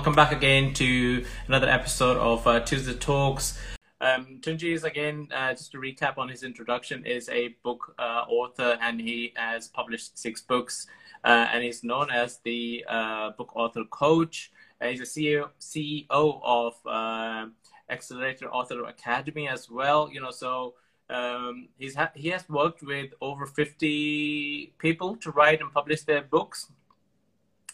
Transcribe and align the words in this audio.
welcome 0.00 0.14
back 0.14 0.32
again 0.32 0.72
to 0.72 1.22
another 1.46 1.68
episode 1.68 2.16
of 2.16 2.46
uh, 2.46 2.58
Tuesday 2.60 2.94
Talks. 2.94 3.60
Um, 4.00 4.38
Tunji 4.40 4.72
is 4.72 4.84
again, 4.84 5.28
uh, 5.30 5.52
just 5.52 5.72
to 5.72 5.78
recap 5.78 6.16
on 6.16 6.26
his 6.26 6.42
introduction, 6.42 7.04
is 7.04 7.28
a 7.28 7.48
book 7.62 7.94
uh, 7.98 8.24
author 8.26 8.78
and 8.80 8.98
he 8.98 9.34
has 9.36 9.68
published 9.68 10.18
six 10.18 10.40
books 10.40 10.86
uh, 11.24 11.48
and 11.52 11.62
he's 11.62 11.84
known 11.84 12.10
as 12.10 12.38
the 12.44 12.82
uh, 12.88 13.32
book 13.32 13.54
author 13.54 13.84
coach. 13.90 14.50
Uh, 14.80 14.86
he's 14.86 15.00
a 15.00 15.02
CEO, 15.02 15.50
CEO 15.60 16.40
of 16.42 17.52
Accelerator 17.90 18.48
Author 18.50 18.84
Academy 18.86 19.48
as 19.48 19.68
well. 19.68 20.08
You 20.10 20.22
know, 20.22 20.30
so 20.30 20.76
um, 21.10 21.68
he's 21.76 21.94
ha- 21.94 22.12
he 22.14 22.28
has 22.28 22.48
worked 22.48 22.82
with 22.82 23.10
over 23.20 23.44
50 23.44 24.72
people 24.78 25.16
to 25.16 25.30
write 25.30 25.60
and 25.60 25.70
publish 25.70 26.04
their 26.04 26.22
books 26.22 26.68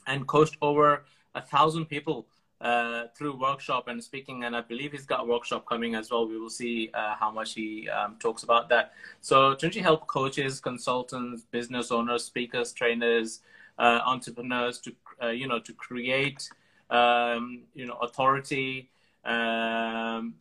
and 0.08 0.26
coached 0.26 0.56
over 0.60 1.04
a 1.36 1.42
thousand 1.42 1.86
people 1.86 2.26
uh, 2.60 3.04
through 3.14 3.38
workshop 3.38 3.88
and 3.88 4.02
speaking. 4.02 4.44
And 4.44 4.56
I 4.56 4.62
believe 4.62 4.92
he's 4.92 5.06
got 5.06 5.20
a 5.20 5.24
workshop 5.24 5.66
coming 5.66 5.94
as 5.94 6.10
well. 6.10 6.26
We 6.26 6.38
will 6.38 6.50
see 6.50 6.90
uh, 6.94 7.14
how 7.14 7.30
much 7.30 7.54
he 7.54 7.88
um, 7.88 8.16
talks 8.18 8.42
about 8.42 8.68
that. 8.70 8.92
So 9.20 9.54
Tunji 9.54 9.82
help 9.82 10.06
coaches, 10.06 10.60
consultants, 10.60 11.42
business 11.50 11.90
owners, 11.90 12.24
speakers, 12.24 12.72
trainers, 12.72 13.40
uh, 13.78 14.00
entrepreneurs 14.06 14.78
to 14.80 14.94
uh, 15.22 15.28
you 15.28 15.46
know 15.46 15.58
to 15.60 15.72
create 15.74 16.48
um, 16.90 17.62
you 17.74 17.86
know 17.86 17.96
authority, 17.96 18.88
um, 19.24 20.34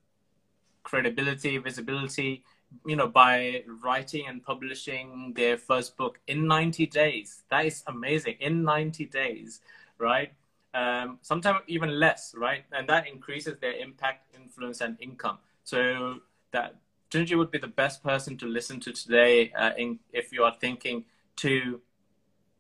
credibility, 0.83 1.57
visibility. 1.57 2.43
You 2.85 2.97
know, 2.97 3.07
by 3.07 3.63
writing 3.81 4.25
and 4.27 4.43
publishing 4.43 5.31
their 5.33 5.57
first 5.57 5.95
book 5.95 6.19
in 6.27 6.45
90 6.45 6.87
days. 6.87 7.43
That 7.49 7.65
is 7.65 7.83
amazing. 7.87 8.35
In 8.41 8.63
90 8.63 9.05
days, 9.05 9.61
right? 9.97 10.33
Um, 10.75 11.19
sometimes 11.21 11.61
even 11.67 11.99
less, 11.99 12.35
right? 12.37 12.65
And 12.73 12.87
that 12.89 13.07
increases 13.07 13.57
their 13.61 13.73
impact, 13.73 14.35
influence, 14.35 14.81
and 14.81 14.97
income. 14.99 15.37
So 15.63 16.19
that 16.51 16.75
Tunji 17.09 17.37
would 17.37 17.49
be 17.49 17.59
the 17.59 17.67
best 17.67 18.03
person 18.03 18.37
to 18.37 18.45
listen 18.45 18.81
to 18.81 18.91
today 18.91 19.53
uh, 19.53 19.71
in, 19.77 19.99
if 20.11 20.33
you 20.33 20.43
are 20.43 20.53
thinking 20.59 21.05
to, 21.37 21.79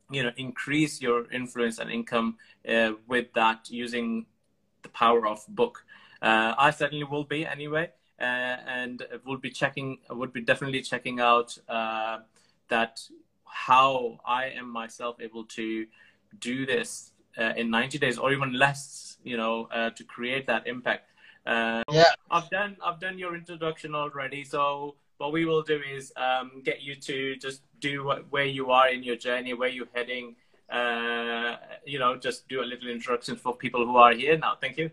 you 0.09 0.23
know, 0.23 0.31
increase 0.37 1.01
your 1.01 1.29
influence 1.31 1.77
and 1.77 1.91
income 1.91 2.37
uh, 2.67 2.93
with 3.05 3.33
that 3.33 3.69
using 3.69 4.25
the 4.83 4.89
power 4.89 5.27
of 5.27 5.45
book. 5.49 5.83
Uh, 6.21 6.55
I 6.57 6.71
certainly 6.71 7.03
will 7.03 7.25
be 7.25 7.45
anyway, 7.45 7.91
uh, 8.19 8.23
and 8.23 9.05
will 9.25 9.37
be 9.37 9.49
checking, 9.49 9.97
would 10.09 10.31
be 10.31 10.41
definitely 10.41 10.81
checking 10.81 11.19
out 11.19 11.57
uh, 11.67 12.19
that 12.69 13.01
how 13.43 14.19
I 14.25 14.45
am 14.45 14.69
myself 14.69 15.17
able 15.19 15.43
to 15.45 15.85
do 16.39 16.65
this 16.65 17.11
uh, 17.37 17.53
in 17.57 17.69
90 17.69 17.97
days 17.97 18.17
or 18.17 18.31
even 18.31 18.53
less 18.53 19.17
you 19.23 19.37
know 19.37 19.67
uh, 19.71 19.89
to 19.91 20.03
create 20.03 20.47
that 20.47 20.67
impact. 20.67 21.11
Uh, 21.45 21.83
yeah. 21.91 22.05
I've 22.31 22.49
done 22.49 22.75
i've 22.83 22.99
done 22.99 23.17
your 23.17 23.35
introduction 23.35 23.95
already. 23.95 24.43
So 24.43 24.95
what 25.17 25.31
we 25.31 25.45
will 25.45 25.61
do 25.61 25.81
is 25.95 26.11
um, 26.17 26.61
get 26.63 26.81
you 26.81 26.95
to 26.95 27.35
just 27.37 27.61
do 27.79 28.03
what, 28.03 28.31
where 28.31 28.45
you 28.45 28.71
are 28.71 28.89
in 28.89 29.03
your 29.03 29.15
journey 29.15 29.53
where 29.53 29.69
you're 29.69 29.93
heading 29.93 30.35
uh, 30.69 31.55
you 31.85 31.99
know 31.99 32.17
just 32.17 32.47
do 32.47 32.61
a 32.61 32.67
little 32.71 32.89
introduction 32.89 33.35
for 33.35 33.55
people 33.55 33.85
who 33.85 33.97
are 33.97 34.13
here 34.13 34.37
now. 34.37 34.55
Thank 34.59 34.77
you 34.77 34.89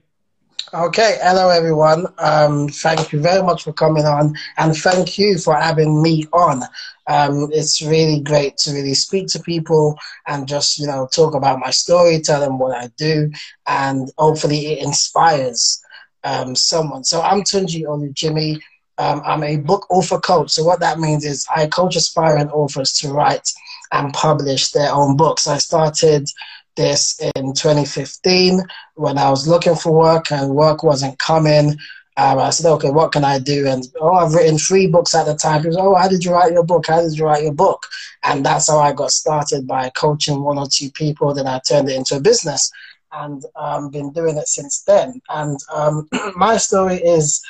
Okay, 0.71 1.19
hello 1.23 1.51
everyone. 1.51 2.07
Um, 2.19 2.69
thank 2.69 3.13
you 3.13 3.21
very 3.21 3.43
much 3.43 3.65
for 3.65 3.73
coming 3.73 4.05
on, 4.05 4.35
and 4.57 4.75
thank 4.75 5.19
you 5.19 5.37
for 5.37 5.55
having 5.55 6.03
me 6.03 6.25
on. 6.33 6.63
Um, 7.07 7.49
it's 7.53 7.83
really 7.83 8.21
great 8.21 8.57
to 8.59 8.73
really 8.73 8.95
speak 8.95 9.29
to 9.29 9.41
people 9.41 9.99
and 10.27 10.47
just 10.49 10.79
you 10.79 10.87
know 10.87 11.09
talk 11.13 11.35
about 11.35 11.59
my 11.59 11.71
story, 11.71 12.21
tell 12.21 12.41
them 12.41 12.59
what 12.59 12.75
I 12.77 12.89
do, 12.97 13.31
and 13.67 14.11
hopefully 14.17 14.67
it 14.69 14.85
inspires 14.85 15.83
um, 16.25 16.55
someone. 16.55 17.05
So 17.05 17.21
I'm 17.21 17.43
Tunji 17.43 17.83
Olujimi. 17.83 18.61
Um, 18.99 19.21
I'm 19.27 19.43
a 19.43 19.57
book 19.57 19.87
author 19.91 20.21
coach. 20.21 20.51
So 20.53 20.65
what 20.65 20.81
that 20.81 20.99
means 20.99 21.25
is 21.25 21.47
I 21.55 21.67
coach 21.67 21.97
aspiring 21.97 22.51
authors 22.51 22.93
to 23.01 23.13
write 23.13 23.49
and 23.93 24.13
publish 24.13 24.71
their 24.71 24.93
own 24.93 25.17
books. 25.17 25.47
I 25.47 25.59
started 25.59 26.29
this 26.77 27.21
in 27.37 27.53
2015 27.53 28.61
when 28.95 29.19
I 29.19 29.31
was 29.31 29.47
looking 29.47 29.75
for 29.75 29.93
work 29.93 30.33
and 30.33 30.55
work 30.55 30.83
wasn't 30.83 31.19
coming. 31.19 31.77
Um, 32.17 32.39
I 32.39 32.51
said, 32.51 32.71
okay, 32.73 32.91
what 32.91 33.13
can 33.13 33.25
I 33.25 33.39
do? 33.39 33.67
And 33.67 33.85
oh, 34.01 34.13
I've 34.13 34.35
written 34.35 34.59
three 34.59 34.87
books 34.87 35.15
at 35.15 35.25
the 35.25 35.35
time. 35.35 35.65
Oh, 35.79 35.95
how 35.95 36.09
did 36.09 36.25
you 36.25 36.33
write 36.33 36.53
your 36.53 36.65
book? 36.65 36.87
How 36.87 37.01
did 37.01 37.17
you 37.17 37.25
write 37.25 37.43
your 37.43 37.55
book? 37.55 37.87
And 38.23 38.45
that's 38.45 38.69
how 38.69 38.79
I 38.79 38.93
got 38.93 39.13
started 39.13 39.67
by 39.67 39.91
coaching 39.91 40.43
one 40.43 40.59
or 40.59 40.67
two 40.71 40.91
people. 40.91 41.33
Then 41.33 41.47
I 41.47 41.61
turned 41.61 41.89
it 41.89 41.97
into 41.97 42.17
a 42.17 42.21
business 42.21 42.71
and 43.13 43.45
um, 43.57 43.91
been 43.91 44.13
doing 44.13 44.37
it 44.37 44.49
since 44.49 44.83
then. 44.83 45.21
And 45.31 45.59
um, 45.73 46.09
my 46.37 46.59
story 46.59 46.97
is 46.97 47.43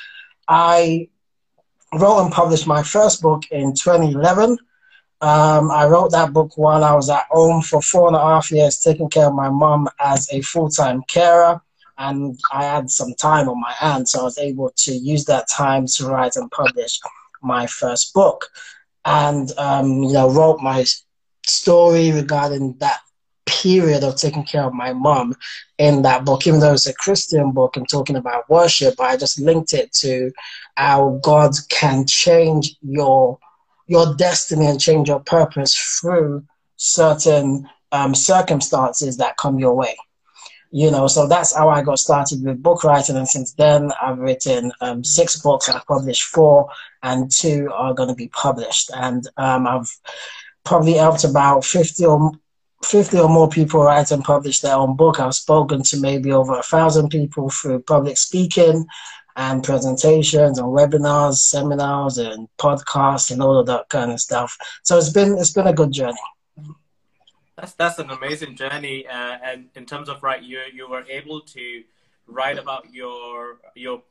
I 0.48 1.08
wrote 1.94 2.22
and 2.22 2.32
published 2.32 2.66
my 2.66 2.82
first 2.82 3.20
book 3.20 3.42
in 3.50 3.74
2011. 3.74 4.58
Um, 5.22 5.70
I 5.70 5.86
wrote 5.86 6.10
that 6.10 6.32
book 6.32 6.58
while 6.58 6.82
I 6.82 6.94
was 6.94 7.08
at 7.08 7.26
home 7.30 7.62
for 7.62 7.80
four 7.80 8.08
and 8.08 8.16
a 8.16 8.20
half 8.20 8.50
years, 8.50 8.80
taking 8.80 9.08
care 9.08 9.28
of 9.28 9.34
my 9.34 9.48
mom 9.48 9.88
as 10.00 10.28
a 10.32 10.40
full 10.42 10.68
time 10.68 11.02
carer. 11.08 11.60
And 11.96 12.38
I 12.52 12.64
had 12.64 12.90
some 12.90 13.14
time 13.14 13.48
on 13.48 13.60
my 13.60 13.72
hands, 13.72 14.10
so 14.10 14.20
I 14.20 14.24
was 14.24 14.38
able 14.38 14.72
to 14.76 14.92
use 14.92 15.24
that 15.26 15.48
time 15.48 15.86
to 15.86 16.06
write 16.06 16.34
and 16.34 16.50
publish 16.50 16.98
my 17.40 17.68
first 17.68 18.12
book. 18.12 18.48
And, 19.04 19.50
um, 19.58 20.02
you 20.02 20.12
know, 20.12 20.28
wrote 20.28 20.60
my 20.60 20.84
story 21.46 22.10
regarding 22.10 22.76
that 22.78 23.00
period 23.46 24.02
of 24.02 24.16
taking 24.16 24.44
care 24.44 24.64
of 24.64 24.74
my 24.74 24.92
mom 24.92 25.34
in 25.78 26.02
that 26.02 26.24
book, 26.24 26.48
even 26.48 26.58
though 26.58 26.72
it's 26.72 26.86
a 26.88 26.94
Christian 26.94 27.52
book 27.52 27.76
and 27.76 27.88
talking 27.88 28.16
about 28.16 28.50
worship, 28.50 29.00
I 29.00 29.16
just 29.16 29.40
linked 29.40 29.72
it 29.72 29.92
to 30.00 30.32
how 30.76 31.20
God 31.22 31.52
can 31.68 32.06
change 32.06 32.74
your 32.82 33.38
your 33.92 34.14
destiny 34.14 34.64
and 34.66 34.80
change 34.80 35.08
your 35.08 35.20
purpose 35.20 35.74
through 36.00 36.42
certain 36.76 37.68
um, 37.92 38.14
circumstances 38.14 39.18
that 39.18 39.36
come 39.36 39.58
your 39.58 39.74
way. 39.74 39.94
You 40.70 40.90
know, 40.90 41.06
so 41.08 41.28
that's 41.28 41.54
how 41.54 41.68
I 41.68 41.82
got 41.82 41.98
started 41.98 42.42
with 42.42 42.62
book 42.62 42.84
writing, 42.84 43.18
and 43.18 43.28
since 43.28 43.52
then 43.52 43.92
I've 44.00 44.18
written 44.18 44.72
um, 44.80 45.04
six 45.04 45.38
books. 45.42 45.68
I've 45.68 45.86
published 45.86 46.22
four, 46.22 46.70
and 47.02 47.30
two 47.30 47.68
are 47.74 47.92
going 47.92 48.08
to 48.08 48.14
be 48.14 48.28
published. 48.28 48.90
And 48.94 49.28
um, 49.36 49.66
I've 49.66 49.90
probably 50.64 50.94
helped 50.94 51.24
about 51.24 51.66
fifty 51.66 52.06
or 52.06 52.32
50 52.84 53.18
or 53.18 53.28
more 53.28 53.48
people 53.48 53.82
write 53.82 54.10
and 54.10 54.24
publish 54.24 54.60
their 54.60 54.74
own 54.74 54.96
book. 54.96 55.20
I've 55.20 55.34
spoken 55.34 55.82
to 55.84 56.00
maybe 56.00 56.32
over 56.32 56.58
a 56.58 56.62
thousand 56.62 57.10
people 57.10 57.48
through 57.48 57.82
public 57.82 58.16
speaking 58.16 58.86
and 59.36 59.62
presentations 59.62 60.58
and 60.58 60.68
webinars, 60.68 61.36
seminars 61.36 62.18
and 62.18 62.48
podcasts 62.58 63.30
and 63.30 63.42
all 63.42 63.58
of 63.58 63.66
that 63.66 63.88
kind 63.88 64.12
of 64.12 64.20
stuff. 64.20 64.56
So 64.82 64.98
it's 64.98 65.10
been 65.10 65.38
it's 65.38 65.52
been 65.52 65.66
a 65.66 65.72
good 65.72 65.92
journey. 65.92 66.18
That's 67.56 67.74
that's 67.74 67.98
an 67.98 68.10
amazing 68.10 68.56
journey, 68.56 69.06
uh, 69.06 69.38
and 69.44 69.68
in 69.74 69.86
terms 69.86 70.08
of 70.08 70.22
right, 70.22 70.42
you 70.42 70.60
you 70.72 70.88
were 70.88 71.04
able 71.08 71.40
to 71.40 71.82
write 72.26 72.58
about 72.58 72.92
your 72.92 73.58
your 73.74 74.02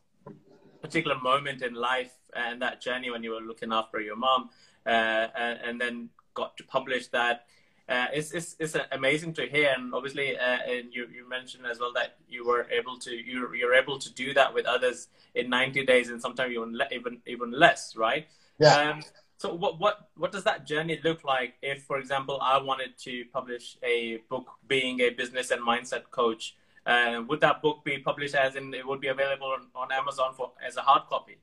particular 0.82 1.18
moment 1.20 1.62
in 1.62 1.74
life 1.74 2.14
and 2.36 2.62
that 2.62 2.82
journey 2.82 3.12
when 3.12 3.24
you 3.24 3.32
were 3.32 3.42
looking 3.42 3.72
after 3.72 4.00
your 4.00 4.16
mom, 4.16 4.50
uh, 4.86 4.90
and, 4.90 5.60
and 5.64 5.82
then 5.82 6.10
got 6.34 6.58
to 6.58 6.64
publish 6.64 7.08
that 7.08 7.46
uh, 7.90 8.08
it's, 8.14 8.32
it's, 8.32 8.56
it's 8.60 8.76
amazing 8.92 9.34
to 9.34 9.46
hear. 9.46 9.74
And 9.76 9.94
obviously, 9.94 10.38
uh, 10.38 10.60
and 10.68 10.94
you, 10.94 11.08
you 11.14 11.28
mentioned 11.28 11.66
as 11.66 11.80
well 11.80 11.92
that 11.94 12.16
you 12.30 12.46
were 12.46 12.68
able 12.72 12.98
to, 13.00 13.12
you're, 13.12 13.56
you're 13.56 13.74
able 13.74 14.00
to 14.00 14.14
do 14.14 14.34
that 14.34 14.54
with 14.54 14.66
others 14.66 15.08
in 15.36 15.50
90 15.50 15.86
days 15.86 16.10
and 16.10 16.22
sometimes 16.22 16.52
even, 16.52 16.80
even, 16.92 17.18
even 17.26 17.52
less, 17.52 17.96
right? 17.96 18.28
Yeah. 18.60 18.76
Um, 18.76 19.02
so 19.38 19.54
what, 19.54 19.80
what, 19.80 20.10
what 20.16 20.32
does 20.32 20.44
that 20.44 20.68
journey 20.68 21.00
look 21.04 21.24
like 21.24 21.56
if, 21.62 21.84
for 21.84 21.98
example, 21.98 22.40
I 22.42 22.62
wanted 22.62 22.98
to 23.00 23.26
publish 23.34 23.78
a 23.84 24.18
book 24.30 24.48
being 24.68 25.00
a 25.02 25.10
business 25.10 25.52
and 25.52 25.62
mindset 25.62 26.04
coach? 26.12 26.56
Uh, 26.86 27.24
would 27.28 27.42
that 27.42 27.62
book 27.62 27.84
be 27.84 27.98
published 27.98 28.36
as 28.36 28.56
in 28.56 28.74
it 28.74 28.86
would 28.86 29.02
be 29.02 29.08
available 29.08 29.48
on, 29.48 29.68
on 29.76 29.92
Amazon 29.92 30.34
for 30.36 30.52
as 30.66 30.78
a 30.78 30.82
hard 30.82 31.04
copy? 31.10 31.38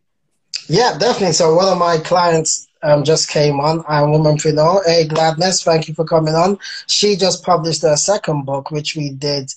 Yeah, 0.68 0.98
definitely. 0.98 1.32
So 1.32 1.54
one 1.54 1.68
of 1.68 1.78
my 1.78 1.96
clients 1.98 2.68
um, 2.82 3.02
just 3.02 3.30
came 3.30 3.58
on, 3.58 3.82
I'm 3.88 4.08
Womanpreneur. 4.08 4.84
Hey, 4.84 5.06
Gladness, 5.06 5.62
thank 5.62 5.88
you 5.88 5.94
for 5.94 6.04
coming 6.04 6.34
on. 6.34 6.58
She 6.86 7.16
just 7.16 7.42
published 7.42 7.82
her 7.82 7.96
second 7.96 8.44
book, 8.44 8.70
which 8.70 8.94
we 8.94 9.10
did 9.10 9.50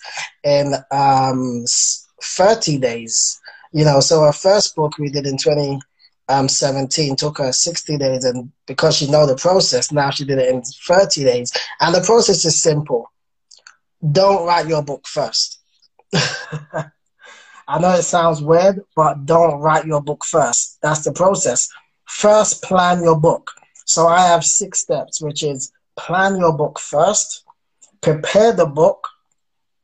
in 0.43 0.73
um, 0.89 1.65
30 2.23 2.77
days. 2.79 3.39
You 3.73 3.83
know, 3.83 3.99
so 3.99 4.21
her 4.21 4.31
first 4.31 4.75
book 4.75 4.97
we 4.97 5.09
did 5.09 5.27
in 5.27 5.37
2017 5.37 7.15
took 7.17 7.37
her 7.39 7.51
60 7.51 7.97
days, 7.97 8.23
and 8.23 8.49
because 8.65 8.95
she 8.95 9.11
know 9.11 9.25
the 9.27 9.35
process, 9.35 9.91
now 9.91 10.11
she 10.11 10.23
did 10.23 10.39
it 10.39 10.49
in 10.49 10.61
30 10.63 11.25
days. 11.25 11.51
And 11.81 11.93
the 11.93 12.01
process 12.01 12.45
is 12.45 12.61
simple. 12.61 13.11
Don't 14.11 14.45
write 14.47 14.67
your 14.67 14.81
book 14.81 15.05
first. 15.05 15.59
I 17.71 17.79
know 17.79 17.91
it 17.91 18.03
sounds 18.03 18.41
weird, 18.41 18.81
but 18.97 19.25
don't 19.25 19.61
write 19.61 19.85
your 19.85 20.01
book 20.01 20.25
first. 20.25 20.77
That's 20.81 21.05
the 21.05 21.13
process. 21.13 21.69
First, 22.05 22.61
plan 22.63 23.01
your 23.01 23.17
book. 23.17 23.49
So 23.85 24.07
I 24.07 24.27
have 24.27 24.43
six 24.43 24.81
steps, 24.81 25.21
which 25.21 25.41
is 25.41 25.71
plan 25.97 26.35
your 26.37 26.51
book 26.51 26.79
first, 26.79 27.45
prepare 28.01 28.51
the 28.51 28.65
book, 28.65 29.07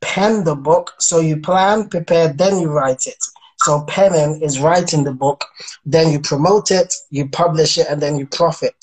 pen 0.02 0.44
the 0.44 0.54
book. 0.54 0.92
So 0.98 1.20
you 1.20 1.40
plan, 1.40 1.88
prepare, 1.88 2.28
then 2.30 2.58
you 2.58 2.68
write 2.70 3.06
it. 3.06 3.24
So 3.62 3.84
penning 3.84 4.42
is 4.42 4.60
writing 4.60 5.04
the 5.04 5.14
book, 5.14 5.46
then 5.86 6.12
you 6.12 6.20
promote 6.20 6.70
it, 6.70 6.92
you 7.08 7.26
publish 7.30 7.78
it, 7.78 7.86
and 7.88 8.02
then 8.02 8.18
you 8.18 8.26
profit 8.26 8.76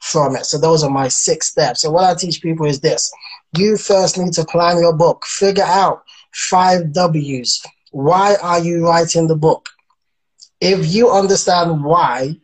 from 0.00 0.34
it. 0.34 0.46
So 0.46 0.56
those 0.56 0.82
are 0.82 0.88
my 0.88 1.08
six 1.08 1.48
steps. 1.48 1.82
So 1.82 1.90
what 1.90 2.04
I 2.04 2.14
teach 2.14 2.40
people 2.40 2.64
is 2.64 2.80
this. 2.80 3.12
You 3.58 3.76
first 3.76 4.16
need 4.16 4.32
to 4.32 4.46
plan 4.46 4.78
your 4.78 4.94
book. 4.94 5.26
Figure 5.26 5.64
out 5.64 6.04
five 6.32 6.94
W's. 6.94 7.62
Why 7.96 8.36
are 8.42 8.58
you 8.58 8.86
writing 8.86 9.26
the 9.26 9.36
book? 9.36 9.70
If 10.60 10.92
you 10.94 11.10
understand 11.10 11.82
why, 11.82 12.36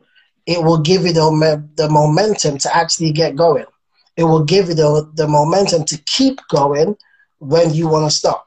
it 0.47 0.65
will 0.65 0.79
give 0.79 1.03
you 1.03 1.13
the, 1.13 1.69
the 1.75 1.91
momentum 1.91 2.57
to 2.57 2.75
actually 2.75 3.13
get 3.13 3.37
going. 3.37 3.67
It 4.17 4.25
will 4.25 4.45
give 4.45 4.69
you 4.69 4.75
the, 4.75 5.13
the 5.15 5.29
momentum 5.29 5.85
to 5.85 5.99
keep 6.07 6.41
going 6.49 6.97
when 7.39 7.75
you 7.75 7.87
want 7.87 8.11
to 8.11 8.17
stop. 8.17 8.47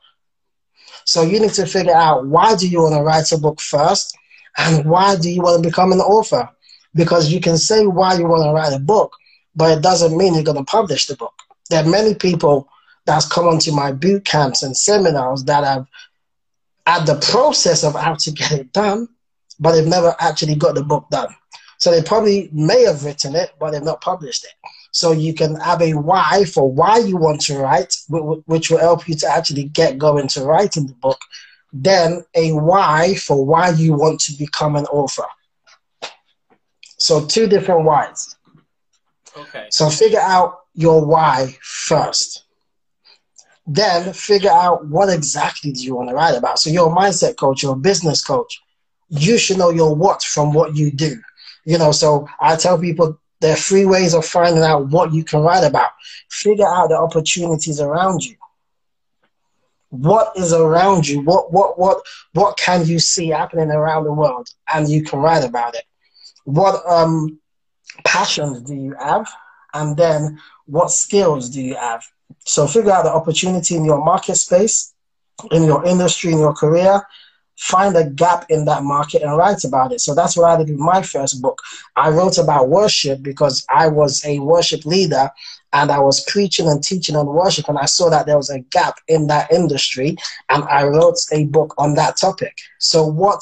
So 1.06 1.22
you 1.22 1.40
need 1.40 1.54
to 1.54 1.68
figure 1.68 1.94
out 1.94 2.26
why 2.26 2.56
do 2.56 2.68
you 2.68 2.82
want 2.82 2.96
to 2.96 3.04
write 3.04 3.32
a 3.32 3.38
book 3.38 3.62
first 3.62 4.18
and 4.58 4.84
why 4.90 5.16
do 5.16 5.30
you 5.30 5.44
want 5.44 5.62
to 5.62 5.70
become 5.70 5.92
an 5.92 6.00
author? 6.00 6.50
Because 6.96 7.32
you 7.32 7.40
can 7.40 7.60
say 7.60 7.86
why 7.86 8.16
you 8.16 8.26
want 8.26 8.46
to 8.46 8.52
write 8.52 8.74
a 8.74 8.84
book, 8.84 9.14
but 9.56 9.78
it 9.78 9.84
doesn't 9.84 10.18
mean 10.18 10.34
you're 10.34 10.42
going 10.42 10.58
to 10.58 10.64
publish 10.64 11.06
the 11.06 11.16
book. 11.16 11.36
There 11.70 11.84
are 11.84 11.88
many 11.88 12.16
people 12.16 12.68
that's 13.06 13.28
come 13.28 13.46
onto 13.46 13.72
my 13.72 13.92
boot 13.92 14.26
camps 14.26 14.64
and 14.64 14.76
seminars 14.76 15.44
that 15.44 15.64
have 15.64 15.86
at 16.86 17.06
the 17.06 17.16
process 17.16 17.84
of 17.84 17.96
how 17.96 18.16
to 18.16 18.32
get 18.32 18.52
it 18.52 18.72
done, 18.72 19.08
but 19.60 19.72
they've 19.72 19.88
never 19.88 20.16
actually 20.20 20.56
got 20.56 20.76
the 20.76 20.84
book 20.84 21.10
done. 21.10 21.34
So 21.78 21.92
they 21.92 22.02
probably 22.02 22.50
may 22.54 22.84
have 22.84 23.04
written 23.04 23.36
it, 23.36 23.52
but 23.60 23.72
they've 23.72 23.84
not 23.84 24.02
published 24.02 24.46
it. 24.46 24.52
So 24.92 25.12
you 25.12 25.34
can 25.34 25.56
have 25.56 25.82
a 25.82 25.94
why 25.94 26.46
for 26.46 26.72
why 26.72 27.00
you 27.00 27.18
want 27.18 27.42
to 27.42 27.58
write, 27.58 27.94
which 28.08 28.70
will 28.70 28.78
help 28.78 29.08
you 29.10 29.16
to 29.16 29.28
actually 29.28 29.66
get 29.66 29.98
going 29.98 30.28
to 30.30 30.46
writing 30.46 30.88
the 30.88 30.94
book. 30.94 31.20
Then 31.74 32.24
a 32.34 32.54
why 32.54 33.16
for 33.16 33.46
why 33.46 33.72
you 33.72 33.94
want 33.94 34.22
to 34.22 34.38
become 34.38 34.78
an 34.78 34.86
author. 34.86 35.26
So 36.98 37.26
two 37.26 37.48
different 37.48 37.84
whys. 37.84 38.38
Okay. 39.36 39.68
So 39.70 39.90
figure 39.90 40.22
out 40.22 40.62
your 40.74 41.06
why 41.06 41.58
first. 41.62 42.45
Then 43.68 44.14
figure 44.14 44.52
out 44.52 44.86
what 44.88 45.10
exactly 45.10 45.72
do 45.72 45.82
you 45.82 45.96
want 45.96 46.10
to 46.10 46.16
write 46.16 46.38
about. 46.38 46.60
So 46.60 46.70
you're 46.70 46.92
a 46.92 46.96
mindset 46.96 47.36
coach, 47.38 47.64
you're 47.64 47.74
a 47.74 47.78
business 47.78 48.24
coach. 48.24 48.62
You 49.10 49.38
should 49.38 49.58
know 49.58 49.70
your 49.70 49.96
what 49.96 50.22
from 50.24 50.54
what 50.54 50.76
you 50.76 50.92
do. 50.92 51.20
You 51.66 51.78
know, 51.78 51.92
so 51.92 52.28
I 52.40 52.56
tell 52.56 52.78
people 52.78 53.20
there 53.42 53.54
are 53.54 53.58
three 53.58 53.86
ways 53.86 54.14
of 54.14 54.26
finding 54.26 54.64
out 54.64 54.88
what 54.88 55.14
you 55.14 55.24
can 55.24 55.42
write 55.42 55.64
about. 55.64 55.92
Figure 56.30 56.68
out 56.68 56.90
the 56.90 56.98
opportunities 56.98 57.80
around 57.80 58.24
you. 58.24 58.36
What 59.90 60.34
is 60.36 60.54
around 60.54 61.08
you? 61.08 61.22
What 61.22 61.52
what 61.52 61.80
what 61.80 62.02
what 62.34 62.58
can 62.58 62.86
you 62.86 63.00
see 63.00 63.30
happening 63.30 63.72
around 63.72 64.04
the 64.04 64.14
world, 64.14 64.50
and 64.74 64.90
you 64.90 65.04
can 65.04 65.20
write 65.20 65.44
about 65.44 65.76
it. 65.76 65.86
What 66.44 66.82
um, 66.88 67.40
passions 68.04 68.62
do 68.62 68.76
you 68.76 68.96
have, 69.00 69.32
and 69.74 69.96
then 69.96 70.40
what 70.66 70.92
skills 70.92 71.50
do 71.50 71.62
you 71.62 71.76
have? 71.76 72.04
So 72.46 72.68
figure 72.68 72.92
out 72.92 73.04
the 73.04 73.14
opportunity 73.14 73.76
in 73.76 73.86
your 73.86 74.04
market 74.04 74.36
space, 74.36 74.94
in 75.52 75.64
your 75.64 75.86
industry, 75.86 76.32
in 76.32 76.40
your 76.40 76.54
career, 76.54 77.02
find 77.58 77.96
a 77.96 78.10
gap 78.10 78.46
in 78.50 78.66
that 78.66 78.84
market 78.84 79.22
and 79.22 79.36
write 79.38 79.64
about 79.64 79.92
it. 79.92 80.02
So 80.02 80.14
that's 80.14 80.36
what 80.38 80.50
I 80.50 80.58
did 80.58 80.70
with 80.70 80.80
my 80.80 81.02
first 81.02 81.42
book. 81.42 81.62
I 81.96 82.10
wrote 82.10 82.38
about 82.38 82.70
worship 82.70 83.24
because 83.24 83.66
I 83.70 83.88
was 83.88 84.24
a 84.26 84.40
worship 84.40 84.86
leader 84.86 85.30
and 85.74 85.92
I 85.92 86.00
was 86.00 86.24
preaching 86.26 86.68
and 86.68 86.84
teaching 86.84 87.16
on 87.16 87.26
worship 87.26 87.68
and 87.70 87.78
I 87.78 87.86
saw 87.86 88.10
that 88.10 88.26
there 88.26 88.38
was 88.38 88.50
a 88.50 88.60
gap 88.60 88.96
in 89.08 89.28
that 89.28 89.52
industry 89.52 90.16
and 90.50 90.64
I 90.66 90.84
wrote 90.84 91.18
a 91.32 91.46
book 91.46 91.74
on 91.78 91.96
that 91.96 92.18
topic. 92.18 92.58
So 92.80 93.06
what 93.06 93.42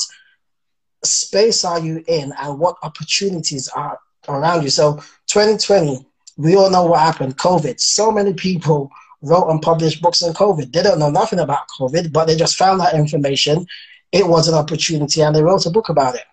space 1.04 1.66
are 1.66 1.80
you 1.80 2.04
in 2.08 2.34
and 2.40 2.60
what 2.60 2.78
opportunities 2.84 3.68
are 3.70 4.00
around 4.28 4.64
you? 4.64 4.70
So 4.70 4.96
2020, 5.28 6.08
we 6.38 6.56
all 6.56 6.70
know 6.70 6.86
what 6.86 7.00
happened, 7.00 7.38
COVID. 7.38 7.80
So 7.80 8.12
many 8.12 8.34
people 8.34 8.90
wrote 9.22 9.50
and 9.50 9.62
published 9.62 10.02
books 10.02 10.24
on 10.24 10.34
COVID. 10.34 10.72
They 10.72 10.84
don't 10.84 11.00
know 11.00 11.10
nothing 11.10 11.40
about 11.40 11.68
COVID, 11.80 12.12
but 12.12 12.26
they 12.26 12.36
just 12.36 12.58
found 12.58 12.80
that 12.80 12.96
information 12.96 13.66
it 14.14 14.28
was 14.28 14.48
an 14.48 14.54
opportunity 14.54 15.22
and 15.22 15.36
they 15.36 15.42
wrote 15.42 15.66
a 15.66 15.72
book 15.72 15.90
about 15.90 16.16
it. 16.16 16.24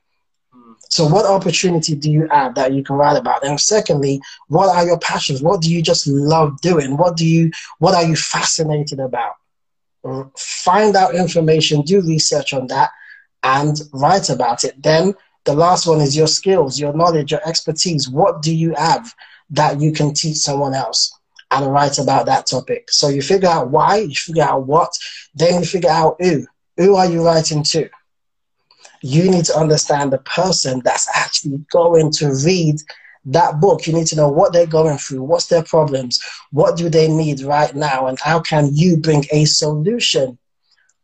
So, 0.90 1.06
what 1.06 1.24
opportunity 1.24 1.94
do 1.94 2.10
you 2.10 2.28
have 2.28 2.54
that 2.56 2.72
you 2.72 2.82
can 2.82 2.96
write 2.96 3.16
about? 3.16 3.44
And 3.44 3.58
secondly, 3.58 4.20
what 4.48 4.68
are 4.68 4.84
your 4.84 4.98
passions? 4.98 5.40
What 5.40 5.62
do 5.62 5.72
you 5.72 5.82
just 5.82 6.06
love 6.06 6.60
doing? 6.60 6.96
What 6.96 7.16
do 7.16 7.26
you 7.26 7.50
what 7.78 7.94
are 7.94 8.04
you 8.04 8.16
fascinated 8.16 9.00
about? 9.00 9.34
Find 10.36 10.96
out 10.96 11.14
information, 11.14 11.82
do 11.82 12.00
research 12.02 12.52
on 12.52 12.66
that, 12.66 12.90
and 13.42 13.80
write 13.92 14.30
about 14.30 14.64
it. 14.64 14.82
Then 14.82 15.14
the 15.44 15.54
last 15.54 15.86
one 15.86 16.00
is 16.00 16.16
your 16.16 16.26
skills, 16.26 16.78
your 16.78 16.92
knowledge, 16.92 17.30
your 17.30 17.46
expertise. 17.48 18.08
What 18.08 18.42
do 18.42 18.54
you 18.54 18.74
have 18.74 19.14
that 19.50 19.80
you 19.80 19.92
can 19.92 20.14
teach 20.14 20.36
someone 20.36 20.74
else? 20.74 21.16
And 21.52 21.66
write 21.66 21.98
about 21.98 22.26
that 22.26 22.46
topic. 22.46 22.92
So 22.92 23.08
you 23.08 23.22
figure 23.22 23.48
out 23.48 23.70
why, 23.70 23.96
you 23.96 24.14
figure 24.14 24.44
out 24.44 24.68
what, 24.68 24.96
then 25.34 25.60
you 25.60 25.66
figure 25.66 25.90
out 25.90 26.16
who. 26.20 26.46
Who 26.76 26.94
are 26.94 27.10
you 27.10 27.24
writing 27.24 27.64
to? 27.64 27.90
You 29.02 29.28
need 29.28 29.46
to 29.46 29.58
understand 29.58 30.12
the 30.12 30.18
person 30.18 30.80
that's 30.84 31.08
actually 31.12 31.58
going 31.72 32.12
to 32.12 32.32
read 32.44 32.76
that 33.24 33.60
book. 33.60 33.86
You 33.86 33.94
need 33.94 34.06
to 34.08 34.16
know 34.16 34.28
what 34.28 34.52
they're 34.52 34.66
going 34.66 34.98
through, 34.98 35.24
what's 35.24 35.46
their 35.46 35.64
problems, 35.64 36.20
what 36.52 36.76
do 36.76 36.88
they 36.88 37.08
need 37.08 37.42
right 37.42 37.74
now, 37.74 38.06
and 38.06 38.18
how 38.20 38.38
can 38.38 38.70
you 38.72 38.96
bring 38.96 39.24
a 39.32 39.44
solution 39.44 40.38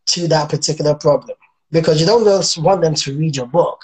to 0.07 0.29
that 0.29 0.49
particular 0.49 0.95
problem. 0.95 1.37
Because 1.71 2.01
you 2.01 2.07
don't 2.07 2.25
just 2.25 2.59
want 2.59 2.81
them 2.81 2.95
to 2.95 3.19
read 3.19 3.37
your 3.37 3.47
book. 3.47 3.83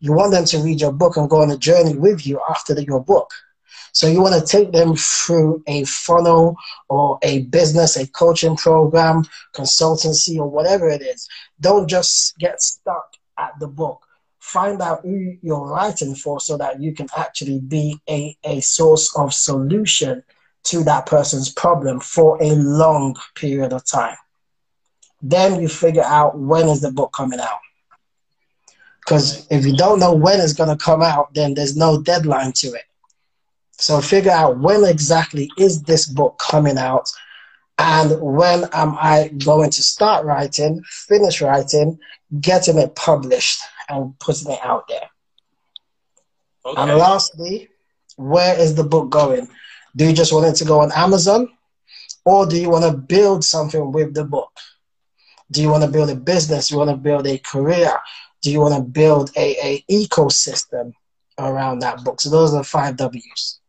You 0.00 0.12
want 0.12 0.32
them 0.32 0.44
to 0.46 0.58
read 0.58 0.80
your 0.80 0.92
book 0.92 1.16
and 1.16 1.30
go 1.30 1.42
on 1.42 1.50
a 1.50 1.56
journey 1.56 1.94
with 1.94 2.26
you 2.26 2.40
after 2.48 2.78
your 2.80 3.02
book. 3.02 3.30
So 3.92 4.06
you 4.06 4.20
want 4.20 4.40
to 4.40 4.46
take 4.46 4.72
them 4.72 4.96
through 4.96 5.62
a 5.66 5.84
funnel 5.84 6.56
or 6.88 7.18
a 7.22 7.42
business, 7.42 7.96
a 7.96 8.06
coaching 8.06 8.56
program, 8.56 9.24
consultancy, 9.54 10.38
or 10.38 10.48
whatever 10.48 10.88
it 10.88 11.02
is. 11.02 11.28
Don't 11.60 11.88
just 11.88 12.38
get 12.38 12.62
stuck 12.62 13.14
at 13.38 13.52
the 13.60 13.66
book. 13.68 14.04
Find 14.38 14.80
out 14.80 15.02
who 15.02 15.36
you're 15.42 15.66
writing 15.66 16.14
for 16.14 16.40
so 16.40 16.56
that 16.56 16.80
you 16.80 16.92
can 16.92 17.08
actually 17.16 17.60
be 17.60 18.00
a, 18.08 18.36
a 18.44 18.60
source 18.60 19.14
of 19.16 19.34
solution 19.34 20.22
to 20.64 20.84
that 20.84 21.06
person's 21.06 21.50
problem 21.50 22.00
for 22.00 22.42
a 22.42 22.54
long 22.54 23.16
period 23.34 23.72
of 23.72 23.84
time. 23.84 24.16
Then 25.22 25.60
you 25.60 25.68
figure 25.68 26.04
out 26.04 26.38
when 26.38 26.68
is 26.68 26.80
the 26.80 26.90
book 26.90 27.12
coming 27.12 27.40
out. 27.40 27.58
Because 29.00 29.46
if 29.50 29.66
you 29.66 29.76
don't 29.76 29.98
know 29.98 30.14
when 30.14 30.40
it's 30.40 30.52
going 30.52 30.76
to 30.76 30.82
come 30.82 31.02
out, 31.02 31.34
then 31.34 31.54
there's 31.54 31.76
no 31.76 32.00
deadline 32.00 32.52
to 32.52 32.68
it. 32.68 32.84
So 33.80 34.00
figure 34.02 34.30
out 34.30 34.58
when 34.58 34.84
exactly 34.84 35.50
is 35.56 35.82
this 35.82 36.06
book 36.06 36.38
coming 36.38 36.76
out 36.76 37.08
and 37.78 38.20
when 38.20 38.64
am 38.74 38.94
I 39.00 39.28
going 39.42 39.70
to 39.70 39.82
start 39.82 40.26
writing, 40.26 40.82
finish 41.08 41.40
writing, 41.40 41.98
getting 42.40 42.76
it 42.76 42.94
published 42.94 43.62
and 43.88 44.18
putting 44.18 44.52
it 44.52 44.58
out 44.62 44.86
there. 44.86 45.08
Okay. 46.66 46.82
And 46.82 46.98
lastly, 46.98 47.70
where 48.16 48.58
is 48.58 48.74
the 48.74 48.84
book 48.84 49.08
going? 49.08 49.48
Do 49.96 50.04
you 50.04 50.12
just 50.12 50.34
want 50.34 50.46
it 50.46 50.56
to 50.56 50.66
go 50.66 50.80
on 50.80 50.92
Amazon? 50.92 51.48
Or 52.26 52.44
do 52.44 52.60
you 52.60 52.68
want 52.68 52.84
to 52.84 52.92
build 52.92 53.44
something 53.44 53.92
with 53.92 54.12
the 54.12 54.24
book? 54.24 54.52
Do 55.50 55.62
you 55.62 55.70
want 55.70 55.84
to 55.84 55.90
build 55.90 56.10
a 56.10 56.14
business? 56.14 56.68
Do 56.68 56.74
you 56.74 56.78
want 56.80 56.90
to 56.90 56.96
build 56.96 57.26
a 57.26 57.38
career? 57.38 57.92
Do 58.42 58.52
you 58.52 58.60
want 58.60 58.74
to 58.74 58.82
build 58.82 59.30
a, 59.36 59.56
a 59.62 59.84
ecosystem 59.90 60.92
around 61.38 61.78
that 61.78 62.04
book? 62.04 62.20
So 62.20 62.28
those 62.28 62.52
are 62.52 62.58
the 62.58 62.64
five 62.64 62.98
W's. 62.98 63.59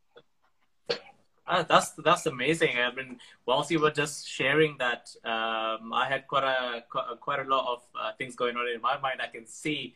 Uh, 1.48 1.63
that's 1.63 1.91
that's 1.93 2.25
amazing. 2.27 2.77
I 2.77 2.93
mean, 2.93 3.19
whilst 3.45 3.71
you 3.71 3.79
were 3.79 3.91
just 3.91 4.27
sharing 4.27 4.77
that, 4.77 5.13
um, 5.25 5.91
I 5.91 6.05
had 6.07 6.27
quite 6.27 6.43
a 6.43 6.83
quite 7.19 7.39
a 7.39 7.50
lot 7.50 7.65
of 7.67 7.81
uh, 8.00 8.12
things 8.17 8.36
going 8.36 8.55
on 8.55 8.67
in 8.74 8.79
my 8.81 8.98
mind. 9.00 9.21
I 9.21 9.27
can 9.27 9.45
see 9.48 9.95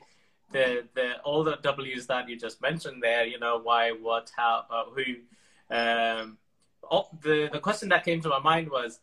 the 0.51 0.83
the 0.95 1.21
all 1.21 1.43
the 1.43 1.57
W's 1.61 2.07
that 2.07 2.27
you 2.27 2.37
just 2.37 2.61
mentioned 2.61 3.01
there. 3.01 3.25
You 3.25 3.39
know, 3.39 3.59
why, 3.59 3.91
what, 3.91 4.31
how, 4.35 4.65
uh, 4.69 4.85
who. 4.85 5.03
Um, 5.73 6.37
oh, 6.89 7.07
the 7.21 7.49
the 7.51 7.59
question 7.59 7.89
that 7.89 8.03
came 8.03 8.21
to 8.21 8.29
my 8.29 8.39
mind 8.39 8.69
was, 8.69 8.99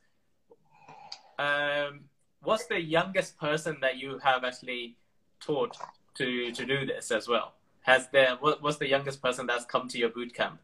um, 1.39 2.01
what's 2.43 2.67
the 2.67 2.81
youngest 2.81 3.39
person 3.39 3.79
that 3.81 3.99
you 3.99 4.19
have 4.19 4.45
actually 4.45 4.97
taught 5.41 5.77
to 6.15 6.53
to 6.53 6.67
do 6.67 6.87
this 6.87 7.11
as 7.13 7.29
well? 7.29 7.55
Has 7.83 8.09
there 8.09 8.37
what, 8.41 8.63
what's 8.63 8.79
the 8.79 8.89
youngest 8.89 9.23
person 9.23 9.47
that's 9.47 9.65
come 9.65 9.89
to 9.89 9.99
your 9.99 10.11
boot 10.11 10.35
camp? 10.35 10.61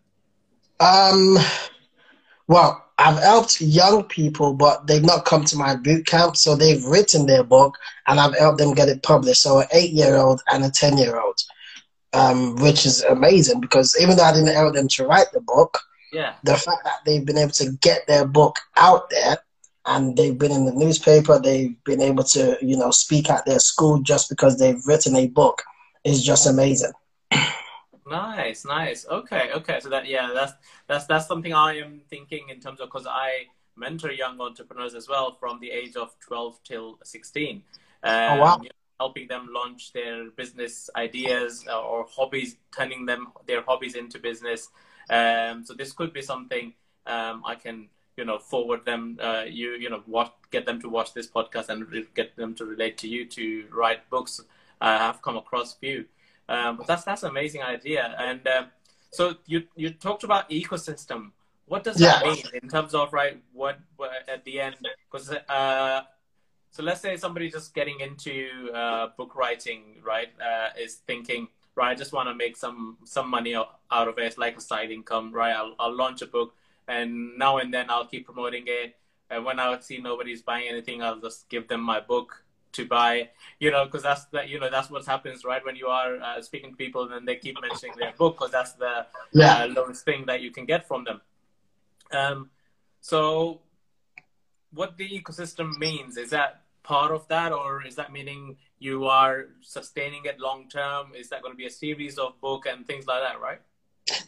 Um, 0.81 1.39
well, 2.47 2.85
I've 2.99 3.19
helped 3.19 3.61
young 3.61 4.05
people, 4.05 4.55
but 4.55 4.87
they've 4.87 5.05
not 5.05 5.25
come 5.25 5.45
to 5.45 5.57
my 5.57 5.77
boot 5.77 6.07
camp, 6.07 6.37
so 6.37 6.57
they've 6.57 6.85
written 6.85 7.27
their 7.27 7.45
book, 7.45 7.77
and 8.07 8.19
I've 8.19 8.37
helped 8.37 8.59
them 8.59 8.75
get 8.75 8.89
it 8.89 9.03
published. 9.03 9.43
So 9.43 9.61
an 9.61 9.67
eight-year-old 9.73 10.43
and 10.51 10.65
a 10.65 10.71
ten-year-old, 10.71 11.39
um, 12.13 12.57
which 12.57 12.87
is 12.87 13.03
amazing 13.03 13.61
because 13.61 13.97
even 14.01 14.17
though 14.17 14.25
I 14.25 14.33
didn't 14.33 14.55
help 14.55 14.75
them 14.75 14.89
to 14.89 15.07
write 15.07 15.31
the 15.33 15.41
book, 15.41 15.79
yeah, 16.13 16.35
the 16.43 16.55
fact 16.55 16.85
that 16.85 17.05
they've 17.05 17.25
been 17.25 17.39
able 17.39 17.53
to 17.53 17.73
get 17.81 18.07
their 18.07 18.27
book 18.27 18.59
out 18.77 19.11
there 19.11 19.39
and 19.89 20.17
they've 20.17 20.39
been 20.39 20.53
in 20.53 20.67
the 20.67 20.73
newspaper. 20.73 21.39
They've 21.39 21.75
been 21.85 22.03
able 22.03 22.25
to, 22.25 22.59
you 22.61 22.77
know, 22.77 22.91
speak 22.91 23.31
at 23.31 23.47
their 23.47 23.59
school 23.59 24.01
just 24.01 24.29
because 24.29 24.59
they've 24.59 24.87
written 24.87 25.17
a 25.17 25.27
book 25.29 25.63
is 26.05 26.23
just 26.23 26.47
amazing. 26.47 26.93
Nice, 28.09 28.65
nice. 28.65 29.07
Okay, 29.07 29.51
okay. 29.55 29.81
So 29.81 29.89
that 29.91 30.07
yeah, 30.07 30.31
that's 30.33 30.53
that's 30.87 31.07
that's 31.07 31.27
something 31.27 31.53
I 31.53 31.79
am 31.79 32.01
thinking 32.09 32.49
in 32.49 32.61
terms 32.61 32.81
of 32.81 32.89
because 32.89 33.07
I 33.07 33.47
mentor 33.77 34.13
young 34.13 34.41
entrepreneurs 34.41 34.95
as 34.95 35.09
well 35.09 35.37
from 35.39 35.61
the 35.61 35.71
age 35.71 35.97
of 35.97 36.15
twelve 36.21 36.59
till 36.65 36.99
sixteen. 37.05 37.63
Um, 38.03 38.13
oh 38.13 38.41
wow. 38.41 38.59
You 38.63 38.69
know, 38.69 38.75
helping 39.01 39.29
them 39.29 39.49
launch 39.53 39.93
their 39.93 40.31
business 40.31 40.91
ideas 40.97 41.65
or 41.69 42.07
hobbies, 42.11 42.57
turning 42.77 43.07
them 43.07 43.29
their 43.47 43.63
hobbies 43.63 43.95
into 43.95 44.19
business. 44.19 44.71
Um, 45.11 45.65
so 45.65 45.75
this 45.75 45.93
could 45.93 46.13
be 46.13 46.23
something 46.23 46.75
um, 47.07 47.43
I 47.45 47.55
can 47.55 47.89
you 48.17 48.25
know 48.25 48.39
forward 48.39 48.85
them 48.85 49.19
uh, 49.23 49.45
you 49.49 49.73
you 49.73 49.91
know 49.91 50.03
what 50.07 50.35
get 50.51 50.67
them 50.67 50.81
to 50.83 50.89
watch 50.89 51.15
this 51.15 51.27
podcast 51.27 51.69
and 51.69 51.87
get 52.15 52.37
them 52.37 52.55
to 52.57 52.65
relate 52.65 52.99
to 52.99 53.09
you 53.09 53.25
to 53.27 53.67
write 53.73 54.09
books. 54.11 54.41
I 54.81 54.99
have 54.99 55.23
come 55.23 55.37
across 55.37 55.75
few. 55.75 56.05
Um, 56.49 56.79
but 56.79 56.87
that's 56.87 57.05
that's 57.05 57.23
an 57.23 57.31
amazing 57.31 57.63
idea. 57.63 58.15
And 58.19 58.47
um, 58.49 58.67
so 59.11 59.37
you 59.47 59.65
you 59.77 59.91
talked 59.91 60.25
about 60.25 60.49
ecosystem. 60.51 61.33
What 61.67 61.85
does 61.85 61.97
that 61.97 62.25
mean 62.25 62.45
in 62.63 62.69
terms 62.69 62.95
of 62.95 63.13
right? 63.13 63.43
What, 63.53 63.79
what 63.97 64.11
at 64.27 64.45
the 64.45 64.61
end? 64.61 64.77
Because 65.11 65.31
uh, 65.31 66.03
so 66.71 66.83
let's 66.83 67.01
say 67.01 67.17
somebody 67.17 67.51
just 67.51 67.75
getting 67.75 68.01
into 68.01 68.71
uh, 68.75 69.09
book 69.17 69.35
writing, 69.37 69.97
right? 70.03 70.29
Uh, 70.41 70.69
is 70.81 70.97
thinking, 71.07 71.49
right? 71.75 71.91
I 71.91 71.95
just 71.95 72.13
want 72.13 72.29
to 72.29 72.35
make 72.35 72.57
some 72.57 72.97
some 73.05 73.29
money 73.29 73.55
out 73.55 73.81
of 73.91 74.19
it, 74.19 74.39
like 74.39 74.57
a 74.57 74.61
side 74.61 74.91
income, 74.91 75.33
right? 75.33 75.55
I'll, 75.55 75.75
I'll 75.79 75.95
launch 75.95 76.23
a 76.23 76.27
book, 76.27 76.55
and 76.87 77.37
now 77.37 77.59
and 77.59 77.73
then 77.73 77.87
I'll 77.91 78.07
keep 78.07 78.25
promoting 78.25 78.65
it. 78.67 78.97
And 79.31 79.45
when 79.45 79.61
I 79.61 79.79
see 79.81 79.99
nobody's 79.99 80.41
buying 80.41 80.69
anything, 80.69 81.03
I'll 81.03 81.21
just 81.21 81.51
give 81.51 81.69
them 81.69 81.83
my 81.83 82.01
book 82.01 82.43
to 82.73 82.87
buy 82.87 83.29
you 83.59 83.71
know 83.71 83.85
because 83.85 84.03
that's 84.03 84.25
that 84.27 84.49
you 84.49 84.59
know 84.61 84.71
that's 84.71 84.91
what 84.91 85.05
happens 85.05 85.45
right? 85.45 85.65
When 85.65 85.77
you 85.77 85.87
are 85.87 86.17
uh, 86.17 86.43
speaking 86.43 86.71
to 86.71 86.77
people 86.77 87.11
and 87.13 87.27
they 87.27 87.37
keep 87.37 87.57
mentioning 87.61 87.95
their 87.99 88.13
book 88.13 88.37
because 88.37 88.53
that's 88.53 88.73
the 88.73 89.07
yeah. 89.33 89.65
uh, 89.65 89.67
lowest 89.69 90.05
thing 90.05 90.25
that 90.27 90.41
you 90.41 90.51
can 90.51 90.65
get 90.65 90.87
from 90.87 91.05
them. 91.05 91.21
Um, 92.13 92.51
so 93.01 93.61
what 94.73 94.97
the 94.97 95.09
ecosystem 95.09 95.79
means 95.79 96.17
is 96.17 96.31
that 96.31 96.63
part 96.83 97.13
of 97.13 97.27
that 97.29 97.53
or 97.53 97.85
is 97.87 97.97
that 97.97 98.13
meaning 98.13 98.57
you 98.79 99.07
are 99.07 99.47
sustaining 99.61 100.25
it 100.25 100.39
long 100.39 100.69
term? 100.69 101.13
Is 101.15 101.29
that 101.31 101.43
going 101.43 101.53
to 101.53 101.57
be 101.57 101.67
a 101.67 101.71
series 101.71 102.19
of 102.19 102.41
book 102.41 102.67
and 102.67 102.87
things 102.87 103.07
like 103.07 103.23
that 103.23 103.41
right? 103.41 103.61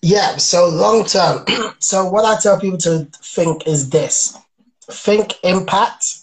Yeah 0.03 0.37
so 0.37 0.69
long 0.69 1.05
term 1.05 1.45
so 1.79 2.05
what 2.05 2.25
i 2.27 2.39
tell 2.39 2.61
people 2.61 2.79
to 2.79 3.07
think 3.23 3.67
is 3.67 3.91
this. 3.91 4.37
Think 4.83 5.35
impact 5.45 6.20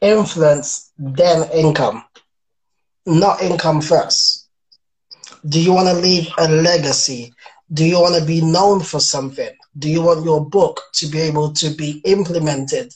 influence, 0.00 0.92
then 0.98 1.50
income. 1.52 2.04
Not 3.06 3.42
income 3.42 3.80
first. 3.80 4.48
Do 5.48 5.60
you 5.60 5.72
want 5.72 5.88
to 5.88 5.94
leave 5.94 6.28
a 6.38 6.48
legacy? 6.48 7.32
Do 7.72 7.84
you 7.84 8.00
want 8.00 8.16
to 8.16 8.24
be 8.24 8.40
known 8.40 8.80
for 8.80 9.00
something? 9.00 9.50
Do 9.78 9.88
you 9.88 10.02
want 10.02 10.24
your 10.24 10.44
book 10.44 10.80
to 10.94 11.06
be 11.06 11.20
able 11.20 11.52
to 11.52 11.70
be 11.70 12.00
implemented? 12.04 12.92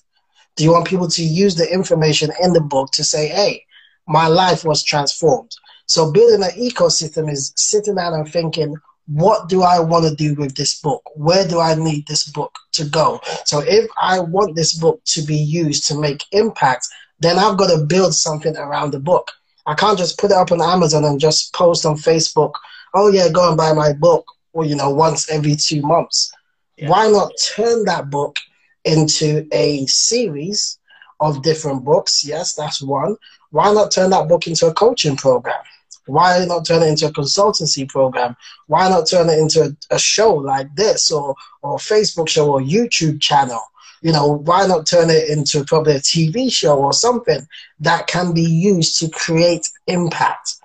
Do 0.57 0.65
you 0.65 0.73
want 0.73 0.87
people 0.87 1.09
to 1.09 1.23
use 1.23 1.55
the 1.55 1.73
information 1.73 2.31
in 2.43 2.53
the 2.53 2.61
book 2.61 2.91
to 2.93 3.05
say, 3.05 3.29
hey, 3.29 3.65
my 4.07 4.27
life 4.27 4.65
was 4.65 4.83
transformed? 4.83 5.51
So 5.87 6.13
building 6.13 6.43
an 6.43 6.51
ecosystem 6.51 7.31
is 7.31 7.53
sitting 7.57 7.97
down 7.97 8.15
and 8.15 8.29
thinking, 8.29 8.77
what 9.07 9.49
do 9.49 9.63
I 9.63 9.81
want 9.81 10.07
to 10.07 10.15
do 10.15 10.35
with 10.35 10.57
this 10.57 10.81
book? 10.81 11.03
Where 11.15 11.47
do 11.47 11.61
I 11.61 11.75
need 11.75 12.07
this 12.07 12.29
book 12.29 12.59
to 12.73 12.85
go? 12.85 13.21
So 13.45 13.61
if 13.61 13.89
I 14.01 14.21
want 14.21 14.57
this 14.57 14.75
book 14.75 15.03
to 15.07 15.23
be 15.23 15.37
used 15.37 15.87
to 15.89 15.99
make 15.99 16.25
impact, 16.33 16.89
then 17.21 17.39
I've 17.39 17.59
got 17.59 17.69
to 17.69 17.85
build 17.85 18.15
something 18.15 18.57
around 18.57 18.93
the 18.93 19.01
book. 19.01 19.31
I 19.67 19.75
can't 19.75 19.99
just 19.99 20.19
put 20.19 20.31
it 20.31 20.37
up 20.37 20.53
on 20.53 20.61
Amazon 20.61 21.05
and 21.05 21.21
just 21.21 21.53
post 21.55 21.87
on 21.87 21.97
Facebook, 21.97 22.53
oh 22.95 23.09
yeah, 23.11 23.29
go 23.29 23.49
and 23.49 23.57
buy 23.57 23.73
my 23.73 23.93
book, 23.93 24.27
or 24.53 24.65
you 24.65 24.77
know, 24.77 24.91
once 24.91 25.31
every 25.31 25.57
two 25.57 25.83
months. 25.83 26.33
Yeah. 26.77 26.89
Why 26.89 27.09
not 27.09 27.33
turn 27.43 27.85
that 27.85 28.11
book 28.11 28.39
into 28.85 29.47
a 29.53 29.87
series 29.87 30.79
of 31.21 31.43
different 31.43 31.85
books? 31.85 32.25
Yes, 32.25 32.55
that's 32.55 32.83
one. 32.83 33.17
Why 33.51 33.73
not 33.73 33.91
turn 33.91 34.11
that 34.11 34.29
book 34.29 34.47
into 34.47 34.67
a 34.67 34.75
coaching 34.75 35.17
program? 35.17 35.63
Why 36.07 36.45
not 36.45 36.67
turn 36.67 36.83
it 36.83 36.89
into 36.89 37.07
a 37.07 37.13
consultancy 37.13 37.89
program? 37.89 38.37
Why 38.67 38.89
not 38.89 39.09
turn 39.09 39.29
it 39.31 39.39
into 39.39 39.77
a, 39.91 39.99
show 39.99 40.35
like 40.35 40.75
this 40.75 41.11
or, 41.11 41.35
or 41.63 41.75
a 41.75 41.79
Facebook 41.79 42.29
show 42.29 42.53
or 42.53 42.61
YouTube 42.61 43.21
channel? 43.21 43.61
You 44.03 44.13
know, 44.13 44.27
why 44.27 44.67
not 44.67 44.87
turn 44.87 45.09
it 45.09 45.31
into 45.31 45.65
probably 45.65 45.95
a 45.95 46.01
TV 46.01 46.53
show 46.53 46.77
or 46.77 46.93
something 46.93 47.47
that 47.81 48.07
can 48.07 48.35
be 48.35 48.43
used 48.43 48.99
to 49.01 49.09
create 49.09 49.67
impact? 49.87 50.57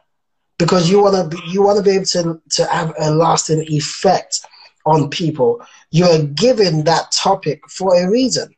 Because 0.58 0.90
you 0.90 1.02
want 1.02 1.32
to 1.32 1.42
you 1.48 1.64
want 1.64 1.78
to 1.78 1.84
be 1.84 1.96
able 1.96 2.06
to, 2.06 2.42
to 2.52 2.66
have 2.66 2.94
a 3.00 3.12
lasting 3.12 3.62
effect 3.70 4.42
on 4.86 5.10
people. 5.10 5.62
You 5.92 6.06
are 6.06 6.24
given 6.24 6.84
that 6.84 7.14
topic 7.14 7.62
for 7.70 7.96
a 7.96 8.10
reason. 8.10 8.54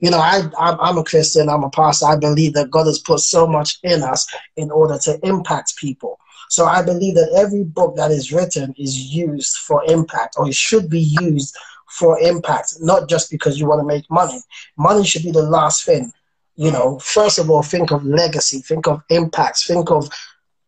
You 0.00 0.10
know, 0.10 0.18
I, 0.18 0.42
I'm 0.58 0.98
a 0.98 1.04
Christian, 1.04 1.48
I'm 1.48 1.64
a 1.64 1.70
pastor. 1.70 2.06
I 2.06 2.16
believe 2.16 2.54
that 2.54 2.70
God 2.70 2.86
has 2.86 2.98
put 2.98 3.20
so 3.20 3.46
much 3.46 3.78
in 3.82 4.02
us 4.02 4.26
in 4.56 4.70
order 4.70 4.98
to 4.98 5.18
impact 5.22 5.76
people. 5.76 6.18
So 6.48 6.66
I 6.66 6.82
believe 6.82 7.14
that 7.14 7.32
every 7.36 7.64
book 7.64 7.96
that 7.96 8.10
is 8.10 8.32
written 8.32 8.74
is 8.78 9.14
used 9.14 9.56
for 9.56 9.84
impact, 9.86 10.36
or 10.38 10.48
it 10.48 10.54
should 10.54 10.88
be 10.88 11.16
used 11.20 11.56
for 11.88 12.18
impact, 12.20 12.74
not 12.80 13.08
just 13.08 13.30
because 13.30 13.58
you 13.58 13.66
want 13.66 13.80
to 13.80 13.86
make 13.86 14.10
money. 14.10 14.40
Money 14.76 15.04
should 15.04 15.22
be 15.22 15.30
the 15.30 15.42
last 15.42 15.84
thing. 15.84 16.12
You 16.56 16.70
know, 16.70 16.98
first 16.98 17.38
of 17.38 17.50
all, 17.50 17.62
think 17.62 17.90
of 17.90 18.04
legacy, 18.04 18.60
think 18.60 18.86
of 18.86 19.02
impact, 19.10 19.64
think 19.66 19.90
of 19.90 20.08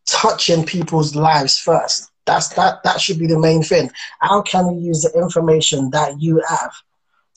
touching 0.06 0.64
people's 0.64 1.14
lives 1.14 1.58
first. 1.58 2.10
That's 2.26 2.48
that 2.50 2.82
that 2.82 3.00
should 3.00 3.18
be 3.18 3.26
the 3.26 3.38
main 3.38 3.62
thing. 3.62 3.90
How 4.20 4.42
can 4.42 4.74
you 4.74 4.88
use 4.88 5.02
the 5.02 5.18
information 5.18 5.90
that 5.90 6.20
you 6.20 6.42
have 6.46 6.72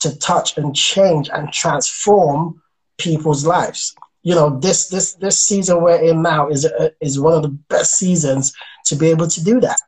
to 0.00 0.18
touch 0.18 0.58
and 0.58 0.76
change 0.76 1.30
and 1.32 1.50
transform 1.50 2.62
people's 2.98 3.46
lives? 3.46 3.94
You 4.22 4.34
know 4.34 4.58
this 4.60 4.88
this 4.88 5.14
this 5.14 5.40
season 5.40 5.82
we're 5.82 6.00
in 6.00 6.22
now 6.22 6.48
is 6.48 6.64
a, 6.64 6.92
is 7.00 7.18
one 7.18 7.34
of 7.34 7.42
the 7.42 7.56
best 7.68 7.94
seasons 7.94 8.52
to 8.86 8.96
be 8.96 9.08
able 9.08 9.26
to 9.28 9.42
do 9.44 9.60
that. 9.60 9.78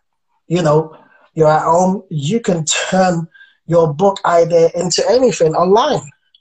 You 0.48 0.62
know 0.62 0.96
you're 1.34 1.48
at 1.48 1.62
home 1.62 2.02
you 2.10 2.40
can 2.40 2.64
turn 2.64 3.26
your 3.66 3.92
book 3.92 4.20
idea 4.24 4.70
into 4.74 5.04
anything 5.08 5.54
online 5.54 6.00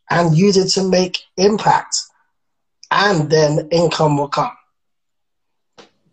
and 0.09 0.38
use 0.38 0.57
it 0.57 0.69
to 0.69 0.88
make 0.88 1.19
impact 1.38 1.95
and 2.91 3.29
then 3.29 3.67
income 3.71 4.17
will 4.17 4.27
come. 4.27 4.51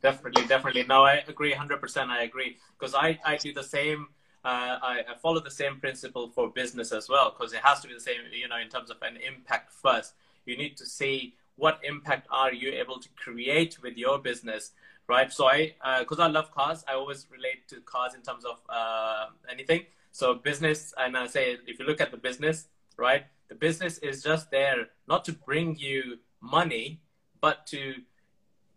Definitely 0.02 0.46
definitely. 0.46 0.84
No 0.84 1.02
i 1.04 1.22
agree 1.28 1.52
100% 1.52 2.08
i 2.08 2.22
agree. 2.22 2.56
Because 2.78 2.94
i 2.94 3.18
i 3.24 3.36
do 3.36 3.52
the 3.52 3.64
same 3.64 4.08
uh, 4.42 4.78
I, 4.82 5.04
I 5.06 5.14
follow 5.20 5.40
the 5.40 5.50
same 5.50 5.78
principle 5.78 6.30
for 6.30 6.48
business 6.48 6.92
as 6.92 7.10
well 7.10 7.36
because 7.36 7.52
it 7.52 7.60
has 7.62 7.80
to 7.80 7.88
be 7.88 7.92
the 7.92 8.00
same 8.00 8.20
you 8.32 8.48
know 8.48 8.56
in 8.56 8.68
terms 8.68 8.90
of 8.90 8.96
an 9.02 9.16
impact 9.16 9.72
first. 9.72 10.14
You 10.46 10.56
need 10.56 10.76
to 10.78 10.86
see 10.86 11.34
what 11.60 11.80
impact 11.92 12.26
are 12.30 12.52
you 12.52 12.70
able 12.82 12.98
to 12.98 13.08
create 13.24 13.72
with 13.82 13.96
your 13.96 14.18
business 14.18 14.72
right? 15.10 15.32
So 15.32 15.46
i 15.48 15.74
because 16.00 16.20
uh, 16.20 16.28
i 16.28 16.28
love 16.38 16.48
cars 16.58 16.84
i 16.88 16.94
always 16.94 17.26
relate 17.36 17.60
to 17.68 17.76
cars 17.94 18.12
in 18.14 18.22
terms 18.22 18.44
of 18.44 18.58
uh, 18.68 19.26
anything. 19.54 19.82
So 20.12 20.34
business 20.34 20.94
and 21.02 21.16
i 21.16 21.26
say 21.26 21.44
if 21.66 21.78
you 21.78 21.84
look 21.90 22.00
at 22.00 22.10
the 22.10 22.22
business 22.28 22.56
right 22.96 23.24
the 23.48 23.54
business 23.66 23.98
is 23.98 24.22
just 24.22 24.50
there 24.50 24.80
not 25.12 25.24
to 25.28 25.32
bring 25.32 25.76
you 25.76 26.18
money 26.40 27.00
but 27.40 27.66
to 27.74 27.82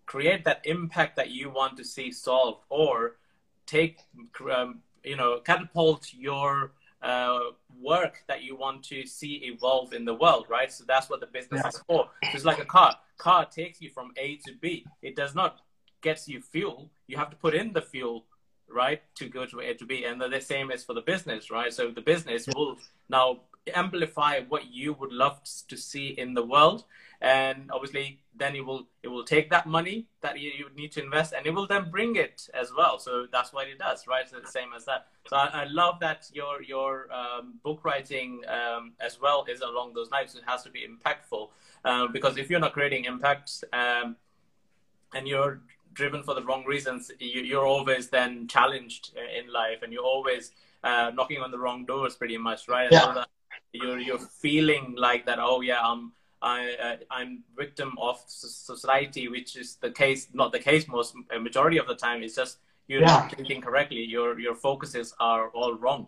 create 0.06 0.44
that 0.46 0.60
impact 0.76 1.16
that 1.16 1.30
you 1.30 1.50
want 1.50 1.78
to 1.78 1.84
see 1.84 2.12
solved 2.12 2.62
or 2.70 3.18
take 3.66 4.00
um, 4.56 4.80
you 5.04 5.16
know 5.16 5.40
catapult 5.40 6.14
your 6.14 6.72
uh, 7.02 7.40
work 7.84 8.24
that 8.28 8.44
you 8.44 8.56
want 8.56 8.84
to 8.84 9.06
see 9.06 9.36
evolve 9.44 9.94
in 9.94 10.06
the 10.06 10.14
world, 10.14 10.46
right? 10.50 10.72
So 10.72 10.84
that's 10.88 11.10
what 11.10 11.20
the 11.20 11.28
business 11.28 11.62
yeah. 11.64 11.70
is 11.70 11.80
for. 11.88 12.10
It's 12.34 12.46
like 12.46 12.60
a 12.60 12.66
car. 12.66 12.96
Car 13.18 13.46
takes 13.46 13.82
you 13.82 13.90
from 13.90 14.12
A 14.18 14.38
to 14.46 14.54
B. 14.60 14.86
It 15.02 15.16
does 15.16 15.36
not 15.36 15.60
get 16.02 16.28
you 16.28 16.42
fuel. 16.42 16.90
You 17.08 17.18
have 17.18 17.30
to 17.30 17.36
put 17.36 17.54
in 17.54 17.74
the 17.74 17.82
fuel, 17.82 18.26
right, 18.70 19.02
to 19.16 19.28
go 19.28 19.46
to 19.46 19.60
A 19.62 19.74
to 19.74 19.86
B. 19.86 20.06
And 20.06 20.22
the 20.22 20.42
same 20.42 20.72
is 20.72 20.84
for 20.84 20.94
the 20.94 21.02
business, 21.02 21.52
right? 21.52 21.74
So 21.74 21.92
the 21.92 22.02
business 22.02 22.48
will 22.56 22.78
now 23.10 23.42
amplify 23.74 24.42
what 24.42 24.72
you 24.72 24.94
would 24.94 25.12
love 25.12 25.40
to 25.68 25.78
see 25.78 26.10
in 26.10 26.34
the 26.34 26.44
world. 26.44 26.84
And 27.22 27.72
obviously 27.72 28.20
then 28.36 28.56
it 28.56 28.66
will 28.66 28.88
it 29.02 29.08
will 29.08 29.24
take 29.24 29.50
that 29.52 29.66
money 29.66 30.08
that 30.22 30.40
you, 30.40 30.52
you 30.58 30.66
need 30.76 30.92
to 30.94 31.04
invest 31.04 31.34
and 31.34 31.46
it 31.46 31.52
will 31.52 31.68
then 31.68 31.90
bring 31.90 32.16
it 32.16 32.50
as 32.54 32.72
well. 32.76 33.00
So 33.00 33.28
that's 33.32 33.54
what 33.54 33.68
it 33.68 33.80
does 33.80 34.06
right? 34.08 34.30
So 34.30 34.40
the 34.40 34.48
same 34.48 34.70
as 34.76 34.86
that. 34.86 35.08
So 35.28 35.38
i, 35.38 35.48
I 35.48 35.64
love 35.66 36.00
that 36.02 36.30
your 36.34 36.62
your 36.62 37.08
um, 37.14 37.56
book 37.64 37.80
writing 37.84 38.42
um, 38.48 38.94
as 39.00 39.22
well 39.22 39.46
is 39.50 39.62
along 39.62 39.94
those 39.94 40.12
lines. 40.12 40.36
It 40.36 40.44
has 40.46 40.64
to 40.64 40.70
be 40.70 40.86
impactful 40.86 41.50
um, 41.86 42.12
because 42.12 42.38
if 42.38 42.50
you're 42.50 42.60
not 42.60 42.74
creating 42.74 43.06
impacts 43.06 43.64
um, 43.72 44.18
and 45.14 45.28
you're 45.28 45.62
driven 45.94 46.24
for 46.24 46.34
the 46.34 46.44
wrong 46.44 46.66
reasons 46.66 47.12
you, 47.20 47.58
are 47.60 47.66
always 47.66 48.10
then 48.10 48.48
challenged 48.48 49.12
in 49.16 49.52
life 49.54 49.84
and 49.84 49.94
you're 49.94 50.04
always 50.04 50.52
uh, 50.84 51.12
knocking 51.14 51.40
on 51.40 51.52
the 51.52 51.58
wrong 51.58 51.86
doors 51.86 52.16
pretty 52.16 52.38
much 52.38 52.68
right? 52.68 52.92
Yeah. 52.92 53.24
You're 53.74 54.00
you're 54.00 54.20
feeling 54.20 54.96
like 54.98 55.26
that 55.26 55.40
oh 55.40 55.62
yeah 55.62 55.82
i'm 55.84 56.12
I, 56.44 56.76
uh, 56.84 56.96
I'm 57.10 57.44
victim 57.58 57.94
of 57.98 58.22
society, 58.28 59.30
which 59.30 59.56
is 59.56 59.78
the 59.78 59.90
case, 59.90 60.28
not 60.34 60.52
the 60.52 60.60
case 60.60 60.90
most 60.90 61.16
majority 61.40 61.78
of 61.78 61.88
the 61.88 61.96
time. 61.96 62.22
It's 62.22 62.36
just 62.36 62.58
you're 62.88 63.00
yeah. 63.00 63.08
not 63.08 63.34
thinking 63.34 63.62
correctly. 63.62 64.04
Your 64.04 64.38
your 64.38 64.54
focuses 64.54 65.16
are 65.22 65.48
all 65.50 65.74
wrong. 65.76 66.08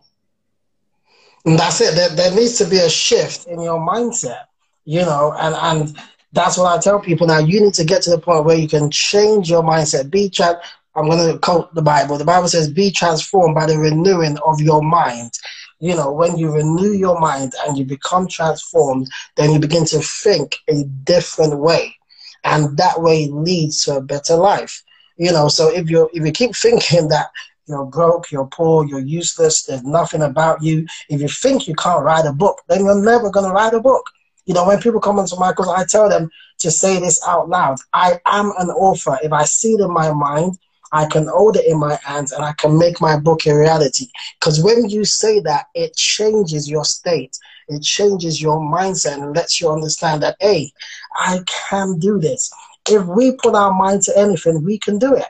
And 1.46 1.58
that's 1.58 1.80
it. 1.80 1.96
There, 1.96 2.10
there 2.10 2.36
needs 2.36 2.58
to 2.58 2.66
be 2.66 2.80
a 2.80 2.90
shift 2.90 3.48
in 3.48 3.62
your 3.62 3.80
mindset, 3.80 4.46
you 4.84 5.02
know, 5.02 5.34
and 5.40 5.56
and 5.56 5.98
that's 6.34 6.58
what 6.58 6.78
I 6.78 6.82
tell 6.82 7.00
people 7.00 7.28
now. 7.28 7.40
You 7.40 7.62
need 7.62 7.76
to 7.76 7.86
get 7.86 8.02
to 8.04 8.10
the 8.10 8.20
point 8.20 8.44
where 8.44 8.58
you 8.58 8.68
can 8.68 8.92
change 8.92 9.50
your 9.50 9.64
mindset. 9.64 10.10
Be 10.10 10.30
chat. 10.30 10.62
I'm 10.98 11.10
going 11.10 11.32
to 11.32 11.40
quote 11.40 11.74
the 11.76 11.82
Bible. 11.82 12.18
The 12.18 12.26
Bible 12.26 12.50
says, 12.50 12.70
"Be 12.70 12.92
transformed 12.92 13.56
by 13.56 13.68
the 13.68 13.78
renewing 13.78 14.38
of 14.46 14.60
your 14.60 14.82
mind." 14.82 15.32
You 15.80 15.96
know, 15.96 16.12
when 16.12 16.38
you 16.38 16.52
renew 16.52 16.94
your 16.94 17.20
mind 17.20 17.54
and 17.66 17.78
you 17.78 17.86
become 17.86 18.28
transformed, 18.28 19.10
then 19.36 19.52
you 19.52 19.60
begin 19.60 19.86
to 19.86 20.00
think 20.00 20.56
a 20.70 20.84
different 21.04 21.60
way, 21.60 21.96
and 22.44 22.78
that 22.78 23.02
way 23.02 23.28
leads 23.28 23.84
to 23.84 23.98
a 23.98 24.02
better 24.02 24.36
life. 24.36 24.84
You 25.18 25.32
know, 25.32 25.48
so 25.48 25.70
if 25.74 25.90
you 25.90 26.10
if 26.14 26.26
you 26.26 26.32
keep 26.32 26.56
thinking 26.56 27.10
that 27.10 27.28
you're 27.68 27.86
broke, 27.86 28.32
you're 28.32 28.48
poor, 28.48 28.86
you're 28.86 29.00
useless, 29.00 29.64
there's 29.64 29.84
nothing 29.84 30.22
about 30.22 30.62
you. 30.62 30.86
If 31.10 31.22
you 31.22 31.28
think 31.28 31.68
you 31.68 31.76
can't 31.76 32.04
write 32.04 32.26
a 32.26 32.34
book, 32.34 32.62
then 32.68 32.86
you're 32.86 33.04
never 33.04 33.30
going 33.30 33.46
to 33.46 33.52
write 33.52 33.74
a 33.74 33.80
book. 33.80 34.10
You 34.46 34.54
know, 34.54 34.68
when 34.68 34.80
people 34.80 35.00
come 35.00 35.18
into 35.18 35.36
my 35.38 35.52
course, 35.54 35.70
I 35.70 35.86
tell 35.86 36.08
them 36.08 36.30
to 36.60 36.70
say 36.70 37.00
this 37.00 37.20
out 37.28 37.50
loud. 37.50 37.78
I 37.94 38.20
am 38.26 38.54
an 38.60 38.70
author. 38.70 39.18
If 39.24 39.34
I 39.34 39.44
see 39.44 39.74
it 39.74 39.82
in 39.82 39.92
my 39.92 40.12
mind, 40.14 40.58
I 40.92 41.06
can 41.08 41.28
hold 41.28 41.58
it 41.58 41.66
in 41.66 41.80
my 41.80 41.98
hands 42.04 42.32
and 42.32 42.44
I 42.44 42.54
can 42.54 42.78
make 42.78 43.02
my 43.02 43.18
book 43.18 43.46
a 43.46 43.56
reality. 43.56 44.08
Because 44.40 44.64
when 44.64 44.90
you 44.90 45.04
say 45.06 45.40
that, 45.42 45.66
it 45.74 45.96
changes 45.96 46.70
your 46.70 46.86
state. 46.86 47.38
It 47.68 47.82
changes 47.82 48.42
your 48.42 48.60
mindset 48.60 49.22
and 49.22 49.36
lets 49.36 49.60
you 49.60 49.70
understand 49.70 50.22
that, 50.24 50.38
hey, 50.40 50.72
I 51.16 51.40
can 51.48 51.98
do 52.00 52.20
this. 52.20 52.52
If 52.90 53.06
we 53.06 53.32
put 53.34 53.56
our 53.56 53.74
mind 53.74 54.04
to 54.04 54.18
anything, 54.18 54.64
we 54.64 54.78
can 54.78 55.00
do 55.00 55.16
it. 55.16 55.26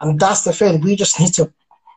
And 0.00 0.18
that's 0.18 0.44
the 0.44 0.52
thing. 0.52 0.80
We 0.80 0.96
just 0.96 1.20
need 1.20 1.34
to 1.34 1.52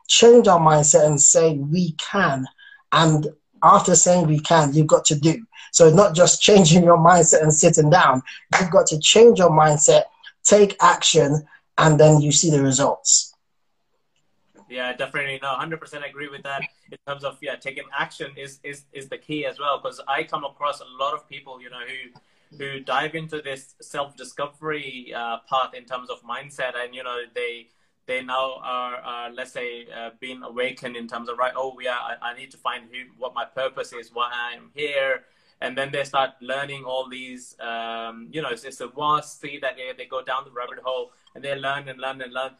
change 0.08 0.48
our 0.48 0.60
mindset 0.60 1.06
and 1.06 1.20
say 1.20 1.54
we 1.54 1.92
can. 1.92 2.46
And 2.92 3.28
after 3.62 3.94
saying 3.94 4.26
we 4.26 4.40
can, 4.40 4.74
you've 4.74 4.86
got 4.86 5.04
to 5.06 5.14
do. 5.18 5.44
So 5.72 5.86
it's 5.86 5.96
not 5.96 6.14
just 6.14 6.42
changing 6.42 6.82
your 6.82 6.98
mindset 6.98 7.42
and 7.42 7.54
sitting 7.54 7.90
down. 7.90 8.22
You've 8.58 8.70
got 8.70 8.86
to 8.88 8.98
change 8.98 9.38
your 9.38 9.50
mindset, 9.50 10.04
take 10.42 10.76
action, 10.80 11.46
and 11.80 11.98
then 11.98 12.20
you 12.20 12.32
see 12.32 12.50
the 12.50 12.62
results. 12.62 13.34
Yeah, 14.68 14.92
definitely. 14.92 15.40
No, 15.42 15.48
hundred 15.48 15.80
percent 15.80 16.04
agree 16.04 16.28
with 16.28 16.42
that. 16.44 16.62
In 16.92 16.98
terms 17.06 17.24
of 17.24 17.38
yeah, 17.40 17.56
taking 17.56 17.84
action 17.96 18.32
is 18.36 18.60
is 18.62 18.84
is 18.92 19.08
the 19.08 19.18
key 19.18 19.44
as 19.46 19.58
well. 19.58 19.80
Because 19.82 20.00
I 20.06 20.22
come 20.22 20.44
across 20.44 20.80
a 20.80 20.84
lot 20.98 21.12
of 21.12 21.28
people, 21.28 21.60
you 21.60 21.70
know, 21.70 21.80
who 21.80 22.56
who 22.56 22.80
dive 22.80 23.14
into 23.14 23.42
this 23.42 23.74
self 23.80 24.16
discovery 24.16 25.12
uh, 25.14 25.38
path 25.48 25.74
in 25.74 25.84
terms 25.84 26.08
of 26.08 26.22
mindset, 26.22 26.72
and 26.76 26.94
you 26.94 27.02
know, 27.02 27.22
they 27.34 27.68
they 28.06 28.22
now 28.22 28.60
are, 28.62 28.96
are 28.96 29.32
let's 29.32 29.52
say, 29.52 29.86
uh, 29.96 30.10
being 30.20 30.42
awakened 30.42 30.96
in 30.96 31.06
terms 31.06 31.28
of 31.28 31.38
right. 31.38 31.52
Oh, 31.56 31.78
yeah, 31.80 31.96
I, 31.96 32.30
I 32.30 32.36
need 32.36 32.50
to 32.50 32.56
find 32.56 32.84
who, 32.90 32.98
what 33.18 33.34
my 33.34 33.44
purpose 33.44 33.92
is, 33.92 34.10
why 34.12 34.30
I'm 34.32 34.70
here 34.74 35.22
and 35.60 35.76
then 35.76 35.92
they 35.92 36.04
start 36.04 36.30
learning 36.40 36.84
all 36.84 37.08
these 37.08 37.56
um, 37.60 38.28
you 38.30 38.42
know 38.42 38.48
it's, 38.48 38.64
it's 38.64 38.80
a 38.80 38.88
vast 38.88 39.40
sea 39.40 39.58
that 39.60 39.76
they, 39.76 39.92
they 39.96 40.06
go 40.06 40.22
down 40.22 40.44
the 40.44 40.50
rabbit 40.50 40.78
hole 40.82 41.12
and 41.34 41.44
they 41.44 41.54
learn 41.54 41.88
and 41.88 42.00
learn 42.00 42.20
and 42.20 42.32
learn 42.32 42.50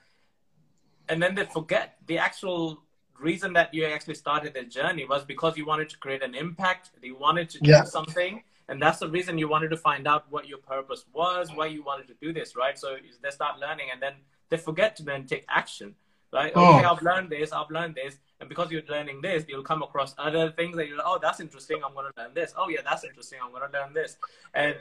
and 1.08 1.22
then 1.22 1.34
they 1.34 1.44
forget 1.44 1.96
the 2.06 2.18
actual 2.18 2.82
reason 3.18 3.52
that 3.52 3.72
you 3.74 3.84
actually 3.84 4.14
started 4.14 4.54
the 4.54 4.64
journey 4.64 5.04
was 5.04 5.24
because 5.24 5.56
you 5.56 5.66
wanted 5.66 5.88
to 5.88 5.98
create 5.98 6.22
an 6.22 6.34
impact 6.34 6.90
you 7.02 7.16
wanted 7.16 7.48
to 7.50 7.58
do 7.60 7.70
yeah. 7.70 7.84
something 7.84 8.42
and 8.68 8.80
that's 8.80 8.98
the 9.00 9.08
reason 9.08 9.36
you 9.36 9.48
wanted 9.48 9.68
to 9.68 9.76
find 9.76 10.06
out 10.06 10.24
what 10.30 10.48
your 10.48 10.58
purpose 10.58 11.04
was 11.12 11.50
why 11.54 11.66
you 11.66 11.82
wanted 11.82 12.06
to 12.06 12.14
do 12.20 12.32
this 12.32 12.56
right 12.56 12.78
so 12.78 12.96
they 13.22 13.30
start 13.30 13.58
learning 13.58 13.86
and 13.92 14.00
then 14.00 14.14
they 14.48 14.56
forget 14.56 14.96
to 14.96 15.02
then 15.02 15.26
take 15.26 15.44
action 15.48 15.94
right 16.32 16.52
oh. 16.54 16.76
okay 16.76 16.84
i've 16.84 17.02
learned 17.02 17.28
this 17.28 17.52
i've 17.52 17.70
learned 17.70 17.94
this 17.94 18.16
and 18.40 18.48
because 18.48 18.70
you're 18.70 18.82
learning 18.88 19.20
this, 19.20 19.44
you'll 19.48 19.62
come 19.62 19.82
across 19.82 20.14
other 20.16 20.50
things 20.50 20.76
that 20.76 20.88
you're 20.88 20.96
like, 20.96 21.06
oh, 21.06 21.18
that's 21.20 21.40
interesting. 21.40 21.80
I'm 21.84 21.92
going 21.92 22.10
to 22.10 22.22
learn 22.22 22.32
this. 22.34 22.54
Oh, 22.56 22.68
yeah, 22.68 22.80
that's 22.82 23.04
interesting. 23.04 23.38
I'm 23.42 23.50
going 23.50 23.70
to 23.70 23.78
learn 23.78 23.92
this. 23.92 24.16
And 24.54 24.76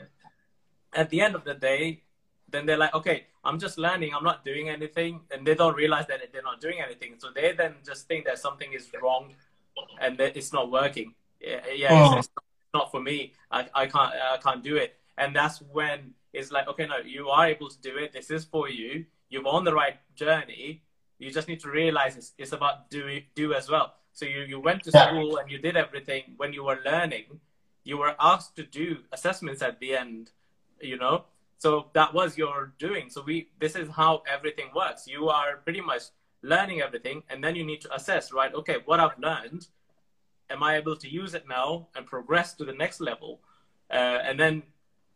at 0.94 1.10
the 1.10 1.20
end 1.20 1.34
of 1.34 1.44
the 1.44 1.54
day, 1.54 2.02
then 2.48 2.64
they're 2.64 2.78
like, 2.78 2.94
okay, 2.94 3.26
I'm 3.44 3.58
just 3.58 3.76
learning. 3.78 4.12
I'm 4.14 4.24
not 4.24 4.44
doing 4.44 4.70
anything. 4.70 5.20
And 5.30 5.46
they 5.46 5.54
don't 5.54 5.76
realize 5.76 6.06
that 6.06 6.20
they're 6.32 6.42
not 6.42 6.60
doing 6.60 6.80
anything. 6.80 7.14
So 7.18 7.28
they 7.34 7.52
then 7.52 7.74
just 7.84 8.08
think 8.08 8.24
that 8.24 8.38
something 8.38 8.72
is 8.72 8.88
wrong 9.00 9.34
and 10.00 10.16
that 10.18 10.36
it's 10.36 10.52
not 10.52 10.70
working. 10.70 11.14
Yeah, 11.40 11.60
yeah 11.74 11.88
oh. 11.92 12.18
it's, 12.18 12.28
it's, 12.28 12.44
not 12.72 12.90
for 12.90 13.00
me. 13.00 13.34
I, 13.50 13.66
I 13.74 13.86
can't, 13.86 14.14
I 14.14 14.38
can't 14.42 14.62
do 14.62 14.76
it. 14.76 14.96
And 15.18 15.34
that's 15.36 15.60
when 15.72 16.14
it's 16.32 16.50
like, 16.50 16.68
okay, 16.68 16.86
no, 16.86 16.98
you 16.98 17.28
are 17.28 17.46
able 17.46 17.68
to 17.68 17.80
do 17.80 17.98
it. 17.98 18.12
This 18.12 18.30
is 18.30 18.44
for 18.44 18.70
you. 18.70 19.04
You're 19.28 19.46
on 19.46 19.64
the 19.64 19.74
right 19.74 19.96
journey 20.14 20.82
you 21.20 21.30
just 21.30 21.48
need 21.48 21.60
to 21.60 21.70
realize 21.70 22.16
it's, 22.16 22.32
it's 22.38 22.52
about 22.52 22.90
do 22.90 23.20
do 23.34 23.54
as 23.54 23.70
well. 23.70 23.94
So 24.12 24.24
you, 24.24 24.40
you 24.40 24.58
went 24.58 24.82
to 24.84 24.90
school 24.90 25.36
and 25.36 25.50
you 25.50 25.58
did 25.58 25.76
everything. 25.76 26.34
When 26.36 26.52
you 26.52 26.64
were 26.64 26.78
learning, 26.84 27.26
you 27.84 27.98
were 27.98 28.16
asked 28.18 28.56
to 28.56 28.64
do 28.64 28.98
assessments 29.12 29.62
at 29.62 29.78
the 29.80 29.94
end, 29.94 30.30
you 30.80 30.96
know. 30.96 31.24
So 31.58 31.86
that 31.92 32.14
was 32.14 32.38
your 32.38 32.72
doing. 32.78 33.10
So 33.10 33.22
we 33.22 33.50
this 33.60 33.76
is 33.76 33.88
how 33.90 34.22
everything 34.26 34.70
works. 34.74 35.06
You 35.06 35.28
are 35.28 35.58
pretty 35.58 35.82
much 35.82 36.04
learning 36.42 36.80
everything, 36.80 37.22
and 37.28 37.44
then 37.44 37.54
you 37.54 37.64
need 37.64 37.82
to 37.82 37.94
assess, 37.94 38.32
right? 38.32 38.52
Okay, 38.54 38.78
what 38.86 38.98
I've 38.98 39.18
learned, 39.18 39.66
am 40.48 40.62
I 40.62 40.76
able 40.76 40.96
to 40.96 41.08
use 41.08 41.34
it 41.34 41.44
now 41.46 41.88
and 41.94 42.06
progress 42.06 42.54
to 42.54 42.64
the 42.64 42.72
next 42.72 42.98
level? 42.98 43.40
Uh, 43.90 44.20
and 44.24 44.40
then 44.40 44.62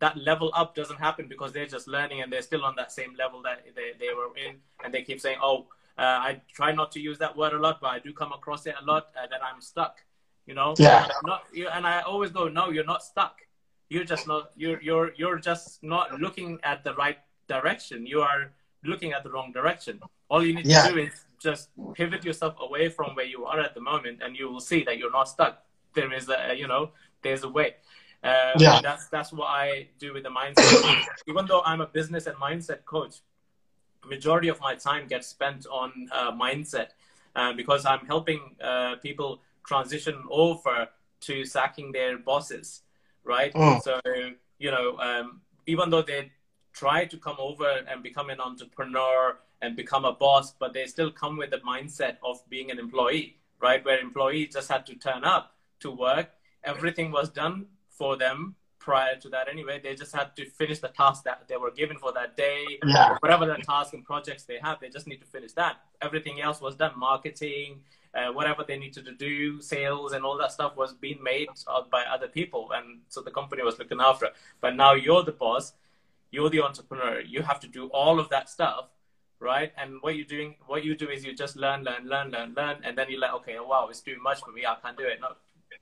that 0.01 0.19
level 0.19 0.51
up 0.55 0.75
doesn't 0.75 0.99
happen 0.99 1.29
because 1.29 1.53
they're 1.53 1.67
just 1.67 1.89
learning 1.89 2.21
and 2.21 2.31
they're 2.31 2.43
still 2.43 2.63
on 2.63 2.75
that 2.77 2.93
same 2.93 3.15
level 3.19 3.41
that 3.43 3.65
they, 3.75 3.93
they 3.99 4.13
were 4.13 4.29
in, 4.37 4.57
and 4.85 4.93
they 4.93 5.03
keep 5.03 5.19
saying, 5.19 5.39
"Oh, 5.43 5.67
uh, 5.97 6.03
I 6.03 6.41
try 6.53 6.73
not 6.73 6.93
to 6.93 7.01
use 7.01 7.19
that 7.19 7.37
word 7.37 7.53
a 7.53 7.59
lot, 7.59 7.81
but 7.81 7.89
I 7.89 7.99
do 7.99 8.13
come 8.13 8.33
across 8.33 8.67
it 8.67 8.75
a 8.81 8.85
lot 8.85 9.09
uh, 9.17 9.27
that 9.31 9.41
I'm 9.43 9.61
stuck. 9.61 9.99
You 10.47 10.55
know, 10.55 10.75
yeah. 10.79 11.09
Not 11.25 11.45
you, 11.53 11.69
and 11.69 11.87
I 11.87 12.01
always 12.01 12.31
go, 12.31 12.49
no, 12.49 12.71
you're 12.71 12.85
not 12.85 13.03
stuck. 13.03 13.41
You're 13.89 14.05
just 14.05 14.27
not. 14.27 14.51
You're 14.57 14.81
you're 14.83 15.13
you're 15.17 15.39
just 15.39 15.83
not 15.83 16.21
looking 16.21 16.59
at 16.63 16.85
the 16.85 16.95
right 16.95 17.19
direction. 17.49 18.07
You 18.07 18.21
are 18.21 18.53
looking 18.85 19.13
at 19.13 19.23
the 19.23 19.31
wrong 19.31 19.53
direction. 19.53 20.01
All 20.29 20.45
you 20.45 20.55
need 20.55 20.67
yeah. 20.67 20.87
to 20.89 20.93
do 20.93 20.99
is 20.99 21.13
just 21.41 21.71
pivot 21.95 22.25
yourself 22.25 22.57
away 22.61 22.89
from 22.89 23.15
where 23.15 23.25
you 23.25 23.45
are 23.45 23.61
at 23.61 23.75
the 23.75 23.81
moment, 23.81 24.21
and 24.23 24.37
you 24.37 24.51
will 24.51 24.61
see 24.61 24.85
that 24.85 24.99
you're 24.99 25.13
not 25.13 25.29
stuck. 25.29 25.63
There 25.95 26.13
is 26.13 26.29
a 26.29 26.55
you 26.55 26.67
know 26.67 26.91
there's 27.23 27.45
a 27.45 27.49
way. 27.49 27.77
Uh, 28.23 28.53
yeah. 28.59 28.81
That's 28.83 29.09
that's 29.09 29.33
what 29.33 29.47
I 29.47 29.89
do 29.99 30.13
with 30.15 30.25
the 30.25 30.31
mindset. 30.31 31.05
Even 31.29 31.47
though 31.47 31.63
I'm 31.65 31.81
a 31.81 31.87
business 31.87 32.27
and 32.27 32.37
mindset 32.37 32.85
coach, 32.85 33.17
majority 34.09 34.49
of 34.49 34.61
my 34.61 34.75
time 34.75 35.07
gets 35.07 35.29
spent 35.29 35.67
on 35.67 36.09
uh, 36.13 36.33
mindset 36.33 36.89
uh, 37.37 37.53
because 37.53 37.85
I'm 37.85 38.07
helping 38.07 38.57
uh, 38.63 38.97
people 38.97 39.41
transition 39.67 40.23
over 40.31 40.89
to 41.23 41.45
sacking 41.45 41.93
their 41.93 42.19
bosses, 42.19 42.83
right? 43.25 43.53
Mm. 43.55 43.83
So, 43.83 44.01
you 44.59 44.71
know, 44.71 44.99
um, 44.99 45.41
even 45.67 45.91
though 45.91 46.03
they 46.03 46.31
try 46.73 47.05
to 47.07 47.17
come 47.17 47.37
over 47.39 47.69
and 47.89 48.03
become 48.03 48.31
an 48.31 48.41
entrepreneur 48.41 49.39
and 49.63 49.77
become 49.77 50.05
a 50.05 50.13
boss, 50.13 50.53
but 50.53 50.75
they 50.75 50.87
still 50.87 51.11
come 51.11 51.37
with 51.37 51.51
the 51.51 51.59
mindset 51.59 52.17
of 52.23 52.39
being 52.51 52.71
an 52.71 52.79
employee, 52.79 53.39
right? 53.61 53.85
Where 53.85 53.99
employees 53.99 54.53
just 54.53 54.71
had 54.71 54.85
to 54.87 54.95
turn 54.95 55.25
up 55.25 55.55
to 55.81 55.91
work. 55.91 56.31
Everything 56.65 57.11
was 57.11 57.31
done 57.31 57.67
for 57.89 58.17
them 58.17 58.57
prior 58.85 59.17
to 59.17 59.29
that 59.31 59.49
anyway. 59.49 59.81
They 59.83 59.95
just 59.95 60.15
had 60.15 60.37
to 60.37 60.45
finish 60.45 60.79
the 60.79 60.89
task 60.89 61.25
that 61.25 61.49
they 61.49 61.57
were 61.57 61.71
given 61.71 61.97
for 61.97 62.13
that 62.13 62.37
day, 62.37 62.65
yeah. 62.87 63.17
whatever 63.21 63.47
the 63.47 63.57
task 63.57 63.95
and 63.95 64.05
projects 64.05 64.45
they 64.45 64.59
have. 64.63 64.79
They 64.79 64.91
just 64.91 65.07
need 65.07 65.21
to 65.21 65.27
finish 65.27 65.53
that. 65.53 65.77
Everything 66.03 66.43
else 66.43 66.61
was 66.61 66.77
done. 66.77 66.93
Marketing, 66.97 67.81
uh, 68.15 68.31
whatever 68.33 68.63
they 68.69 68.79
needed 68.79 69.07
to 69.07 69.13
do, 69.13 69.61
sales, 69.63 70.13
and 70.13 70.23
all 70.25 70.37
that 70.37 70.53
stuff 70.53 70.77
was 70.77 70.93
being 70.93 71.21
made 71.23 71.49
by 71.91 72.03
other 72.15 72.29
people, 72.29 72.71
and 72.75 73.01
so 73.09 73.23
the 73.23 73.31
company 73.31 73.63
was 73.63 73.79
looking 73.79 74.01
after. 74.01 74.29
But 74.61 74.77
now 74.77 74.93
you're 74.93 75.25
the 75.25 75.33
boss. 75.33 75.73
You're 76.31 76.51
the 76.51 76.63
entrepreneur. 76.63 77.21
You 77.21 77.43
have 77.43 77.61
to 77.61 77.69
do 77.69 77.87
all 77.89 78.21
of 78.21 78.29
that 78.29 78.51
stuff 78.51 78.89
right? 79.41 79.73
And 79.77 79.99
what 80.01 80.17
you're 80.17 80.25
doing, 80.25 80.55
what 80.67 80.85
you 80.85 80.97
do 80.97 81.09
is 81.11 81.25
you 81.25 81.35
just 81.35 81.55
learn, 81.55 81.85
learn, 81.85 82.09
learn, 82.09 82.31
learn, 82.31 82.55
learn, 82.57 82.77
and 82.83 82.97
then 82.97 83.07
you're 83.11 83.21
like, 83.21 83.35
okay, 83.35 83.57
wow, 83.61 83.89
it's 83.91 84.01
too 84.01 84.17
much 84.23 84.41
for 84.41 84.53
me. 84.53 84.65
I 84.65 84.77
can't 84.83 84.97
do 84.97 85.05
it. 85.05 85.19
No, 85.21 85.29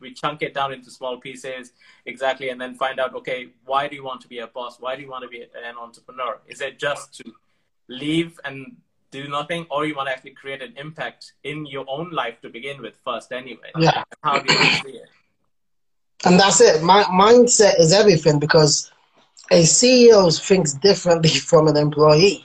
we 0.03 0.13
chunk 0.13 0.43
it 0.43 0.53
down 0.53 0.73
into 0.73 0.91
small 0.91 1.19
pieces 1.19 1.73
exactly 2.05 2.51
and 2.51 2.61
then 2.61 2.75
find 2.75 3.01
out 3.01 3.15
okay 3.15 3.49
why 3.65 3.89
do 3.89 3.97
you 3.97 4.05
want 4.05 4.21
to 4.21 4.29
be 4.29 4.41
a 4.41 4.47
boss? 4.47 4.79
Why 4.81 4.97
do 4.97 5.03
you 5.03 5.09
want 5.09 5.23
to 5.23 5.29
be 5.29 5.43
an 5.43 5.77
entrepreneur? 5.81 6.41
Is 6.47 6.61
it 6.61 6.79
just 6.79 7.15
to 7.19 7.33
leave 7.89 8.39
and 8.45 8.77
do 9.11 9.29
nothing 9.29 9.67
or 9.71 9.87
you 9.87 9.95
want 9.95 10.09
to 10.09 10.13
actually 10.13 10.33
create 10.33 10.63
an 10.63 10.75
impact 10.77 11.35
in 11.45 11.67
your 11.67 11.85
own 11.89 12.11
life 12.11 12.41
to 12.41 12.49
begin 12.49 12.83
with 12.83 12.99
first 13.05 13.31
anyway? 13.31 13.71
Yeah. 13.79 14.03
How 14.23 14.41
do 14.41 14.53
you 14.53 14.65
see 14.85 14.97
it? 14.99 15.09
And 16.25 16.39
that's 16.39 16.61
it. 16.61 16.83
My 16.83 17.03
mindset 17.05 17.79
is 17.79 17.93
everything 17.93 18.39
because 18.39 18.91
a 19.51 19.63
ceo 19.63 20.47
thinks 20.49 20.73
differently 20.75 21.31
from 21.51 21.69
an 21.69 21.77
employee. 21.77 22.45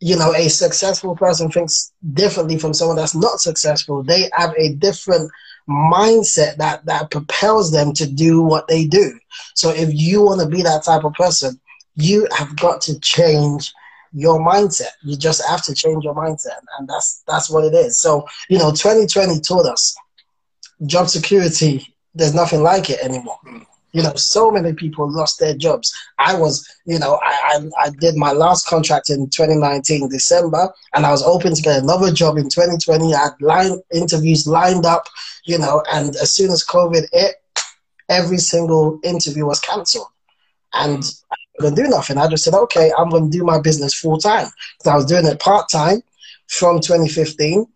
You 0.00 0.16
know, 0.16 0.34
a 0.34 0.48
successful 0.48 1.14
person 1.14 1.50
thinks 1.50 1.92
differently 2.12 2.58
from 2.58 2.74
someone 2.74 2.96
that's 2.96 3.14
not 3.14 3.40
successful. 3.40 4.02
They 4.02 4.28
have 4.32 4.52
a 4.58 4.74
different 4.74 5.30
mindset 5.68 6.56
that 6.56 6.84
that 6.86 7.10
propels 7.10 7.70
them 7.70 7.92
to 7.94 8.06
do 8.10 8.42
what 8.42 8.68
they 8.68 8.84
do. 8.86 9.18
So 9.54 9.70
if 9.70 9.90
you 9.92 10.22
want 10.22 10.40
to 10.40 10.46
be 10.46 10.62
that 10.62 10.84
type 10.84 11.04
of 11.04 11.14
person, 11.14 11.60
you 11.94 12.26
have 12.36 12.56
got 12.56 12.80
to 12.82 12.98
change 13.00 13.72
your 14.12 14.38
mindset. 14.40 14.90
You 15.02 15.16
just 15.16 15.46
have 15.46 15.62
to 15.64 15.74
change 15.74 16.04
your 16.04 16.14
mindset, 16.14 16.58
and 16.78 16.88
that's 16.88 17.22
that's 17.26 17.50
what 17.50 17.64
it 17.64 17.74
is. 17.74 17.98
So 17.98 18.26
you 18.48 18.58
know, 18.58 18.70
2020 18.70 19.40
taught 19.40 19.66
us 19.66 19.96
job 20.86 21.08
security. 21.08 21.94
There's 22.14 22.34
nothing 22.34 22.62
like 22.62 22.90
it 22.90 23.00
anymore. 23.00 23.38
You 23.92 24.02
know, 24.02 24.14
so 24.14 24.50
many 24.50 24.72
people 24.72 25.10
lost 25.10 25.38
their 25.38 25.54
jobs. 25.54 25.94
I 26.18 26.34
was, 26.34 26.66
you 26.86 26.98
know, 26.98 27.18
I, 27.22 27.60
I, 27.78 27.86
I 27.86 27.90
did 28.00 28.16
my 28.16 28.32
last 28.32 28.66
contract 28.66 29.10
in 29.10 29.28
2019 29.28 30.08
December, 30.08 30.72
and 30.94 31.04
I 31.04 31.10
was 31.10 31.22
open 31.22 31.54
to 31.54 31.62
get 31.62 31.82
another 31.82 32.10
job 32.10 32.38
in 32.38 32.48
2020. 32.48 33.14
I 33.14 33.18
had 33.18 33.32
line 33.40 33.80
interviews 33.92 34.46
lined 34.46 34.86
up, 34.86 35.06
you 35.44 35.58
know, 35.58 35.82
and 35.92 36.14
as 36.16 36.32
soon 36.32 36.50
as 36.50 36.64
COVID 36.64 37.06
hit, 37.12 37.36
every 38.08 38.38
single 38.38 39.00
interview 39.02 39.46
was 39.46 39.60
cancelled, 39.60 40.08
and 40.72 40.98
mm. 41.02 41.22
I 41.32 41.36
couldn't 41.58 41.74
do 41.74 41.88
nothing. 41.88 42.18
I 42.18 42.28
just 42.28 42.44
said, 42.44 42.54
okay, 42.54 42.92
I'm 42.96 43.10
going 43.10 43.30
to 43.30 43.38
do 43.38 43.44
my 43.44 43.60
business 43.60 43.94
full 43.94 44.18
time 44.18 44.48
I 44.86 44.94
was 44.94 45.06
doing 45.06 45.26
it 45.26 45.40
part 45.40 45.68
time 45.68 46.02
from 46.48 46.80
2015, 46.80 47.66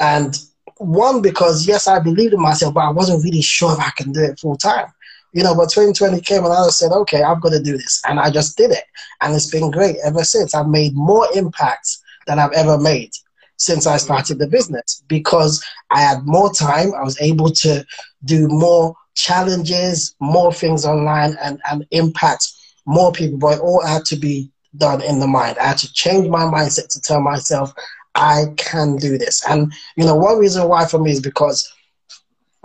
and 0.00 0.38
one 0.78 1.20
because 1.20 1.66
yes, 1.66 1.86
I 1.86 1.98
believed 1.98 2.34
in 2.34 2.40
myself, 2.40 2.74
but 2.74 2.84
I 2.84 2.90
wasn't 2.90 3.24
really 3.24 3.42
sure 3.42 3.72
if 3.72 3.80
I 3.80 3.90
can 3.96 4.12
do 4.12 4.20
it 4.20 4.38
full 4.38 4.56
time 4.56 4.86
you 5.32 5.44
know, 5.44 5.54
but 5.54 5.70
2020 5.70 6.20
came 6.22 6.44
and 6.44 6.52
I 6.52 6.64
just 6.66 6.78
said, 6.78 6.92
okay, 6.92 7.22
I'm 7.22 7.40
going 7.40 7.54
to 7.54 7.62
do 7.62 7.76
this. 7.76 8.02
And 8.08 8.18
I 8.18 8.30
just 8.30 8.56
did 8.56 8.72
it. 8.72 8.84
And 9.20 9.34
it's 9.34 9.50
been 9.50 9.70
great 9.70 9.96
ever 10.04 10.24
since. 10.24 10.54
I've 10.54 10.66
made 10.66 10.94
more 10.94 11.26
impact 11.34 11.98
than 12.26 12.38
I've 12.38 12.52
ever 12.52 12.78
made 12.78 13.12
since 13.60 13.86
I 13.86 13.98
started 13.98 14.38
the 14.38 14.46
business 14.46 15.04
because 15.06 15.62
I 15.90 16.00
had 16.00 16.26
more 16.26 16.50
time. 16.50 16.94
I 16.94 17.02
was 17.02 17.20
able 17.20 17.50
to 17.50 17.84
do 18.24 18.48
more 18.48 18.96
challenges, 19.14 20.14
more 20.18 20.50
things 20.50 20.86
online 20.86 21.36
and, 21.42 21.60
and 21.70 21.86
impact 21.90 22.48
more 22.86 23.12
people. 23.12 23.36
But 23.36 23.58
it 23.58 23.60
all 23.60 23.86
had 23.86 24.06
to 24.06 24.16
be 24.16 24.50
done 24.78 25.02
in 25.02 25.20
the 25.20 25.26
mind. 25.26 25.58
I 25.58 25.66
had 25.66 25.78
to 25.78 25.92
change 25.92 26.26
my 26.26 26.44
mindset 26.44 26.88
to 26.88 27.00
tell 27.02 27.20
myself, 27.20 27.70
I 28.14 28.46
can 28.56 28.96
do 28.96 29.18
this. 29.18 29.46
And, 29.46 29.70
you 29.94 30.06
know, 30.06 30.16
one 30.16 30.38
reason 30.38 30.66
why 30.66 30.86
for 30.86 30.98
me 30.98 31.10
is 31.10 31.20
because 31.20 31.70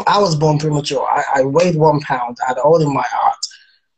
I 0.08 0.18
was 0.20 0.38
born 0.38 0.60
premature. 0.60 1.06
I, 1.06 1.24
I 1.36 1.44
weighed 1.44 1.76
one 1.76 2.00
pound. 2.00 2.38
I 2.42 2.50
had 2.50 2.58
all 2.58 2.82
in 2.82 2.94
my 2.94 3.06
heart. 3.06 3.38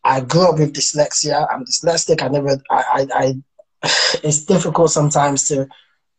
I 0.03 0.21
grew 0.21 0.49
up 0.49 0.57
with 0.57 0.73
dyslexia. 0.73 1.47
I'm 1.51 1.63
dyslexic. 1.63 2.23
I 2.23 2.27
never. 2.29 2.59
I. 2.71 2.83
I, 2.93 3.07
I 3.13 3.35
it's 4.23 4.45
difficult 4.45 4.91
sometimes 4.91 5.47
to. 5.49 5.67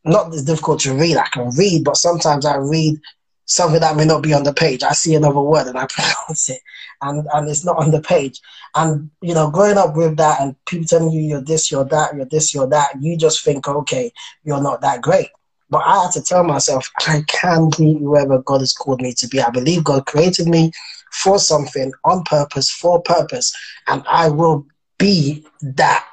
Not 0.04 0.32
as 0.34 0.44
difficult 0.44 0.80
to 0.80 0.94
read. 0.94 1.16
I 1.16 1.28
can 1.28 1.50
read, 1.50 1.84
but 1.84 1.96
sometimes 1.96 2.46
I 2.46 2.56
read 2.56 3.00
something 3.48 3.80
that 3.80 3.96
may 3.96 4.04
not 4.04 4.22
be 4.22 4.34
on 4.34 4.44
the 4.44 4.52
page. 4.52 4.82
I 4.82 4.92
see 4.92 5.14
another 5.14 5.40
word 5.40 5.66
and 5.66 5.78
I 5.78 5.86
pronounce 5.90 6.50
it, 6.50 6.60
and 7.02 7.26
and 7.32 7.48
it's 7.48 7.64
not 7.64 7.78
on 7.78 7.90
the 7.90 8.00
page. 8.00 8.40
And 8.74 9.10
you 9.20 9.34
know, 9.34 9.50
growing 9.50 9.78
up 9.78 9.96
with 9.96 10.16
that, 10.18 10.40
and 10.40 10.54
people 10.66 10.86
telling 10.86 11.10
you 11.10 11.22
you're 11.22 11.40
this, 11.40 11.70
you're 11.70 11.84
that, 11.86 12.14
you're 12.14 12.26
this, 12.26 12.54
you're 12.54 12.68
that, 12.68 13.00
you 13.00 13.16
just 13.16 13.44
think, 13.44 13.66
okay, 13.66 14.12
you're 14.44 14.62
not 14.62 14.80
that 14.82 15.02
great. 15.02 15.28
But 15.70 15.82
I 15.84 16.04
had 16.04 16.12
to 16.12 16.22
tell 16.22 16.44
myself, 16.44 16.90
I 17.06 17.22
can 17.26 17.70
be 17.76 17.98
whoever 17.98 18.38
God 18.38 18.60
has 18.60 18.72
called 18.72 19.02
me 19.02 19.12
to 19.14 19.28
be. 19.28 19.40
I 19.40 19.50
believe 19.50 19.84
God 19.84 20.06
created 20.06 20.46
me 20.46 20.72
for 21.12 21.38
something, 21.38 21.92
on 22.04 22.22
purpose, 22.24 22.70
for 22.70 23.02
purpose, 23.02 23.54
and 23.86 24.02
I 24.08 24.28
will 24.28 24.66
be 24.98 25.46
that. 25.62 26.06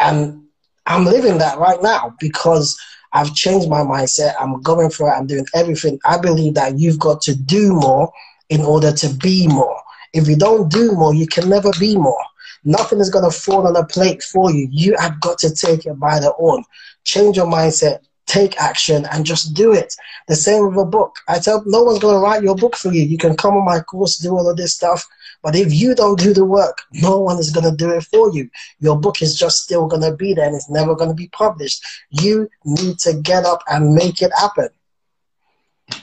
And 0.00 0.44
I'm 0.86 1.04
living 1.04 1.38
that 1.38 1.58
right 1.58 1.82
now 1.82 2.14
because 2.20 2.78
I've 3.12 3.34
changed 3.34 3.68
my 3.68 3.80
mindset. 3.80 4.34
I'm 4.40 4.60
going 4.62 4.90
for 4.90 5.08
it. 5.08 5.14
I'm 5.14 5.26
doing 5.26 5.46
everything. 5.54 5.98
I 6.04 6.18
believe 6.18 6.54
that 6.54 6.78
you've 6.78 6.98
got 6.98 7.20
to 7.22 7.34
do 7.34 7.72
more 7.72 8.12
in 8.48 8.62
order 8.62 8.92
to 8.92 9.08
be 9.14 9.46
more. 9.48 9.80
If 10.12 10.28
you 10.28 10.36
don't 10.36 10.70
do 10.70 10.92
more, 10.92 11.14
you 11.14 11.26
can 11.26 11.48
never 11.48 11.70
be 11.78 11.96
more. 11.96 12.22
Nothing 12.64 13.00
is 13.00 13.10
going 13.10 13.24
to 13.24 13.30
fall 13.30 13.66
on 13.66 13.76
a 13.76 13.84
plate 13.84 14.22
for 14.22 14.50
you. 14.50 14.68
You 14.70 14.96
have 14.98 15.20
got 15.20 15.38
to 15.38 15.54
take 15.54 15.86
it 15.86 15.98
by 15.98 16.18
the 16.18 16.34
own. 16.38 16.64
Change 17.04 17.36
your 17.36 17.46
mindset, 17.46 18.00
take 18.28 18.60
action 18.60 19.06
and 19.10 19.24
just 19.24 19.54
do 19.54 19.72
it. 19.72 19.94
The 20.28 20.36
same 20.36 20.68
with 20.68 20.78
a 20.78 20.84
book. 20.84 21.16
I 21.26 21.38
tell 21.38 21.62
no 21.66 21.82
one's 21.82 21.98
going 21.98 22.14
to 22.14 22.20
write 22.20 22.42
your 22.42 22.54
book 22.54 22.76
for 22.76 22.92
you. 22.92 23.02
You 23.02 23.18
can 23.18 23.36
come 23.36 23.56
on 23.56 23.64
my 23.64 23.80
course, 23.80 24.18
do 24.18 24.30
all 24.30 24.48
of 24.48 24.56
this 24.56 24.74
stuff, 24.74 25.06
but 25.42 25.56
if 25.56 25.72
you 25.72 25.94
don't 25.94 26.18
do 26.18 26.32
the 26.32 26.44
work, 26.44 26.82
no 26.92 27.18
one 27.18 27.38
is 27.38 27.50
going 27.50 27.68
to 27.68 27.76
do 27.76 27.90
it 27.90 28.04
for 28.04 28.30
you. 28.30 28.48
Your 28.80 28.98
book 28.98 29.22
is 29.22 29.34
just 29.34 29.62
still 29.62 29.86
going 29.86 30.02
to 30.02 30.14
be 30.14 30.34
there 30.34 30.46
and 30.46 30.54
it's 30.54 30.70
never 30.70 30.94
going 30.94 31.10
to 31.10 31.14
be 31.14 31.28
published. 31.28 31.84
You 32.10 32.48
need 32.64 32.98
to 33.00 33.14
get 33.14 33.44
up 33.44 33.62
and 33.68 33.94
make 33.94 34.22
it 34.22 34.32
happen. 34.38 34.68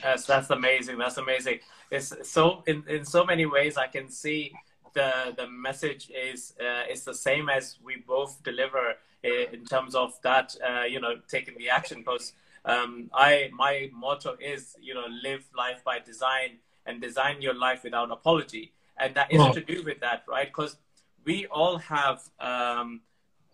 Yes, 0.02 0.26
that's 0.26 0.50
amazing. 0.50 0.98
That's 0.98 1.16
amazing. 1.16 1.60
It's 1.90 2.12
so 2.28 2.62
in, 2.66 2.82
in 2.88 3.04
so 3.04 3.24
many 3.24 3.46
ways 3.46 3.76
I 3.76 3.86
can 3.86 4.10
see 4.10 4.52
the 4.94 5.34
the 5.36 5.46
message 5.48 6.10
is 6.10 6.54
uh, 6.60 6.90
is 6.90 7.04
the 7.04 7.14
same 7.14 7.48
as 7.48 7.78
we 7.84 8.02
both 8.06 8.42
deliver 8.42 8.96
in 9.22 9.64
terms 9.64 9.94
of 9.94 10.20
that, 10.22 10.54
uh, 10.66 10.84
you 10.84 11.00
know, 11.00 11.16
taking 11.28 11.56
the 11.58 11.70
action. 11.70 11.98
Because 11.98 12.32
um, 12.64 13.10
I, 13.14 13.50
my 13.52 13.90
motto 13.92 14.36
is, 14.40 14.76
you 14.80 14.94
know, 14.94 15.06
live 15.22 15.44
life 15.56 15.82
by 15.84 15.98
design 15.98 16.58
and 16.84 17.00
design 17.00 17.42
your 17.42 17.54
life 17.54 17.84
without 17.84 18.10
apology. 18.10 18.72
And 18.98 19.14
that 19.14 19.32
is 19.32 19.42
to 19.54 19.60
do 19.60 19.82
with 19.82 20.00
that, 20.00 20.24
right? 20.28 20.46
Because 20.46 20.76
we 21.24 21.46
all 21.46 21.76
have, 21.78 22.22
um, 22.40 23.02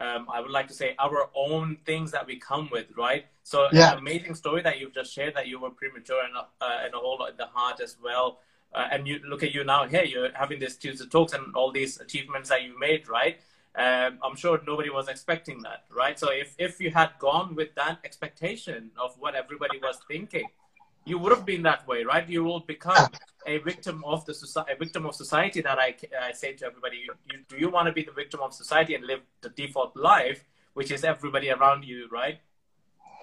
um, 0.00 0.26
I 0.32 0.40
would 0.40 0.50
like 0.50 0.68
to 0.68 0.74
say, 0.74 0.94
our 0.98 1.30
own 1.34 1.78
things 1.84 2.12
that 2.12 2.26
we 2.26 2.36
come 2.36 2.68
with, 2.70 2.86
right? 2.96 3.26
So, 3.42 3.68
yeah. 3.72 3.92
an 3.92 3.98
amazing 3.98 4.34
story 4.34 4.62
that 4.62 4.78
you've 4.78 4.94
just 4.94 5.12
shared 5.12 5.34
that 5.34 5.48
you 5.48 5.58
were 5.58 5.70
premature 5.70 6.22
and, 6.22 6.34
uh, 6.36 6.84
and 6.84 6.94
a 6.94 6.98
whole 6.98 7.24
in 7.26 7.36
the 7.36 7.46
heart 7.46 7.80
as 7.80 7.96
well. 8.02 8.38
Uh, 8.74 8.88
and 8.90 9.06
you 9.06 9.20
look 9.26 9.42
at 9.42 9.52
you 9.54 9.64
now 9.64 9.86
here, 9.86 10.04
you're 10.04 10.32
having 10.34 10.58
this 10.58 10.76
Tuesday 10.76 11.06
talks 11.06 11.32
and 11.32 11.54
all 11.54 11.72
these 11.72 12.00
achievements 12.00 12.48
that 12.48 12.62
you've 12.62 12.78
made, 12.78 13.08
right? 13.08 13.40
Um, 13.74 14.18
I'm 14.22 14.36
sure 14.36 14.60
nobody 14.66 14.90
was 14.90 15.08
expecting 15.08 15.62
that, 15.62 15.84
right? 15.90 16.18
So 16.18 16.30
if, 16.30 16.54
if 16.58 16.78
you 16.78 16.90
had 16.90 17.10
gone 17.18 17.54
with 17.54 17.74
that 17.76 18.00
expectation 18.04 18.90
of 19.02 19.14
what 19.18 19.34
everybody 19.34 19.78
was 19.78 19.98
thinking, 20.08 20.46
you 21.06 21.18
would 21.18 21.32
have 21.32 21.46
been 21.46 21.62
that 21.62 21.86
way, 21.88 22.04
right? 22.04 22.28
You 22.28 22.44
will 22.44 22.60
become 22.60 23.10
a 23.46 23.58
victim 23.58 24.04
of 24.06 24.24
the 24.26 24.34
society, 24.34 24.72
a 24.72 24.76
victim 24.76 25.06
of 25.06 25.14
society. 25.14 25.60
That 25.62 25.78
I, 25.78 25.96
I 26.20 26.32
say 26.32 26.52
to 26.54 26.66
everybody: 26.66 26.98
you, 26.98 27.14
you, 27.32 27.38
Do 27.48 27.56
you 27.56 27.70
want 27.70 27.86
to 27.86 27.92
be 27.92 28.02
the 28.02 28.12
victim 28.12 28.40
of 28.40 28.52
society 28.54 28.94
and 28.94 29.04
live 29.04 29.20
the 29.40 29.48
default 29.48 29.96
life, 29.96 30.44
which 30.74 30.90
is 30.90 31.02
everybody 31.02 31.50
around 31.50 31.84
you, 31.84 32.08
right? 32.12 32.38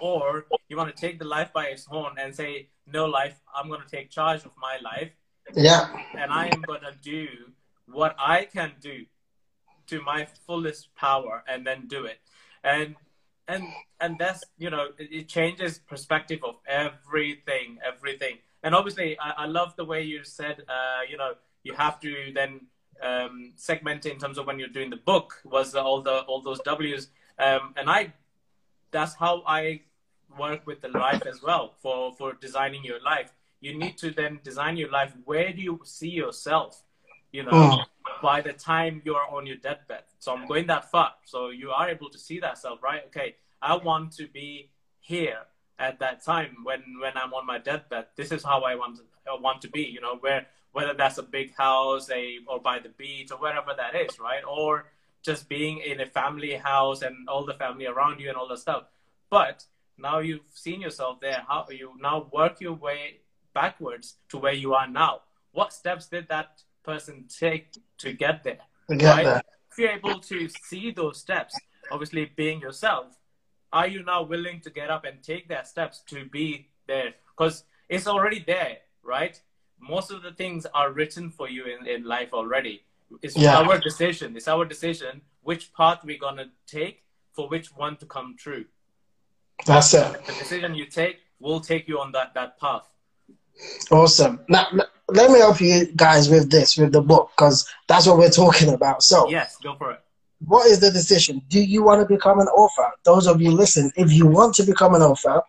Or 0.01 0.45
you 0.67 0.77
want 0.77 0.93
to 0.93 0.99
take 0.99 1.19
the 1.19 1.25
life 1.25 1.53
by 1.53 1.65
its 1.67 1.85
horn 1.85 2.15
and 2.19 2.35
say, 2.35 2.67
"No, 2.85 3.05
life, 3.05 3.39
I'm 3.55 3.69
going 3.69 3.81
to 3.81 3.87
take 3.87 4.09
charge 4.09 4.43
of 4.45 4.51
my 4.59 4.77
life, 4.83 5.11
yeah, 5.53 5.89
and 6.17 6.31
I 6.31 6.47
am 6.47 6.61
going 6.61 6.81
to 6.81 6.95
do 7.01 7.27
what 7.85 8.15
I 8.19 8.45
can 8.45 8.73
do 8.81 9.05
to 9.89 10.01
my 10.01 10.25
fullest 10.45 10.93
power 10.95 11.43
and 11.47 11.65
then 11.65 11.87
do 11.87 12.05
it. 12.05 12.19
And 12.63 12.95
and 13.49 13.63
and 13.99 14.17
that's 14.19 14.43
you 14.57 14.69
know 14.69 14.89
it, 14.97 15.09
it 15.11 15.27
changes 15.27 15.79
perspective 15.79 16.39
of 16.43 16.55
everything 16.67 17.77
everything. 17.85 18.37
And 18.63 18.75
obviously 18.75 19.17
i, 19.19 19.43
I 19.43 19.45
love 19.45 19.75
the 19.75 19.85
way 19.85 20.03
you 20.03 20.23
said 20.23 20.63
uh, 20.69 21.01
you 21.09 21.17
know 21.17 21.33
you 21.63 21.73
have 21.73 21.99
to 22.01 22.31
then 22.33 22.61
um, 23.01 23.53
segment 23.55 24.05
in 24.05 24.17
terms 24.17 24.37
of 24.37 24.45
when 24.45 24.59
you're 24.59 24.75
doing 24.79 24.89
the 24.89 24.97
book 24.97 25.41
was 25.43 25.75
all 25.75 26.01
the 26.01 26.19
all 26.21 26.41
those 26.41 26.59
w's. 26.61 27.07
Um, 27.39 27.73
and 27.75 27.89
i 27.89 28.13
that's 28.91 29.15
how 29.15 29.43
i 29.47 29.81
work 30.37 30.65
with 30.67 30.81
the 30.81 30.89
life 30.89 31.23
as 31.25 31.41
well 31.41 31.73
for 31.81 32.13
for 32.13 32.33
designing 32.33 32.83
your 32.83 33.01
life. 33.01 33.33
You 33.61 33.77
need 33.77 33.97
to 33.97 34.11
then 34.11 34.39
design 34.43 34.77
your 34.77 34.89
life. 34.89 35.11
Where 35.25 35.51
do 35.51 35.61
you 35.61 35.81
see 35.83 36.09
yourself? 36.09 36.83
You 37.31 37.43
know 37.43 37.49
oh 37.51 37.83
by 38.21 38.41
the 38.41 38.53
time 38.53 39.01
you're 39.05 39.27
on 39.31 39.45
your 39.45 39.57
deathbed. 39.57 40.03
So 40.19 40.33
I'm 40.33 40.47
going 40.47 40.67
that 40.67 40.91
far. 40.91 41.13
So 41.25 41.49
you 41.49 41.71
are 41.71 41.89
able 41.89 42.09
to 42.09 42.17
see 42.17 42.39
that 42.39 42.57
self, 42.57 42.81
right? 42.83 43.03
Okay, 43.07 43.35
I 43.61 43.75
want 43.77 44.11
to 44.13 44.27
be 44.27 44.69
here 44.99 45.39
at 45.77 45.99
that 45.99 46.23
time 46.23 46.57
when 46.63 46.83
when 47.01 47.13
I'm 47.15 47.33
on 47.33 47.45
my 47.45 47.57
deathbed. 47.57 48.07
This 48.15 48.31
is 48.31 48.43
how 48.43 48.61
I 48.61 48.75
want 48.75 48.97
to 48.97 49.03
I 49.29 49.39
want 49.39 49.61
to 49.61 49.69
be. 49.69 49.81
You 49.81 50.01
know, 50.01 50.17
where 50.19 50.47
whether 50.71 50.93
that's 50.93 51.17
a 51.17 51.23
big 51.23 51.55
house, 51.55 52.09
a 52.11 52.39
or 52.47 52.59
by 52.59 52.79
the 52.79 52.89
beach 52.89 53.31
or 53.31 53.37
wherever 53.37 53.71
that 53.75 53.95
is, 53.95 54.19
right? 54.19 54.43
Or 54.47 54.85
just 55.21 55.49
being 55.49 55.79
in 55.79 55.99
a 55.99 56.05
family 56.05 56.53
house 56.53 57.01
and 57.01 57.27
all 57.27 57.45
the 57.45 57.53
family 57.53 57.85
around 57.85 58.19
you 58.19 58.29
and 58.29 58.37
all 58.37 58.47
the 58.47 58.57
stuff. 58.57 58.83
But 59.29 59.65
now 59.97 60.19
you've 60.19 60.41
seen 60.53 60.81
yourself 60.81 61.19
there. 61.19 61.43
How 61.47 61.65
you 61.69 61.93
now 61.99 62.29
work 62.31 62.61
your 62.61 62.73
way 62.73 63.19
backwards 63.53 64.15
to 64.29 64.37
where 64.37 64.53
you 64.53 64.73
are 64.73 64.87
now? 64.87 65.21
What 65.51 65.73
steps 65.73 66.07
did 66.07 66.27
that 66.29 66.61
person 66.83 67.25
take 67.27 67.73
to 67.99 68.13
get 68.13 68.43
there. 68.43 68.59
To 68.89 68.95
get 68.95 69.15
right? 69.15 69.25
there. 69.25 69.41
If 69.71 69.77
you're 69.77 69.91
able 69.91 70.19
to 70.19 70.49
see 70.49 70.91
those 70.91 71.19
steps, 71.19 71.57
obviously 71.91 72.31
being 72.35 72.59
yourself, 72.59 73.17
are 73.71 73.87
you 73.87 74.03
now 74.03 74.23
willing 74.23 74.61
to 74.61 74.69
get 74.69 74.89
up 74.89 75.05
and 75.05 75.21
take 75.21 75.47
that 75.49 75.67
steps 75.67 76.01
to 76.07 76.25
be 76.25 76.69
there? 76.87 77.13
Because 77.37 77.63
it's 77.87 78.07
already 78.07 78.43
there, 78.45 78.77
right? 79.03 79.39
Most 79.79 80.11
of 80.11 80.23
the 80.23 80.31
things 80.31 80.65
are 80.73 80.91
written 80.91 81.29
for 81.29 81.47
you 81.47 81.65
in, 81.65 81.87
in 81.87 82.03
life 82.03 82.33
already. 82.33 82.83
It's 83.21 83.37
yeah. 83.37 83.57
our 83.57 83.77
decision. 83.79 84.35
It's 84.35 84.47
our 84.47 84.65
decision 84.65 85.21
which 85.43 85.73
path 85.73 85.99
we're 86.03 86.19
gonna 86.19 86.51
take 86.67 87.03
for 87.33 87.47
which 87.47 87.75
one 87.75 87.95
to 87.97 88.05
come 88.05 88.35
true. 88.37 88.65
That's 89.65 89.93
it. 89.93 90.25
The 90.25 90.33
decision 90.33 90.75
you 90.75 90.85
take 90.85 91.19
will 91.39 91.59
take 91.59 91.87
you 91.87 91.99
on 91.99 92.11
that, 92.13 92.33
that 92.33 92.59
path. 92.59 92.87
Awesome. 93.91 94.39
Now, 94.47 94.67
let 95.07 95.31
me 95.31 95.39
help 95.39 95.59
you 95.61 95.87
guys 95.95 96.29
with 96.29 96.51
this, 96.51 96.77
with 96.77 96.91
the 96.91 97.01
book, 97.01 97.31
because 97.35 97.67
that's 97.87 98.07
what 98.07 98.17
we're 98.17 98.29
talking 98.43 98.73
about. 98.73 99.03
So, 99.03 99.29
yes, 99.29 99.57
go 99.57 99.75
for 99.75 99.91
it. 99.91 99.99
What 100.45 100.67
is 100.67 100.79
the 100.79 100.91
decision? 100.91 101.41
Do 101.49 101.61
you 101.61 101.83
want 101.83 102.01
to 102.01 102.13
become 102.13 102.39
an 102.39 102.47
author? 102.47 102.89
Those 103.03 103.27
of 103.27 103.41
you 103.41 103.51
listen, 103.51 103.91
if 103.97 104.11
you 104.11 104.25
want 104.25 104.55
to 104.55 104.63
become 104.63 104.95
an 104.95 105.01
author, 105.01 105.41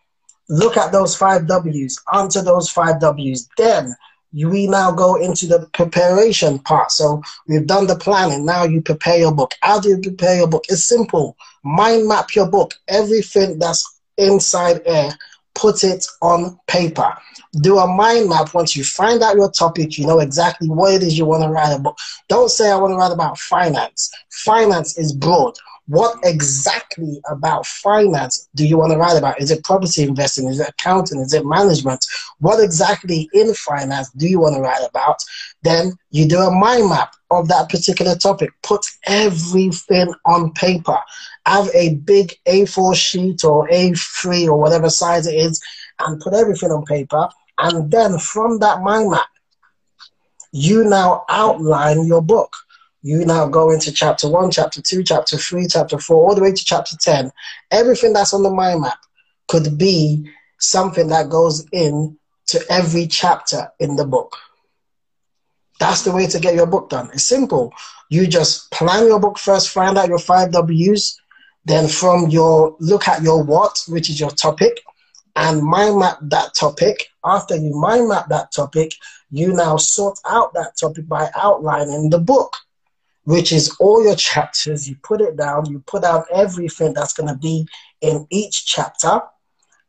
look 0.48 0.76
at 0.76 0.90
those 0.90 1.14
five 1.16 1.46
W's, 1.46 2.00
answer 2.12 2.42
those 2.42 2.68
five 2.68 3.00
W's. 3.00 3.48
Then 3.56 3.94
we 4.32 4.66
now 4.66 4.90
go 4.90 5.14
into 5.16 5.46
the 5.46 5.68
preparation 5.72 6.58
part. 6.60 6.90
So 6.90 7.22
we've 7.46 7.66
done 7.66 7.86
the 7.86 7.96
planning. 7.96 8.44
Now 8.44 8.64
you 8.64 8.80
prepare 8.80 9.18
your 9.18 9.34
book. 9.34 9.54
How 9.60 9.80
do 9.80 9.90
you 9.90 9.98
prepare 9.98 10.36
your 10.36 10.48
book? 10.48 10.64
It's 10.68 10.84
simple. 10.84 11.36
Mind 11.62 12.08
map 12.08 12.34
your 12.34 12.48
book. 12.48 12.74
Everything 12.88 13.58
that's 13.58 14.00
inside 14.16 14.82
air 14.86 15.16
put 15.60 15.84
it 15.84 16.06
on 16.22 16.58
paper. 16.66 17.14
Do 17.60 17.78
a 17.78 17.86
mind 17.86 18.30
map. 18.30 18.54
Once 18.54 18.74
you 18.74 18.82
find 18.82 19.22
out 19.22 19.36
your 19.36 19.50
topic, 19.50 19.98
you 19.98 20.06
know 20.06 20.20
exactly 20.20 20.68
what 20.68 20.94
it 20.94 21.02
is 21.02 21.18
you 21.18 21.26
want 21.26 21.42
to 21.42 21.50
write 21.50 21.74
about. 21.74 21.98
Don't 22.28 22.50
say, 22.50 22.70
I 22.70 22.76
want 22.76 22.92
to 22.92 22.96
write 22.96 23.12
about 23.12 23.38
finance. 23.38 24.10
Finance 24.30 24.96
is 24.96 25.12
broad. 25.12 25.54
What 25.86 26.18
exactly 26.22 27.20
about 27.28 27.66
finance 27.66 28.48
do 28.54 28.64
you 28.64 28.78
want 28.78 28.92
to 28.92 28.98
write 28.98 29.18
about? 29.18 29.40
Is 29.40 29.50
it 29.50 29.64
property 29.64 30.04
investing? 30.04 30.46
Is 30.46 30.60
it 30.60 30.68
accounting? 30.68 31.18
Is 31.18 31.34
it 31.34 31.44
management? 31.44 32.06
What 32.38 32.62
exactly 32.62 33.28
in 33.32 33.52
finance 33.54 34.08
do 34.10 34.28
you 34.28 34.38
want 34.38 34.54
to 34.54 34.62
write 34.62 34.88
about? 34.88 35.16
Then 35.62 35.92
you 36.10 36.28
do 36.28 36.38
a 36.38 36.50
mind 36.50 36.88
map 36.88 37.12
of 37.32 37.48
that 37.48 37.68
particular 37.68 38.14
topic. 38.14 38.50
Put 38.62 38.82
everything 39.06 40.14
on 40.26 40.52
paper. 40.52 40.98
Have 41.46 41.68
a 41.74 41.94
big 41.94 42.34
A4 42.46 42.94
sheet 42.94 43.44
or 43.44 43.68
A3 43.68 44.46
or 44.46 44.58
whatever 44.58 44.90
size 44.90 45.26
it 45.26 45.34
is 45.34 45.60
and 45.98 46.20
put 46.20 46.34
everything 46.34 46.70
on 46.70 46.84
paper. 46.84 47.28
And 47.58 47.90
then 47.90 48.18
from 48.18 48.58
that 48.60 48.82
mind 48.82 49.10
map, 49.10 49.26
you 50.52 50.84
now 50.84 51.24
outline 51.28 52.06
your 52.06 52.22
book 52.22 52.54
you 53.02 53.24
now 53.24 53.46
go 53.46 53.70
into 53.70 53.92
chapter 53.92 54.28
one, 54.28 54.50
chapter 54.50 54.82
two, 54.82 55.02
chapter 55.02 55.38
three, 55.38 55.66
chapter 55.66 55.98
four, 55.98 56.28
all 56.28 56.34
the 56.34 56.42
way 56.42 56.52
to 56.52 56.64
chapter 56.64 56.96
10. 56.96 57.30
Everything 57.70 58.12
that's 58.12 58.34
on 58.34 58.42
the 58.42 58.50
mind 58.50 58.82
map 58.82 58.98
could 59.48 59.78
be 59.78 60.30
something 60.58 61.08
that 61.08 61.30
goes 61.30 61.66
in 61.72 62.18
to 62.48 62.60
every 62.68 63.06
chapter 63.06 63.70
in 63.78 63.96
the 63.96 64.04
book. 64.04 64.36
That's 65.78 66.02
the 66.02 66.12
way 66.12 66.26
to 66.26 66.38
get 66.38 66.54
your 66.54 66.66
book 66.66 66.90
done. 66.90 67.08
It's 67.14 67.24
simple. 67.24 67.72
You 68.10 68.26
just 68.26 68.70
plan 68.70 69.06
your 69.06 69.18
book 69.18 69.38
first, 69.38 69.70
find 69.70 69.96
out 69.96 70.08
your 70.08 70.18
five 70.18 70.52
W's, 70.52 71.18
then 71.70 71.88
from 71.88 72.28
your 72.28 72.76
look 72.80 73.08
at 73.08 73.22
your 73.22 73.42
what, 73.42 73.84
which 73.88 74.10
is 74.10 74.18
your 74.18 74.30
topic, 74.30 74.80
and 75.36 75.62
mind 75.62 75.98
map 75.98 76.18
that 76.22 76.54
topic. 76.54 77.08
After 77.24 77.56
you 77.56 77.74
mind 77.74 78.08
map 78.08 78.28
that 78.28 78.52
topic, 78.52 78.94
you 79.30 79.52
now 79.52 79.76
sort 79.76 80.18
out 80.28 80.52
that 80.54 80.76
topic 80.76 81.06
by 81.06 81.30
outlining 81.36 82.10
the 82.10 82.18
book 82.18 82.56
which 83.24 83.52
is 83.52 83.76
all 83.78 84.02
your 84.02 84.16
chapters. 84.16 84.88
You 84.88 84.96
put 85.02 85.20
it 85.20 85.36
down, 85.36 85.66
you 85.66 85.80
put 85.86 86.04
out 86.04 86.26
everything 86.32 86.94
that's 86.94 87.12
going 87.12 87.28
to 87.28 87.36
be 87.36 87.66
in 88.00 88.26
each 88.30 88.66
chapter, 88.66 89.20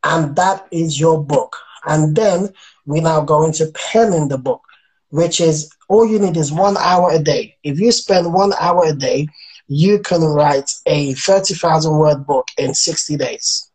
and 0.04 0.36
that 0.36 0.67
is 0.72 1.00
your 1.00 1.24
book. 1.24 1.58
And 1.86 2.15
then 2.15 2.50
we 2.86 3.00
now 3.00 3.22
go 3.22 3.46
into 3.46 3.72
penning 3.74 4.28
the 4.28 4.38
book, 4.38 4.62
which 5.10 5.41
is 5.41 5.72
all 5.89 6.06
you 6.06 6.20
need 6.20 6.38
is 6.38 6.52
one 6.52 6.78
hour 6.78 7.12
a 7.12 7.20
day. 7.20 7.58
If 7.63 7.80
you 7.80 7.91
spend 7.91 8.32
one 8.32 8.54
hour 8.60 8.84
a 8.86 8.94
day, 8.94 9.28
you 9.74 10.00
can 10.00 10.22
write 10.22 10.70
a 10.86 11.14
30,000 11.14 11.98
word 11.98 12.28
book 12.28 12.46
in 12.58 12.74
60 12.74 13.16
days. 13.16 13.72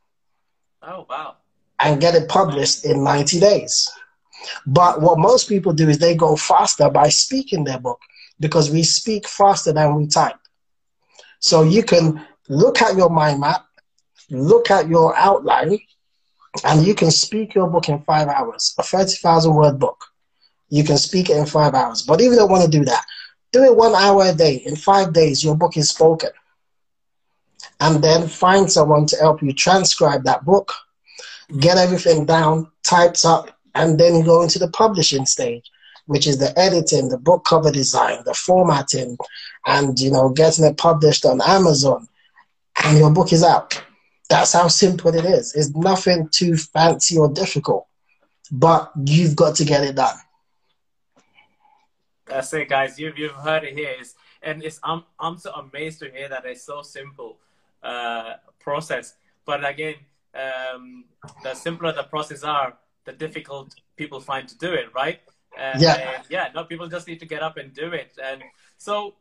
Oh, 0.82 1.06
wow. 1.08 1.36
And 1.78 2.02
get 2.02 2.14
it 2.14 2.28
published 2.28 2.84
in 2.84 3.02
90 3.02 3.40
days. 3.40 3.90
But 4.66 5.00
what 5.00 5.18
most 5.18 5.48
people 5.48 5.72
do 5.72 5.88
is 5.88 5.98
they 5.98 6.14
go 6.14 6.36
faster 6.36 6.90
by 6.90 7.08
speaking 7.08 7.64
their 7.64 7.78
book 7.78 7.98
because 8.38 8.70
we 8.70 8.82
speak 8.82 9.26
faster 9.26 9.72
than 9.72 9.94
we 9.94 10.06
type. 10.06 10.36
So 11.40 11.62
you 11.62 11.82
can 11.82 12.26
look 12.50 12.82
at 12.82 12.94
your 12.94 13.08
mind 13.08 13.40
map, 13.40 13.64
look 14.28 14.70
at 14.70 14.88
your 14.88 15.16
outline, 15.16 15.78
and 16.62 16.86
you 16.86 16.94
can 16.94 17.10
speak 17.10 17.54
your 17.54 17.70
book 17.70 17.88
in 17.88 18.02
five 18.02 18.28
hours, 18.28 18.74
a 18.78 18.82
30,000 18.82 19.54
word 19.54 19.78
book. 19.78 20.04
You 20.68 20.84
can 20.84 20.98
speak 20.98 21.30
it 21.30 21.38
in 21.38 21.46
five 21.46 21.72
hours. 21.72 22.02
But 22.02 22.20
if 22.20 22.26
you 22.26 22.36
don't 22.36 22.50
want 22.50 22.70
to 22.70 22.78
do 22.78 22.84
that, 22.84 23.06
do 23.52 23.64
it 23.64 23.76
one 23.76 23.94
hour 23.94 24.24
a 24.26 24.32
day. 24.32 24.56
In 24.56 24.76
five 24.76 25.12
days, 25.12 25.42
your 25.44 25.56
book 25.56 25.76
is 25.76 25.88
spoken. 25.88 26.30
And 27.80 28.02
then 28.02 28.28
find 28.28 28.70
someone 28.70 29.06
to 29.06 29.16
help 29.16 29.42
you 29.42 29.52
transcribe 29.52 30.24
that 30.24 30.44
book, 30.44 30.72
get 31.60 31.76
everything 31.76 32.24
down, 32.24 32.70
typed 32.82 33.24
up, 33.24 33.50
and 33.74 33.98
then 34.00 34.24
go 34.24 34.42
into 34.42 34.58
the 34.58 34.68
publishing 34.68 35.26
stage 35.26 35.70
which 36.06 36.26
is 36.26 36.38
the 36.38 36.56
editing, 36.58 37.08
the 37.08 37.18
book 37.18 37.44
cover 37.44 37.70
design, 37.70 38.18
the 38.24 38.34
formatting, 38.34 39.18
and 39.66 39.98
you 40.00 40.10
know, 40.10 40.30
getting 40.30 40.64
it 40.64 40.76
published 40.76 41.24
on 41.24 41.40
Amazon, 41.42 42.08
and 42.84 42.98
your 42.98 43.10
book 43.10 43.32
is 43.32 43.42
out. 43.42 43.80
That's 44.28 44.52
how 44.52 44.68
simple 44.68 45.14
it 45.14 45.24
is. 45.24 45.54
It's 45.54 45.74
nothing 45.74 46.28
too 46.30 46.56
fancy 46.56 47.18
or 47.18 47.28
difficult, 47.28 47.86
but 48.50 48.90
you've 49.04 49.36
got 49.36 49.56
to 49.56 49.64
get 49.64 49.84
it 49.84 49.96
done. 49.96 50.16
That's 52.26 52.52
it, 52.52 52.68
guys. 52.68 52.98
You've 52.98 53.18
you've 53.18 53.32
heard 53.32 53.64
it 53.64 53.74
here. 53.74 53.94
It's, 53.98 54.14
and 54.42 54.62
it's 54.62 54.80
I'm 54.82 55.04
I'm 55.18 55.38
so 55.38 55.52
amazed 55.52 56.00
to 56.00 56.10
hear 56.10 56.28
that 56.28 56.44
it's 56.44 56.64
so 56.64 56.82
simple 56.82 57.38
uh, 57.82 58.34
process. 58.58 59.14
But 59.44 59.64
again, 59.68 59.94
um, 60.34 61.04
the 61.42 61.54
simpler 61.54 61.92
the 61.92 62.02
process 62.02 62.42
are, 62.42 62.76
the 63.04 63.12
difficult 63.12 63.74
people 63.96 64.20
find 64.20 64.48
to 64.48 64.58
do 64.58 64.72
it. 64.72 64.92
Right? 64.94 65.20
And, 65.56 65.80
yeah. 65.80 66.22
yeah, 66.28 66.48
no, 66.54 66.64
people 66.64 66.86
just 66.86 67.08
need 67.08 67.18
to 67.20 67.26
get 67.26 67.42
up 67.42 67.56
and 67.56 67.72
do 67.72 67.92
it. 67.92 68.12
And 68.22 68.42
so, 68.76 69.14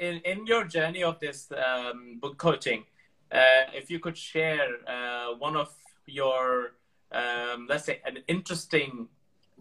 in, 0.00 0.20
in 0.24 0.46
your 0.46 0.64
journey 0.64 1.04
of 1.04 1.20
this 1.20 1.48
um, 1.52 2.18
book 2.20 2.38
coaching, 2.38 2.84
uh, 3.30 3.70
if 3.72 3.90
you 3.90 4.00
could 4.00 4.16
share 4.16 4.66
uh, 4.86 5.34
one 5.38 5.56
of 5.56 5.72
your, 6.06 6.72
um, 7.12 7.66
let's 7.68 7.84
say, 7.84 8.00
an 8.04 8.18
interesting 8.26 9.08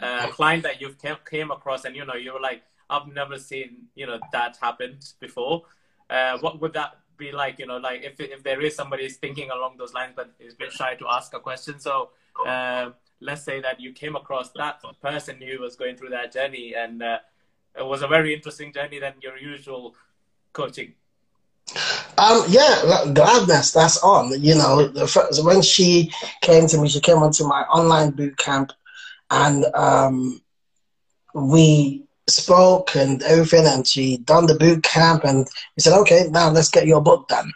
uh, 0.01 0.27
client 0.29 0.63
that 0.63 0.81
you've 0.81 0.99
came, 0.99 1.17
came 1.29 1.51
across, 1.51 1.86
and 1.86 1.95
you 1.95 2.05
know, 2.05 2.15
you 2.15 2.34
were 2.34 2.39
like, 2.39 2.63
I've 2.89 3.07
never 3.07 3.37
seen, 3.37 3.87
you 3.95 4.05
know, 4.07 4.19
that 4.31 4.57
happened 4.61 5.13
before. 5.19 5.63
Uh, 6.09 6.37
what 6.39 6.61
would 6.61 6.73
that 6.73 6.97
be 7.17 7.31
like? 7.31 7.59
You 7.59 7.67
know, 7.67 7.77
like 7.77 8.03
if 8.03 8.19
if 8.19 8.43
there 8.43 8.61
is 8.61 8.75
somebody 8.75 9.05
is 9.05 9.17
thinking 9.17 9.49
along 9.51 9.77
those 9.77 9.93
lines, 9.93 10.13
but 10.15 10.31
is 10.39 10.53
a 10.53 10.57
bit 10.57 10.71
shy 10.71 10.95
to 10.95 11.05
ask 11.09 11.33
a 11.33 11.39
question. 11.39 11.79
So, 11.79 12.09
uh, 12.45 12.91
let's 13.21 13.43
say 13.43 13.61
that 13.61 13.79
you 13.79 13.91
came 13.91 14.15
across 14.15 14.51
that 14.51 14.81
person 15.01 15.41
who 15.41 15.61
was 15.61 15.75
going 15.75 15.95
through 15.95 16.09
that 16.09 16.31
journey 16.33 16.73
and 16.75 17.01
uh, 17.01 17.19
it 17.77 17.85
was 17.85 18.01
a 18.01 18.07
very 18.07 18.33
interesting 18.33 18.71
journey 18.73 18.99
than 18.99 19.13
your 19.21 19.37
usual 19.37 19.95
coaching 20.53 20.93
um 22.17 22.43
yeah 22.47 23.05
gladness 23.13 23.71
that's 23.71 24.01
on 24.03 24.31
you 24.41 24.53
know 24.53 24.89
first, 25.07 25.43
when 25.43 25.61
she 25.61 26.11
came 26.41 26.67
to 26.67 26.77
me 26.77 26.87
she 26.87 26.99
came 26.99 27.17
onto 27.17 27.43
my 27.43 27.61
online 27.63 28.11
boot 28.11 28.37
camp 28.37 28.71
and 29.31 29.65
um 29.73 30.39
we 31.33 32.04
spoke 32.27 32.95
and 32.95 33.21
everything 33.23 33.65
and 33.65 33.85
she 33.85 34.17
done 34.17 34.47
the 34.47 34.55
boot 34.55 34.83
camp 34.83 35.23
and 35.23 35.47
we 35.75 35.81
said 35.81 35.97
okay 35.97 36.27
now 36.31 36.49
let's 36.49 36.69
get 36.69 36.88
your 36.88 37.01
book 37.01 37.27
done 37.27 37.51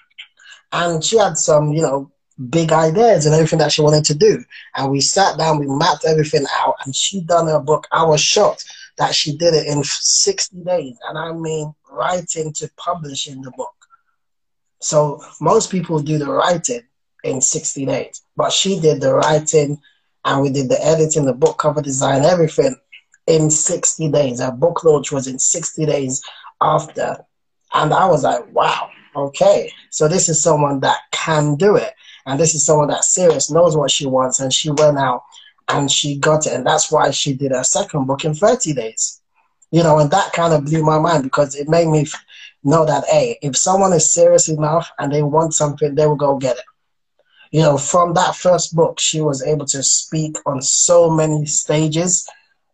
and 0.74 1.04
she 1.04 1.18
had 1.18 1.38
some 1.38 1.72
you 1.72 1.82
know 1.82 2.12
big 2.50 2.72
ideas 2.72 3.26
and 3.26 3.36
everything 3.36 3.60
that 3.60 3.72
she 3.72 3.82
wanted 3.82 4.06
to 4.06 4.16
do. 4.16 4.44
And 4.76 4.92
we 4.92 5.02
sat 5.02 5.38
down, 5.38 5.60
we 5.60 5.68
mapped 5.68 6.06
everything 6.06 6.46
out, 6.58 6.76
and 6.86 6.96
she 6.96 7.22
done 7.22 7.48
her 7.48 7.60
book. 7.60 7.88
I 7.92 8.06
was 8.06 8.22
shocked 8.22 8.66
that 8.98 9.14
she 9.14 9.36
did 9.36 9.54
it 9.54 9.68
in 9.68 9.84
60 9.84 10.64
days. 10.64 10.98
And 11.08 11.18
I 11.18 11.34
mean, 11.34 11.74
writing 11.92 12.54
to 12.54 12.70
publishing 12.78 13.42
the 13.42 13.52
book. 13.52 13.74
So 14.82 15.22
most 15.42 15.72
people 15.72 16.00
do 16.00 16.18
the 16.18 16.32
writing 16.32 16.82
in 17.24 17.42
60 17.42 17.86
days, 17.86 18.22
but 18.38 18.54
she 18.54 18.80
did 18.80 19.02
the 19.02 19.14
writing 19.14 19.82
and 20.24 20.42
we 20.42 20.50
did 20.50 20.70
the 20.70 20.86
editing, 20.86 21.26
the 21.26 21.34
book 21.34 21.58
cover 21.58 21.82
design, 21.82 22.24
everything 22.24 22.76
in 23.30 23.50
60 23.52 24.10
days. 24.10 24.42
Her 24.42 24.52
book 24.52 24.84
launch 24.84 25.12
was 25.12 25.28
in 25.28 25.40
60 25.40 25.86
days 25.86 26.22
after. 26.60 27.24
And 27.74 27.94
I 27.94 28.08
was 28.08 28.24
like, 28.24 28.52
wow, 28.54 28.90
okay. 29.16 29.72
So 29.92 30.08
this 30.08 30.28
is 30.28 30.42
someone 30.42 30.80
that 30.80 30.98
can 31.12 31.56
do 31.56 31.76
it. 31.76 31.94
And 32.26 32.40
this 32.40 32.56
is 32.56 32.66
someone 32.66 32.90
that's 32.90 33.14
serious, 33.14 33.52
knows 33.52 33.78
what 33.78 33.92
she 33.92 34.08
wants, 34.08 34.40
and 34.40 34.52
she 34.52 34.72
went 34.72 34.98
out 34.98 35.24
and 35.68 35.90
she 35.90 36.18
got 36.18 36.48
it. 36.48 36.54
And 36.54 36.66
that's 36.66 36.92
why 36.92 37.12
she 37.12 37.34
did 37.34 37.52
her 37.52 37.64
second 37.64 38.06
book 38.06 38.26
in 38.26 38.34
30 38.34 38.74
days. 38.74 39.22
You 39.72 39.84
know, 39.84 40.00
and 40.00 40.10
that 40.10 40.34
kind 40.34 40.52
of 40.52 40.66
blew 40.66 40.84
my 40.84 40.98
mind 40.98 41.24
because 41.24 41.56
it 41.56 41.70
made 41.70 41.88
me 41.88 42.08
know 42.64 42.86
that, 42.86 43.06
hey, 43.06 43.38
if 43.44 43.56
someone 43.56 43.94
is 43.94 44.12
serious 44.12 44.50
enough 44.50 44.92
and 44.98 45.14
they 45.14 45.22
want 45.22 45.54
something, 45.54 45.94
they 45.94 46.08
will 46.08 46.16
go 46.16 46.38
get 46.38 46.58
it. 46.58 46.64
You 47.52 47.62
know, 47.62 47.78
from 47.78 48.16
that 48.16 48.36
first 48.36 48.76
book, 48.76 49.00
she 49.00 49.22
was 49.22 49.44
able 49.44 49.68
to 49.68 49.84
speak 49.84 50.38
on 50.48 50.62
so 50.64 51.10
many 51.12 51.46
stages. 51.46 52.28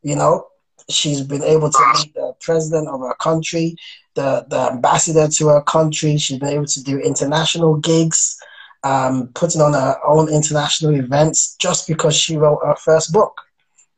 You 0.06 0.16
know, 0.16 0.46
she's 0.88 1.22
been 1.22 1.42
able 1.42 1.72
to 1.72 1.94
meet 1.98 2.14
the 2.14 2.36
president 2.40 2.88
of 2.88 3.00
her 3.00 3.16
country, 3.20 3.76
the, 4.14 4.46
the 4.50 4.72
ambassador 4.74 5.28
to 5.28 5.48
her 5.48 5.62
country. 5.64 6.16
She's 6.18 6.38
been 6.38 6.54
able 6.54 6.68
to 6.68 6.84
do 6.84 7.00
international 7.00 7.78
gigs 7.78 8.38
um, 8.84 9.30
putting 9.34 9.62
on 9.62 9.74
her 9.74 9.98
own 10.06 10.32
international 10.32 10.94
events 10.94 11.56
just 11.60 11.88
because 11.88 12.16
she 12.16 12.38
wrote 12.38 12.60
her 12.64 12.76
first 12.76 13.12
book, 13.12 13.34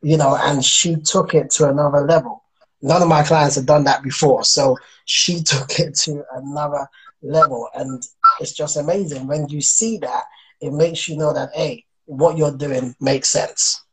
you 0.01 0.15
know, 0.15 0.37
and 0.39 0.63
she 0.63 0.95
took 0.95 1.33
it 1.33 1.51
to 1.51 1.67
another 1.67 2.05
level. 2.05 2.41
None 2.81 3.01
of 3.01 3.09
my 3.09 3.21
clients 3.21 3.55
have 3.55 3.65
done 3.65 3.83
that 3.83 4.01
before, 4.01 4.45
so 4.45 4.77
she 5.03 5.43
took 5.43 5.77
it 5.79 5.93
to 6.03 6.23
another 6.35 6.87
level, 7.21 7.67
and 7.75 8.01
it's 8.39 8.53
just 8.53 8.77
amazing 8.77 9.27
when 9.27 9.49
you 9.49 9.59
see 9.59 9.97
that. 9.97 10.23
It 10.61 10.71
makes 10.71 11.09
you 11.09 11.17
know 11.17 11.33
that 11.33 11.49
hey, 11.53 11.83
what 12.05 12.37
you're 12.37 12.55
doing 12.55 12.95
makes 13.01 13.27
sense. 13.27 13.83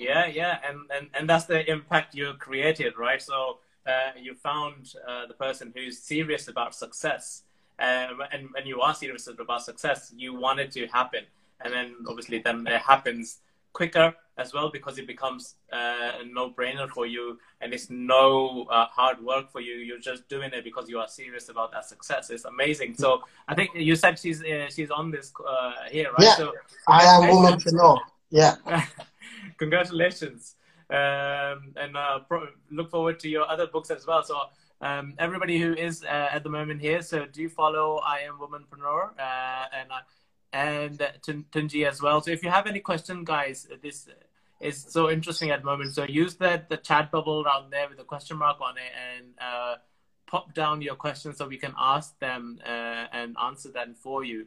Yeah, 0.00 0.26
yeah, 0.26 0.58
and 0.66 0.78
and 0.94 1.08
and 1.14 1.28
that's 1.28 1.44
the 1.44 1.68
impact 1.70 2.14
you 2.14 2.32
created, 2.38 2.96
right? 2.98 3.20
So 3.20 3.58
uh, 3.86 4.12
you 4.20 4.34
found 4.34 4.94
uh, 5.06 5.26
the 5.26 5.34
person 5.34 5.72
who's 5.76 5.98
serious 5.98 6.48
about 6.48 6.74
success 6.74 7.42
um, 7.80 8.22
and 8.30 8.48
when 8.52 8.66
you 8.66 8.82
are 8.82 8.94
serious 8.94 9.26
about 9.26 9.62
success, 9.62 10.12
you 10.14 10.34
want 10.34 10.60
it 10.60 10.70
to 10.72 10.86
happen, 10.88 11.24
and 11.64 11.72
then 11.72 11.96
obviously 12.06 12.38
then 12.38 12.66
it 12.66 12.80
happens 12.82 13.38
quicker 13.72 14.14
as 14.36 14.52
well 14.52 14.68
because 14.70 14.98
it 14.98 15.06
becomes 15.06 15.54
uh, 15.72 16.12
a 16.20 16.24
no-brainer 16.24 16.88
for 16.90 17.06
you, 17.06 17.38
and 17.62 17.72
it's 17.72 17.88
no 17.88 18.66
uh, 18.70 18.84
hard 18.86 19.22
work 19.22 19.50
for 19.50 19.62
you. 19.62 19.76
You're 19.76 19.98
just 19.98 20.28
doing 20.28 20.50
it 20.52 20.62
because 20.62 20.90
you 20.90 20.98
are 20.98 21.08
serious 21.08 21.48
about 21.48 21.72
that 21.72 21.86
success. 21.86 22.28
It's 22.28 22.44
amazing. 22.44 22.96
So 22.96 23.22
I 23.48 23.54
think 23.54 23.70
you 23.74 23.96
said 23.96 24.18
she's 24.18 24.42
uh, 24.42 24.68
she's 24.68 24.90
on 24.90 25.10
this 25.10 25.32
uh, 25.48 25.72
here, 25.90 26.10
right? 26.12 26.20
Yeah, 26.20 26.36
so, 26.36 26.52
I 26.86 27.04
am 27.04 27.22
Womanpreneur. 27.22 27.98
Yeah. 28.28 28.56
congratulations. 29.60 30.56
Um, 30.90 31.58
and 31.76 31.96
uh, 31.96 32.18
pro- 32.28 32.48
look 32.72 32.90
forward 32.90 33.20
to 33.20 33.28
your 33.28 33.46
other 33.48 33.68
books 33.68 33.90
as 33.90 34.06
well. 34.08 34.24
So 34.24 34.36
um, 34.80 35.14
everybody 35.18 35.56
who 35.62 35.72
is 35.74 36.02
uh, 36.02 36.36
at 36.36 36.42
the 36.42 36.50
moment 36.50 36.80
here. 36.80 37.00
So 37.02 37.26
do 37.26 37.48
follow 37.48 37.98
I 37.98 38.20
am 38.28 38.38
Womanpreneur 38.42 39.02
uh, 39.18 39.64
and 39.78 39.88
uh, 39.92 40.02
and 40.52 40.98
Tunji 41.52 41.86
as 41.86 42.02
well. 42.02 42.20
So 42.22 42.32
if 42.32 42.42
you 42.42 42.50
have 42.50 42.66
any 42.66 42.80
question, 42.80 43.22
guys, 43.22 43.68
this 43.82 44.08
is 44.60 44.84
so 44.88 45.10
interesting 45.10 45.50
at 45.50 45.60
the 45.60 45.66
moment. 45.66 45.94
So 45.94 46.04
use 46.04 46.34
the 46.34 46.62
the 46.68 46.78
chat 46.78 47.12
bubble 47.12 47.44
around 47.44 47.70
there 47.70 47.88
with 47.88 48.00
a 48.00 48.08
question 48.12 48.36
mark 48.38 48.60
on 48.60 48.74
it 48.78 48.92
and 49.06 49.26
uh, 49.40 49.74
pop 50.26 50.54
down 50.54 50.82
your 50.82 50.96
questions 50.96 51.36
so 51.38 51.46
we 51.46 51.58
can 51.58 51.74
ask 51.78 52.18
them 52.18 52.58
uh, 52.66 53.04
and 53.12 53.36
answer 53.48 53.70
them 53.70 53.94
for 53.94 54.24
you. 54.24 54.46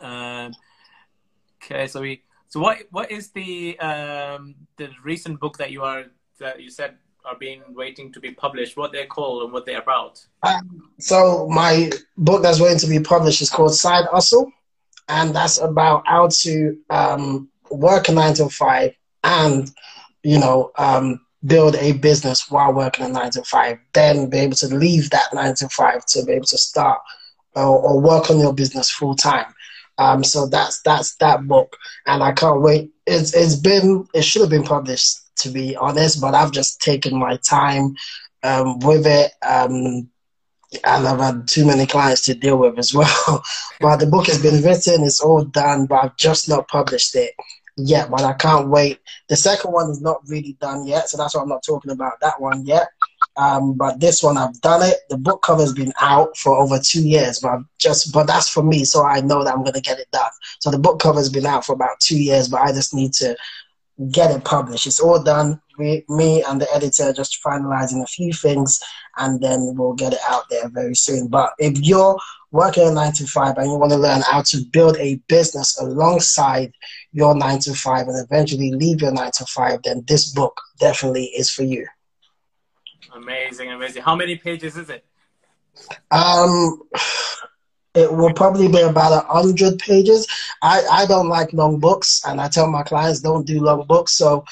Um, 0.00 0.52
okay, 1.62 1.86
so 1.86 2.00
we 2.00 2.22
so 2.52 2.60
what 2.60 2.80
what 2.90 3.10
is 3.10 3.30
the 3.30 3.78
um, 3.80 4.54
the 4.76 4.90
recent 5.02 5.40
book 5.40 5.56
that 5.56 5.70
you 5.70 5.84
are 5.84 6.04
that 6.38 6.60
you 6.60 6.68
said 6.68 6.98
are 7.24 7.38
being 7.38 7.62
waiting 7.70 8.12
to 8.12 8.20
be 8.20 8.30
published, 8.30 8.76
what 8.76 8.92
they're 8.92 9.06
called 9.06 9.44
and 9.44 9.54
what 9.54 9.64
they're 9.64 9.80
about? 9.80 10.22
Um, 10.42 10.90
so 10.98 11.48
my 11.48 11.90
book 12.18 12.42
that's 12.42 12.60
waiting 12.60 12.78
to 12.80 12.86
be 12.86 13.00
published 13.00 13.40
is 13.40 13.48
called 13.48 13.74
Side 13.74 14.04
Hustle, 14.12 14.52
and 15.08 15.34
that's 15.34 15.60
about 15.60 16.06
how 16.06 16.28
to 16.42 16.76
um, 16.90 17.48
work 17.70 18.10
a 18.10 18.12
nine 18.12 18.34
to 18.34 18.50
five 18.50 18.94
and 19.24 19.70
you 20.22 20.38
know 20.38 20.72
um, 20.76 21.24
build 21.46 21.76
a 21.76 21.92
business 21.92 22.50
while 22.50 22.74
working 22.74 23.06
a 23.06 23.08
nine 23.08 23.30
to 23.30 23.42
five. 23.44 23.78
Then 23.94 24.28
be 24.28 24.40
able 24.40 24.56
to 24.56 24.66
leave 24.66 25.08
that 25.08 25.32
nine 25.32 25.54
to 25.54 25.70
five 25.70 26.04
to 26.04 26.22
be 26.26 26.32
able 26.32 26.44
to 26.44 26.58
start 26.58 27.00
or, 27.54 27.78
or 27.78 27.98
work 27.98 28.30
on 28.30 28.38
your 28.38 28.52
business 28.52 28.90
full 28.90 29.16
time. 29.16 29.46
Um, 30.02 30.24
so 30.24 30.46
that's 30.46 30.82
that's 30.82 31.14
that 31.16 31.46
book, 31.46 31.76
and 32.06 32.22
I 32.22 32.32
can't 32.32 32.60
wait. 32.60 32.90
It's 33.06 33.34
it's 33.34 33.56
been 33.56 34.06
it 34.14 34.22
should 34.22 34.42
have 34.42 34.50
been 34.50 34.64
published 34.64 35.18
to 35.36 35.50
be 35.50 35.76
honest, 35.76 36.20
but 36.20 36.34
I've 36.34 36.52
just 36.52 36.80
taken 36.80 37.18
my 37.18 37.36
time 37.36 37.94
um, 38.42 38.78
with 38.80 39.06
it. 39.06 39.32
Um, 39.46 40.08
and 40.84 41.06
I've 41.06 41.20
had 41.20 41.48
too 41.48 41.66
many 41.66 41.86
clients 41.86 42.24
to 42.26 42.34
deal 42.34 42.56
with 42.56 42.78
as 42.78 42.94
well. 42.94 43.42
but 43.80 43.96
the 43.96 44.06
book 44.06 44.26
has 44.26 44.40
been 44.40 44.62
written, 44.62 45.04
it's 45.04 45.20
all 45.20 45.44
done, 45.44 45.86
but 45.86 46.04
I've 46.04 46.16
just 46.16 46.48
not 46.48 46.68
published 46.68 47.14
it 47.14 47.34
yet. 47.76 48.10
But 48.10 48.22
I 48.22 48.32
can't 48.32 48.70
wait. 48.70 49.00
The 49.28 49.36
second 49.36 49.72
one 49.72 49.90
is 49.90 50.00
not 50.00 50.22
really 50.26 50.56
done 50.60 50.86
yet, 50.86 51.10
so 51.10 51.18
that's 51.18 51.34
why 51.34 51.42
I'm 51.42 51.48
not 51.48 51.62
talking 51.62 51.90
about 51.90 52.20
that 52.22 52.40
one 52.40 52.64
yet. 52.64 52.88
Um, 53.36 53.74
but 53.74 53.98
this 53.98 54.22
one 54.22 54.36
I've 54.36 54.60
done 54.60 54.82
it. 54.82 54.96
The 55.08 55.16
book 55.16 55.42
cover 55.42 55.62
has 55.62 55.72
been 55.72 55.92
out 56.00 56.36
for 56.36 56.56
over 56.56 56.78
two 56.78 57.06
years, 57.06 57.38
but 57.38 57.48
I've 57.50 57.64
just 57.78 58.12
but 58.12 58.26
that's 58.26 58.48
for 58.48 58.62
me, 58.62 58.84
so 58.84 59.04
I 59.04 59.20
know 59.20 59.42
that 59.44 59.54
I'm 59.54 59.64
gonna 59.64 59.80
get 59.80 59.98
it 59.98 60.10
done. 60.12 60.30
So 60.60 60.70
the 60.70 60.78
book 60.78 61.00
cover 61.00 61.18
has 61.18 61.30
been 61.30 61.46
out 61.46 61.64
for 61.64 61.72
about 61.72 62.00
two 62.00 62.18
years, 62.18 62.48
but 62.48 62.60
I 62.60 62.72
just 62.72 62.94
need 62.94 63.12
to 63.14 63.36
get 64.10 64.30
it 64.30 64.44
published. 64.44 64.86
It's 64.86 65.00
all 65.00 65.22
done. 65.22 65.60
We, 65.78 66.04
me 66.08 66.42
and 66.42 66.60
the 66.60 66.68
editor 66.74 67.12
just 67.12 67.42
finalizing 67.42 68.02
a 68.02 68.06
few 68.06 68.32
things, 68.32 68.80
and 69.16 69.40
then 69.40 69.74
we'll 69.76 69.94
get 69.94 70.12
it 70.12 70.20
out 70.28 70.44
there 70.50 70.68
very 70.68 70.94
soon. 70.94 71.28
But 71.28 71.52
if 71.58 71.78
you're 71.80 72.18
working 72.50 72.86
a 72.86 72.90
nine 72.90 73.12
to 73.12 73.26
five 73.26 73.56
and 73.56 73.70
you 73.70 73.78
want 73.78 73.92
to 73.92 73.98
learn 73.98 74.20
how 74.30 74.42
to 74.42 74.58
build 74.72 74.96
a 74.98 75.16
business 75.28 75.80
alongside 75.80 76.72
your 77.12 77.34
nine 77.34 77.58
to 77.60 77.74
five 77.74 78.06
and 78.08 78.22
eventually 78.22 78.72
leave 78.72 79.00
your 79.00 79.12
nine 79.12 79.30
to 79.32 79.46
five, 79.46 79.80
then 79.84 80.04
this 80.06 80.30
book 80.32 80.60
definitely 80.78 81.24
is 81.24 81.48
for 81.48 81.62
you. 81.62 81.86
Amazing, 83.14 83.70
amazing. 83.70 84.02
How 84.02 84.16
many 84.16 84.36
pages 84.36 84.76
is 84.76 84.88
it? 84.88 85.04
Um, 86.10 86.82
it 87.94 88.12
will 88.12 88.32
probably 88.32 88.68
be 88.68 88.80
about 88.80 89.12
a 89.12 89.26
hundred 89.26 89.78
pages. 89.78 90.26
I, 90.62 90.82
I 90.90 91.06
don't 91.06 91.28
like 91.28 91.52
long 91.52 91.78
books, 91.78 92.22
and 92.26 92.40
I 92.40 92.48
tell 92.48 92.70
my 92.70 92.82
clients 92.82 93.20
don't 93.20 93.46
do 93.46 93.60
long 93.60 93.86
books. 93.86 94.12
So 94.12 94.44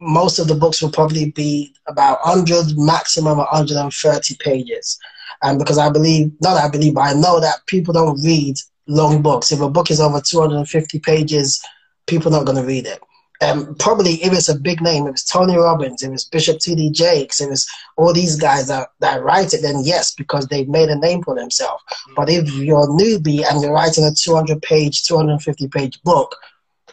most 0.00 0.38
of 0.38 0.48
the 0.48 0.54
books 0.54 0.80
will 0.80 0.92
probably 0.92 1.32
be 1.32 1.74
about 1.86 2.24
100, 2.24 2.78
maximum 2.78 3.38
130 3.38 4.36
pages. 4.40 4.98
And 5.42 5.58
because 5.58 5.78
I 5.78 5.90
believe, 5.90 6.32
not 6.40 6.56
I 6.56 6.68
believe, 6.68 6.94
but 6.94 7.02
I 7.02 7.12
know 7.12 7.40
that 7.40 7.66
people 7.66 7.92
don't 7.92 8.22
read 8.22 8.56
long 8.86 9.22
books. 9.22 9.52
If 9.52 9.60
a 9.60 9.68
book 9.68 9.90
is 9.90 10.00
over 10.00 10.20
250 10.20 10.98
pages, 11.00 11.62
people 12.06 12.32
are 12.32 12.38
not 12.38 12.46
going 12.46 12.58
to 12.58 12.66
read 12.66 12.86
it 12.86 13.00
um, 13.40 13.74
probably 13.76 14.14
if 14.14 14.32
it's 14.32 14.48
a 14.48 14.58
big 14.58 14.80
name, 14.80 15.06
It 15.06 15.12
was 15.12 15.24
Tony 15.24 15.56
Robbins, 15.56 16.02
It 16.02 16.10
was 16.10 16.24
Bishop 16.24 16.58
T.D. 16.58 16.90
Jakes, 16.90 17.40
It 17.40 17.48
was 17.48 17.68
all 17.96 18.12
these 18.12 18.36
guys 18.36 18.68
that, 18.68 18.90
that 19.00 19.22
write 19.22 19.54
it, 19.54 19.62
then 19.62 19.82
yes, 19.84 20.14
because 20.14 20.46
they've 20.46 20.68
made 20.68 20.88
a 20.88 20.96
name 20.96 21.22
for 21.22 21.34
themselves. 21.34 21.82
Mm-hmm. 21.84 22.14
But 22.16 22.30
if 22.30 22.52
you're 22.52 22.82
a 22.82 22.86
newbie 22.86 23.44
and 23.48 23.62
you're 23.62 23.72
writing 23.72 24.04
a 24.04 24.12
200 24.12 24.60
page, 24.62 25.04
250 25.04 25.68
page 25.68 26.02
book, 26.02 26.34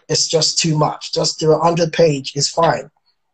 it's 0.08 0.28
just 0.28 0.60
too 0.60 0.78
much. 0.78 1.14
Just 1.14 1.40
do 1.40 1.52
a 1.52 1.58
100 1.58 1.92
page 1.92 2.36
is 2.36 2.48
fine. 2.48 2.92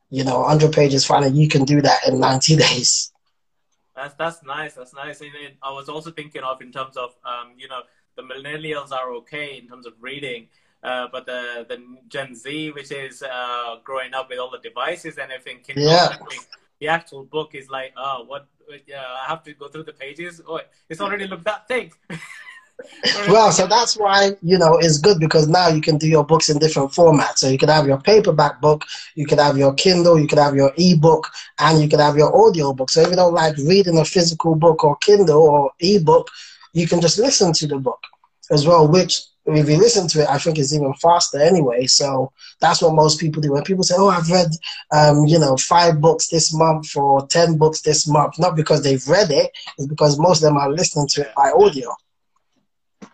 You 0.09 0.23
know, 0.23 0.39
100 0.41 0.73
pages 0.73 1.01
is 1.01 1.05
fine, 1.05 1.23
and 1.23 1.37
you 1.37 1.47
can 1.47 1.63
do 1.63 1.81
that 1.81 2.07
in 2.07 2.19
90 2.19 2.55
days. 2.57 3.11
That's 3.95 4.13
that's 4.15 4.43
nice. 4.43 4.73
That's 4.73 4.93
nice. 4.93 5.21
And 5.21 5.31
I 5.61 5.71
was 5.71 5.89
also 5.89 6.11
thinking 6.11 6.43
of 6.43 6.61
in 6.61 6.71
terms 6.71 6.97
of 6.97 7.11
um, 7.25 7.53
you 7.57 7.67
know 7.67 7.81
the 8.15 8.23
millennials 8.23 8.91
are 8.91 9.11
okay 9.15 9.57
in 9.57 9.67
terms 9.67 9.85
of 9.85 9.93
reading, 9.99 10.47
uh, 10.83 11.07
but 11.11 11.25
the 11.25 11.65
the 11.67 11.83
Gen 12.07 12.35
Z, 12.35 12.71
which 12.71 12.91
is 12.91 13.23
uh, 13.23 13.77
growing 13.83 14.13
up 14.13 14.29
with 14.29 14.39
all 14.39 14.49
the 14.49 14.59
devices 14.59 15.17
and 15.17 15.31
everything, 15.31 15.75
yeah. 15.75 16.17
the 16.79 16.87
actual 16.87 17.23
book 17.23 17.55
is 17.55 17.69
like, 17.69 17.93
oh, 17.97 18.23
what? 18.27 18.47
Uh, 18.69 18.95
I 18.95 19.27
have 19.27 19.43
to 19.43 19.53
go 19.53 19.67
through 19.67 19.83
the 19.83 19.93
pages. 19.93 20.41
Oh, 20.47 20.61
it's 20.89 21.01
already 21.01 21.27
looked 21.27 21.43
that 21.45 21.67
thick. 21.67 21.93
well, 23.27 23.51
so 23.51 23.67
that's 23.67 23.97
why 23.97 24.31
you 24.41 24.57
know 24.57 24.77
it's 24.77 24.97
good 24.97 25.19
because 25.19 25.47
now 25.47 25.67
you 25.67 25.81
can 25.81 25.97
do 25.97 26.07
your 26.07 26.25
books 26.25 26.49
in 26.49 26.57
different 26.59 26.91
formats. 26.91 27.37
So 27.37 27.49
you 27.49 27.57
can 27.57 27.69
have 27.69 27.87
your 27.87 27.99
paperback 27.99 28.61
book, 28.61 28.85
you 29.15 29.25
can 29.25 29.37
have 29.37 29.57
your 29.57 29.73
Kindle, 29.73 30.19
you 30.19 30.27
can 30.27 30.37
have 30.37 30.55
your 30.55 30.71
ebook, 30.77 31.27
and 31.59 31.81
you 31.81 31.87
can 31.87 31.99
have 31.99 32.17
your 32.17 32.35
audio 32.35 32.73
book. 32.73 32.89
So 32.89 33.01
if 33.01 33.09
you 33.09 33.15
don't 33.15 33.33
like 33.33 33.57
reading 33.57 33.97
a 33.97 34.05
physical 34.05 34.55
book 34.55 34.83
or 34.83 34.95
Kindle 34.97 35.41
or 35.41 35.71
ebook, 35.79 36.29
you 36.73 36.87
can 36.87 37.01
just 37.01 37.19
listen 37.19 37.53
to 37.53 37.67
the 37.67 37.77
book 37.77 37.99
as 38.49 38.65
well, 38.65 38.87
which 38.87 39.21
if 39.45 39.69
you 39.69 39.77
listen 39.77 40.07
to 40.09 40.21
it, 40.21 40.29
I 40.29 40.37
think 40.37 40.57
it's 40.57 40.73
even 40.73 40.93
faster 40.95 41.39
anyway. 41.39 41.87
So 41.87 42.31
that's 42.59 42.81
what 42.81 42.93
most 42.93 43.19
people 43.19 43.41
do. 43.41 43.53
When 43.53 43.63
people 43.63 43.83
say, 43.83 43.95
"Oh, 43.97 44.09
I've 44.09 44.29
read, 44.29 44.51
um, 44.91 45.25
you 45.25 45.39
know, 45.39 45.57
five 45.57 45.99
books 45.99 46.27
this 46.27 46.53
month 46.53 46.95
or 46.95 47.25
ten 47.27 47.57
books 47.57 47.81
this 47.81 48.07
month," 48.07 48.37
not 48.39 48.55
because 48.55 48.83
they've 48.83 49.07
read 49.07 49.31
it, 49.31 49.51
it's 49.77 49.87
because 49.87 50.19
most 50.19 50.37
of 50.37 50.49
them 50.49 50.57
are 50.57 50.71
listening 50.71 51.07
to 51.09 51.21
it 51.21 51.33
by 51.35 51.51
audio. 51.51 51.91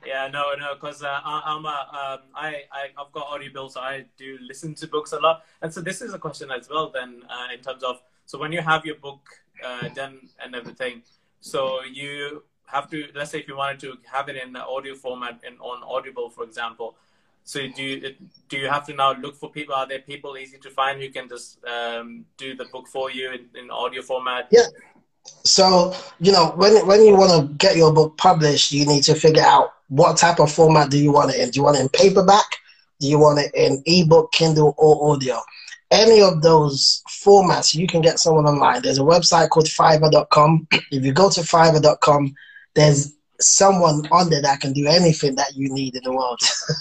Yeah, 0.05 0.29
no, 0.31 0.53
no, 0.57 0.73
because 0.75 1.03
uh, 1.03 1.19
I'm 1.23 1.65
a, 1.65 1.67
um, 1.67 2.19
I, 2.33 2.63
I, 2.71 2.83
I've 2.97 3.11
got 3.11 3.27
Audible, 3.27 3.69
so 3.69 3.81
I 3.81 4.05
do 4.17 4.37
listen 4.47 4.73
to 4.75 4.87
books 4.87 5.11
a 5.11 5.19
lot. 5.19 5.43
And 5.61 5.73
so 5.73 5.81
this 5.81 6.01
is 6.01 6.13
a 6.13 6.19
question 6.19 6.49
as 6.49 6.69
well, 6.69 6.91
then, 6.93 7.23
uh, 7.29 7.53
in 7.53 7.59
terms 7.61 7.83
of, 7.83 8.01
so 8.25 8.37
when 8.37 8.53
you 8.53 8.61
have 8.61 8.85
your 8.85 8.95
book 8.95 9.19
uh, 9.65 9.89
done 9.89 10.29
and 10.41 10.55
everything, 10.55 11.03
so 11.41 11.83
you 11.83 12.43
have 12.67 12.89
to 12.91 13.07
let's 13.15 13.31
say 13.31 13.39
if 13.39 13.47
you 13.47 13.57
wanted 13.57 13.79
to 13.79 13.97
have 14.11 14.29
it 14.29 14.35
in 14.35 14.55
audio 14.55 14.93
format 14.95 15.39
in 15.45 15.57
on 15.57 15.83
Audible, 15.83 16.29
for 16.29 16.43
example. 16.43 16.95
So 17.43 17.65
do 17.65 17.81
you 17.81 18.15
do 18.49 18.57
you 18.57 18.67
have 18.67 18.85
to 18.87 18.93
now 18.93 19.13
look 19.13 19.35
for 19.35 19.49
people? 19.49 19.73
Are 19.73 19.87
there 19.87 19.99
people 19.99 20.37
easy 20.37 20.57
to 20.57 20.69
find 20.69 21.01
who 21.01 21.09
can 21.09 21.29
just 21.29 21.63
um, 21.65 22.25
do 22.37 22.55
the 22.55 22.65
book 22.65 22.87
for 22.87 23.09
you 23.09 23.31
in, 23.31 23.45
in 23.59 23.71
audio 23.71 24.01
format? 24.01 24.49
Yeah. 24.51 24.65
So 25.43 25.95
you 26.19 26.31
know 26.31 26.51
when 26.57 26.85
when 26.85 27.05
you 27.05 27.15
want 27.15 27.31
to 27.31 27.53
get 27.55 27.77
your 27.77 27.93
book 27.93 28.17
published, 28.17 28.71
you 28.73 28.85
need 28.85 29.03
to 29.03 29.15
figure 29.15 29.43
out 29.43 29.71
what 29.87 30.17
type 30.17 30.39
of 30.39 30.51
format 30.51 30.89
do 30.89 30.97
you 30.97 31.11
want 31.13 31.33
it 31.33 31.39
in. 31.39 31.49
Do 31.49 31.59
you 31.59 31.63
want 31.63 31.77
it 31.77 31.81
in 31.81 31.89
paperback? 31.89 32.57
Do 32.99 33.07
you 33.07 33.19
want 33.19 33.39
it 33.39 33.51
in 33.55 33.81
ebook, 33.85 34.31
Kindle, 34.33 34.73
or 34.77 35.13
audio? 35.13 35.39
Any 35.89 36.21
of 36.21 36.41
those 36.41 37.01
formats, 37.07 37.73
you 37.73 37.87
can 37.87 38.01
get 38.01 38.19
someone 38.19 38.45
online. 38.45 38.81
There's 38.81 38.97
a 38.97 39.03
website 39.03 39.49
called 39.49 39.67
Fiverr.com. 39.67 40.67
If 40.91 41.05
you 41.05 41.13
go 41.13 41.29
to 41.29 41.41
Fiverr.com, 41.41 42.35
there's 42.77 43.17
someone 43.39 44.07
on 44.11 44.29
there 44.29 44.41
that 44.41 44.61
can 44.61 44.71
do 44.71 44.87
anything 44.87 45.35
that 45.35 45.55
you 45.55 45.67
need 45.69 45.95
in 45.95 46.03
the 46.03 46.11
world. 46.11 46.39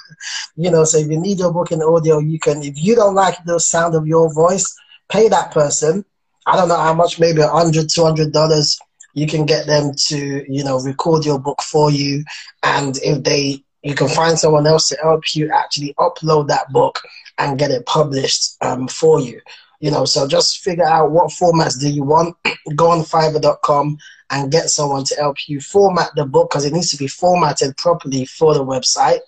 you 0.56 0.70
know, 0.70 0.84
so 0.84 0.98
if 0.98 1.08
you 1.08 1.18
need 1.18 1.38
your 1.38 1.52
book 1.52 1.72
in 1.72 1.82
audio, 1.82 2.18
you 2.18 2.38
can. 2.38 2.62
If 2.62 2.74
you 2.76 2.94
don't 2.94 3.14
like 3.14 3.42
the 3.44 3.58
sound 3.58 3.94
of 3.94 4.06
your 4.06 4.32
voice, 4.32 4.76
pay 5.08 5.28
that 5.28 5.50
person. 5.52 6.04
I 6.46 6.56
don't 6.56 6.68
know 6.68 6.76
how 6.76 6.94
much, 6.94 7.18
maybe 7.18 7.40
a 7.40 7.48
hundred, 7.48 7.88
two 7.88 8.04
hundred 8.04 8.32
dollars. 8.32 8.78
You 9.14 9.26
can 9.26 9.46
get 9.46 9.66
them 9.66 9.92
to, 10.08 10.44
you 10.52 10.62
know, 10.62 10.78
record 10.80 11.24
your 11.24 11.38
book 11.38 11.62
for 11.62 11.90
you, 11.90 12.22
and 12.62 12.98
if 13.02 13.24
they, 13.24 13.64
you 13.82 13.94
can 13.94 14.08
find 14.08 14.38
someone 14.38 14.66
else 14.66 14.90
to 14.90 14.98
help 15.02 15.34
you 15.34 15.50
actually 15.50 15.94
upload 15.98 16.48
that 16.48 16.70
book 16.70 17.00
and 17.38 17.58
get 17.58 17.70
it 17.70 17.86
published 17.86 18.56
um, 18.60 18.86
for 18.86 19.20
you. 19.20 19.40
You 19.80 19.90
know, 19.90 20.04
so 20.04 20.28
just 20.28 20.58
figure 20.58 20.86
out 20.86 21.10
what 21.10 21.30
formats 21.30 21.80
do 21.80 21.88
you 21.88 22.02
want. 22.02 22.36
Go 22.76 22.90
on 22.90 23.00
Fiverr.com 23.00 23.96
and 24.30 24.50
get 24.50 24.70
someone 24.70 25.04
to 25.04 25.14
help 25.16 25.36
you 25.48 25.60
format 25.60 26.10
the 26.16 26.24
book 26.24 26.50
because 26.50 26.64
it 26.64 26.72
needs 26.72 26.90
to 26.90 26.96
be 26.96 27.06
formatted 27.06 27.76
properly 27.76 28.24
for 28.24 28.54
the 28.54 28.64
website, 28.64 29.20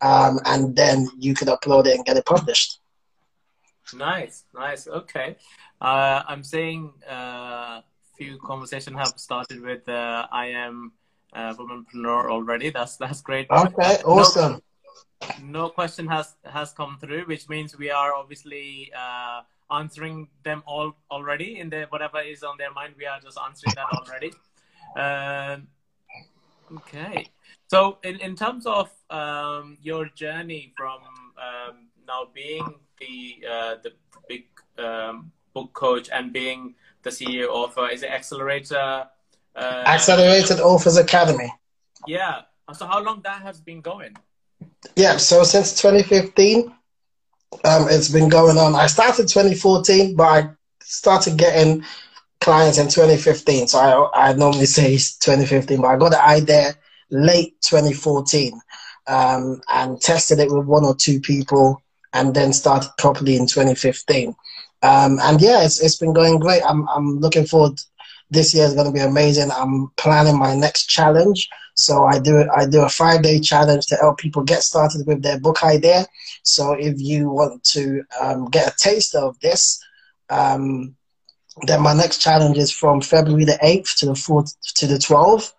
um, 0.00 0.38
and 0.44 0.76
then 0.76 1.08
you 1.18 1.34
can 1.34 1.48
upload 1.48 1.86
it 1.86 1.94
and 1.96 2.04
get 2.04 2.16
it 2.16 2.26
published. 2.26 2.78
Nice, 3.94 4.44
nice. 4.54 4.86
Okay, 4.86 5.36
uh, 5.80 6.22
I'm 6.26 6.42
saying 6.42 6.92
a 7.08 7.12
uh, 7.12 7.80
few 8.16 8.38
conversations 8.38 8.96
have 8.96 9.14
started 9.16 9.60
with 9.60 9.88
uh, 9.88 10.26
I 10.30 10.46
am 10.46 10.92
a 11.32 11.54
womanpreneur 11.54 12.30
already. 12.30 12.70
That's 12.70 12.96
that's 12.96 13.20
great. 13.20 13.50
Okay, 13.50 13.96
awesome. 14.04 14.60
No, 15.40 15.62
no 15.62 15.68
question 15.68 16.06
has 16.08 16.34
has 16.44 16.72
come 16.72 16.98
through, 17.00 17.24
which 17.24 17.48
means 17.48 17.76
we 17.76 17.90
are 17.90 18.14
obviously 18.14 18.92
uh, 18.96 19.42
answering 19.72 20.28
them 20.44 20.62
all 20.66 20.94
already 21.10 21.58
in 21.58 21.70
the 21.70 21.86
whatever 21.88 22.20
is 22.20 22.42
on 22.42 22.56
their 22.58 22.72
mind. 22.72 22.94
We 22.98 23.06
are 23.06 23.20
just 23.20 23.38
answering 23.38 23.74
that 23.76 23.86
already. 23.98 24.32
Um, 24.96 25.68
okay. 26.78 27.26
So 27.68 27.98
in, 28.04 28.20
in 28.20 28.36
terms 28.36 28.66
of 28.66 28.90
um, 29.10 29.78
your 29.82 30.06
journey 30.14 30.72
from 30.76 31.00
um, 31.38 31.88
now 32.06 32.28
being 32.34 32.74
the 33.00 33.46
uh, 33.50 33.74
the 33.82 33.92
big 34.28 34.44
um, 34.78 35.32
book 35.54 35.72
coach 35.72 36.08
and 36.12 36.32
being 36.32 36.74
the 37.02 37.10
CEO 37.10 37.48
of 37.48 37.76
uh, 37.78 37.84
is 37.84 38.02
it 38.02 38.10
Accelerator? 38.10 39.08
Uh, 39.54 39.84
Accelerated 39.86 40.60
Authors 40.60 40.96
Academy. 40.96 41.52
Yeah. 42.06 42.42
So 42.72 42.86
how 42.86 43.02
long 43.02 43.20
that 43.24 43.42
has 43.42 43.60
been 43.60 43.80
going? 43.80 44.16
Yeah. 44.96 45.16
So 45.16 45.42
since 45.42 45.80
2015, 45.80 46.72
um, 47.64 47.86
it's 47.88 48.08
been 48.08 48.28
going 48.28 48.58
on. 48.58 48.74
I 48.74 48.86
started 48.86 49.28
2014, 49.28 50.16
but 50.16 50.24
I 50.24 50.50
started 50.82 51.36
getting 51.36 51.84
clients 52.40 52.78
in 52.78 52.88
2015. 52.88 53.68
So 53.68 53.78
I, 53.78 54.30
I 54.30 54.32
normally 54.34 54.66
say 54.66 54.96
2015, 54.96 55.80
but 55.80 55.88
I 55.88 55.96
got 55.96 56.10
the 56.10 56.24
idea 56.24 56.74
late 57.10 57.60
2014 57.62 58.60
um, 59.06 59.60
and 59.72 60.00
tested 60.00 60.38
it 60.38 60.50
with 60.50 60.66
one 60.66 60.84
or 60.84 60.94
two 60.94 61.20
people 61.20 61.80
and 62.12 62.34
then 62.34 62.52
started 62.52 62.90
properly 62.98 63.36
in 63.36 63.46
2015. 63.46 64.34
Um, 64.82 65.18
and 65.22 65.40
yeah, 65.40 65.62
it's, 65.64 65.80
it's 65.80 65.96
been 65.96 66.12
going 66.12 66.40
great. 66.40 66.62
I'm, 66.68 66.88
I'm 66.88 67.20
looking 67.20 67.46
forward. 67.46 67.78
This 68.32 68.54
year 68.54 68.64
is 68.64 68.74
going 68.74 68.86
to 68.86 68.92
be 68.92 69.00
amazing. 69.00 69.50
I'm 69.50 69.92
planning 69.98 70.38
my 70.38 70.56
next 70.56 70.86
challenge. 70.86 71.48
So 71.74 72.04
I 72.04 72.18
do 72.18 72.48
I 72.54 72.66
do 72.66 72.82
a 72.82 72.88
five 72.88 73.22
day 73.22 73.40
challenge 73.40 73.86
to 73.86 73.96
help 73.96 74.18
people 74.18 74.42
get 74.42 74.62
started 74.62 75.06
with 75.06 75.22
their 75.22 75.38
book 75.38 75.62
idea. 75.62 76.06
So 76.42 76.72
if 76.72 76.94
you 76.98 77.30
want 77.30 77.62
to 77.64 78.02
um, 78.20 78.46
get 78.46 78.72
a 78.72 78.76
taste 78.76 79.14
of 79.14 79.38
this, 79.40 79.78
um, 80.30 80.96
then 81.66 81.82
my 81.82 81.92
next 81.92 82.18
challenge 82.18 82.56
is 82.56 82.70
from 82.72 83.00
February 83.02 83.44
the 83.44 83.58
8th 83.62 83.96
to 83.98 84.06
the 84.06 84.12
4th 84.12 84.54
to 84.76 84.86
the 84.86 84.96
12th. 84.96 85.52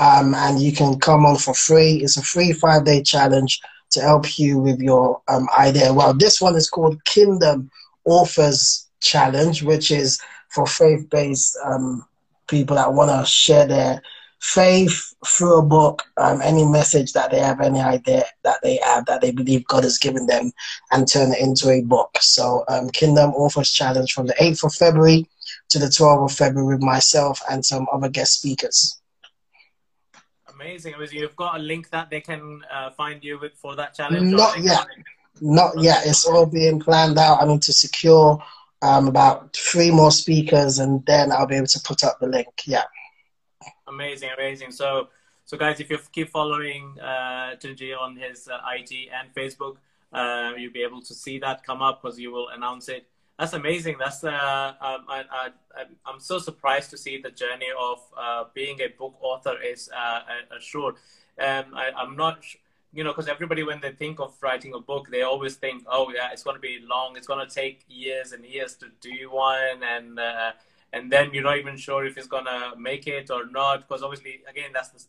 Um, 0.00 0.34
and 0.34 0.60
you 0.60 0.72
can 0.72 0.98
come 0.98 1.24
on 1.24 1.36
for 1.36 1.54
free. 1.54 2.00
It's 2.02 2.16
a 2.16 2.22
free 2.22 2.52
five 2.52 2.84
day 2.84 3.02
challenge 3.02 3.60
to 3.90 4.00
help 4.00 4.38
you 4.38 4.58
with 4.58 4.80
your 4.80 5.22
um, 5.28 5.48
idea. 5.56 5.92
Well, 5.92 6.14
this 6.14 6.40
one 6.40 6.56
is 6.56 6.68
called 6.68 7.02
Kingdom 7.04 7.70
Authors 8.04 8.88
Challenge, 9.00 9.62
which 9.62 9.90
is 9.90 10.20
for 10.48 10.66
faith 10.66 11.08
based 11.10 11.56
um, 11.64 12.04
people 12.48 12.76
that 12.76 12.92
want 12.92 13.10
to 13.10 13.30
share 13.30 13.66
their 13.66 14.02
faith 14.40 15.14
through 15.26 15.58
a 15.58 15.62
book, 15.62 16.04
um, 16.16 16.40
any 16.42 16.64
message 16.64 17.12
that 17.12 17.30
they 17.30 17.40
have, 17.40 17.60
any 17.60 17.80
idea 17.80 18.24
that 18.44 18.58
they 18.62 18.78
have 18.82 19.04
that 19.06 19.20
they 19.20 19.32
believe 19.32 19.66
God 19.66 19.84
has 19.84 19.98
given 19.98 20.26
them, 20.26 20.52
and 20.92 21.08
turn 21.08 21.32
it 21.32 21.40
into 21.40 21.70
a 21.70 21.82
book. 21.82 22.16
So, 22.20 22.64
um, 22.68 22.88
Kingdom 22.90 23.30
Authors 23.30 23.72
Challenge 23.72 24.12
from 24.12 24.26
the 24.26 24.34
8th 24.34 24.64
of 24.64 24.74
February 24.74 25.26
to 25.70 25.78
the 25.78 25.86
12th 25.86 26.30
of 26.30 26.32
February 26.32 26.74
with 26.74 26.82
myself 26.82 27.40
and 27.50 27.64
some 27.64 27.86
other 27.92 28.08
guest 28.08 28.34
speakers. 28.34 29.00
Amazing. 30.54 30.94
You've 31.12 31.36
got 31.36 31.56
a 31.56 31.62
link 31.62 31.90
that 31.90 32.10
they 32.10 32.20
can 32.20 32.62
uh, 32.72 32.90
find 32.90 33.22
you 33.22 33.38
with 33.38 33.54
for 33.54 33.76
that 33.76 33.94
challenge? 33.94 34.30
Not 34.30 34.58
yet. 34.60 34.86
Not 35.40 35.80
yet. 35.80 36.04
It's 36.04 36.26
all 36.26 36.46
being 36.46 36.80
planned 36.80 37.18
out. 37.18 37.40
I 37.40 37.46
need 37.46 37.62
to 37.62 37.72
secure 37.72 38.42
um, 38.82 39.08
about 39.08 39.54
three 39.56 39.90
more 39.90 40.10
speakers 40.10 40.78
and 40.78 41.04
then 41.06 41.32
I'll 41.32 41.46
be 41.46 41.56
able 41.56 41.66
to 41.66 41.80
put 41.80 42.04
up 42.04 42.20
the 42.20 42.28
link. 42.28 42.48
Yeah. 42.66 42.84
Amazing, 43.86 44.30
amazing. 44.36 44.72
So, 44.72 45.08
so 45.44 45.56
guys, 45.56 45.80
if 45.80 45.90
you 45.90 45.98
keep 46.12 46.30
following 46.30 46.96
uh, 47.00 47.56
Tunji 47.58 47.96
on 47.98 48.16
his 48.16 48.48
uh, 48.48 48.58
IG 48.76 49.08
and 49.12 49.34
Facebook, 49.34 49.76
uh, 50.12 50.52
you'll 50.56 50.72
be 50.72 50.82
able 50.82 51.02
to 51.02 51.14
see 51.14 51.38
that 51.38 51.64
come 51.64 51.82
up 51.82 52.02
because 52.02 52.18
you 52.18 52.30
will 52.30 52.48
announce 52.48 52.88
it. 52.88 53.06
That's 53.38 53.52
amazing. 53.52 53.96
That's 53.98 54.24
uh, 54.24 54.74
um, 54.80 55.04
I, 55.08 55.24
I, 55.30 55.48
I'm 56.04 56.18
so 56.18 56.38
surprised 56.38 56.90
to 56.90 56.98
see 56.98 57.20
the 57.20 57.30
journey 57.30 57.68
of 57.78 58.00
uh, 58.16 58.44
being 58.52 58.80
a 58.80 58.88
book 58.88 59.14
author 59.20 59.56
is 59.62 59.88
uh, 59.96 60.20
short. 60.58 60.96
Um, 61.38 61.66
I, 61.74 61.90
I'm 61.96 62.16
not, 62.16 62.42
you 62.92 63.04
know, 63.04 63.10
because 63.10 63.28
everybody 63.28 63.62
when 63.62 63.80
they 63.80 63.92
think 63.92 64.18
of 64.18 64.34
writing 64.42 64.72
a 64.74 64.80
book, 64.80 65.08
they 65.10 65.22
always 65.22 65.56
think, 65.56 65.84
oh 65.86 66.10
yeah, 66.14 66.30
it's 66.32 66.42
going 66.42 66.56
to 66.56 66.60
be 66.60 66.80
long. 66.88 67.16
It's 67.16 67.26
going 67.26 67.46
to 67.46 67.54
take 67.54 67.84
years 67.88 68.32
and 68.32 68.44
years 68.44 68.76
to 68.76 68.86
do 69.00 69.30
one, 69.30 69.82
and 69.82 70.18
uh, 70.18 70.52
and 70.92 71.12
then 71.12 71.30
you're 71.32 71.42
not 71.42 71.58
even 71.58 71.76
sure 71.76 72.04
if 72.06 72.16
it's 72.16 72.26
gonna 72.26 72.72
make 72.78 73.06
it 73.06 73.30
or 73.30 73.46
not 73.46 73.86
because 73.86 74.02
obviously 74.02 74.40
again 74.48 74.70
that's 74.72 74.90
the 74.90 75.04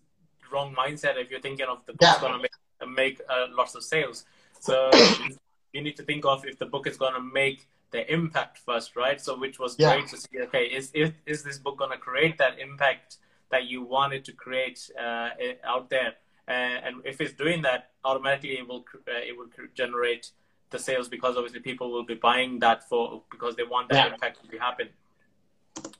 wrong 0.51 0.75
mindset 0.75 1.17
if 1.17 1.29
you're 1.29 1.39
thinking 1.39 1.67
of 1.67 1.85
the 1.85 1.93
book's 1.93 2.13
yeah. 2.13 2.21
gonna 2.21 2.41
make 2.41 2.51
make 2.87 3.21
uh, 3.29 3.45
lots 3.51 3.75
of 3.75 3.83
sales 3.83 4.25
so 4.59 4.89
you 5.73 5.81
need 5.81 5.95
to 5.95 6.03
think 6.03 6.25
of 6.25 6.45
if 6.45 6.57
the 6.59 6.65
book 6.65 6.87
is 6.87 6.97
gonna 6.97 7.21
make 7.21 7.67
the 7.91 8.11
impact 8.11 8.57
first 8.57 8.95
right 8.95 9.19
so 9.21 9.37
which 9.37 9.59
was 9.59 9.75
yeah. 9.77 9.93
great 9.93 10.07
to 10.07 10.17
see 10.17 10.39
okay 10.41 10.65
is, 10.65 10.91
is 10.91 11.11
is 11.25 11.43
this 11.43 11.57
book 11.57 11.77
gonna 11.77 11.97
create 11.97 12.37
that 12.37 12.59
impact 12.59 13.17
that 13.51 13.65
you 13.65 13.81
wanted 13.81 14.23
to 14.23 14.31
create 14.31 14.89
uh, 14.99 15.29
out 15.65 15.89
there 15.89 16.09
uh, 16.09 16.11
and 16.53 16.95
if 17.05 17.21
it's 17.21 17.33
doing 17.33 17.61
that 17.61 17.91
automatically 18.03 18.57
it 18.57 18.67
will 18.67 18.85
uh, 19.07 19.11
it 19.29 19.37
will 19.37 19.47
generate 19.75 20.31
the 20.71 20.79
sales 20.79 21.07
because 21.07 21.35
obviously 21.35 21.59
people 21.59 21.91
will 21.91 22.05
be 22.05 22.15
buying 22.15 22.59
that 22.59 22.87
for 22.87 23.23
because 23.31 23.55
they 23.55 23.63
want 23.63 23.89
that 23.89 24.07
yeah. 24.07 24.13
impact 24.13 24.37
to 24.49 24.57
happen 24.57 24.89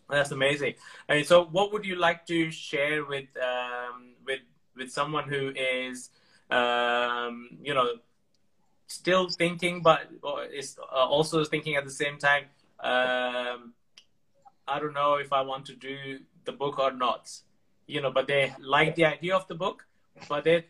that's 0.09 0.31
amazing. 0.31 0.73
And 1.07 1.25
so, 1.25 1.45
what 1.45 1.71
would 1.71 1.85
you 1.85 1.95
like 1.95 2.25
to 2.27 2.51
share 2.51 3.05
with 3.05 3.27
um, 3.37 4.15
with 4.25 4.39
with 4.75 4.91
someone 4.91 5.29
who 5.29 5.53
is, 5.55 6.09
um, 6.49 7.49
you 7.61 7.73
know, 7.73 7.87
still 8.87 9.29
thinking, 9.29 9.81
but 9.81 10.09
is 10.51 10.77
uh, 10.79 10.95
also 10.95 11.43
thinking 11.43 11.75
at 11.75 11.85
the 11.85 11.91
same 11.91 12.17
time? 12.17 12.45
Um, 12.79 13.73
I 14.67 14.79
don't 14.79 14.93
know 14.93 15.15
if 15.15 15.31
I 15.31 15.41
want 15.41 15.65
to 15.67 15.75
do 15.75 16.19
the 16.45 16.51
book 16.51 16.79
or 16.79 16.91
not. 16.91 17.31
You 17.85 18.01
know, 18.01 18.11
but 18.11 18.27
they 18.27 18.53
like 18.59 18.95
the 18.95 19.05
idea 19.05 19.35
of 19.35 19.47
the 19.47 19.55
book, 19.55 19.85
but 20.27 20.43
they're 20.43 20.65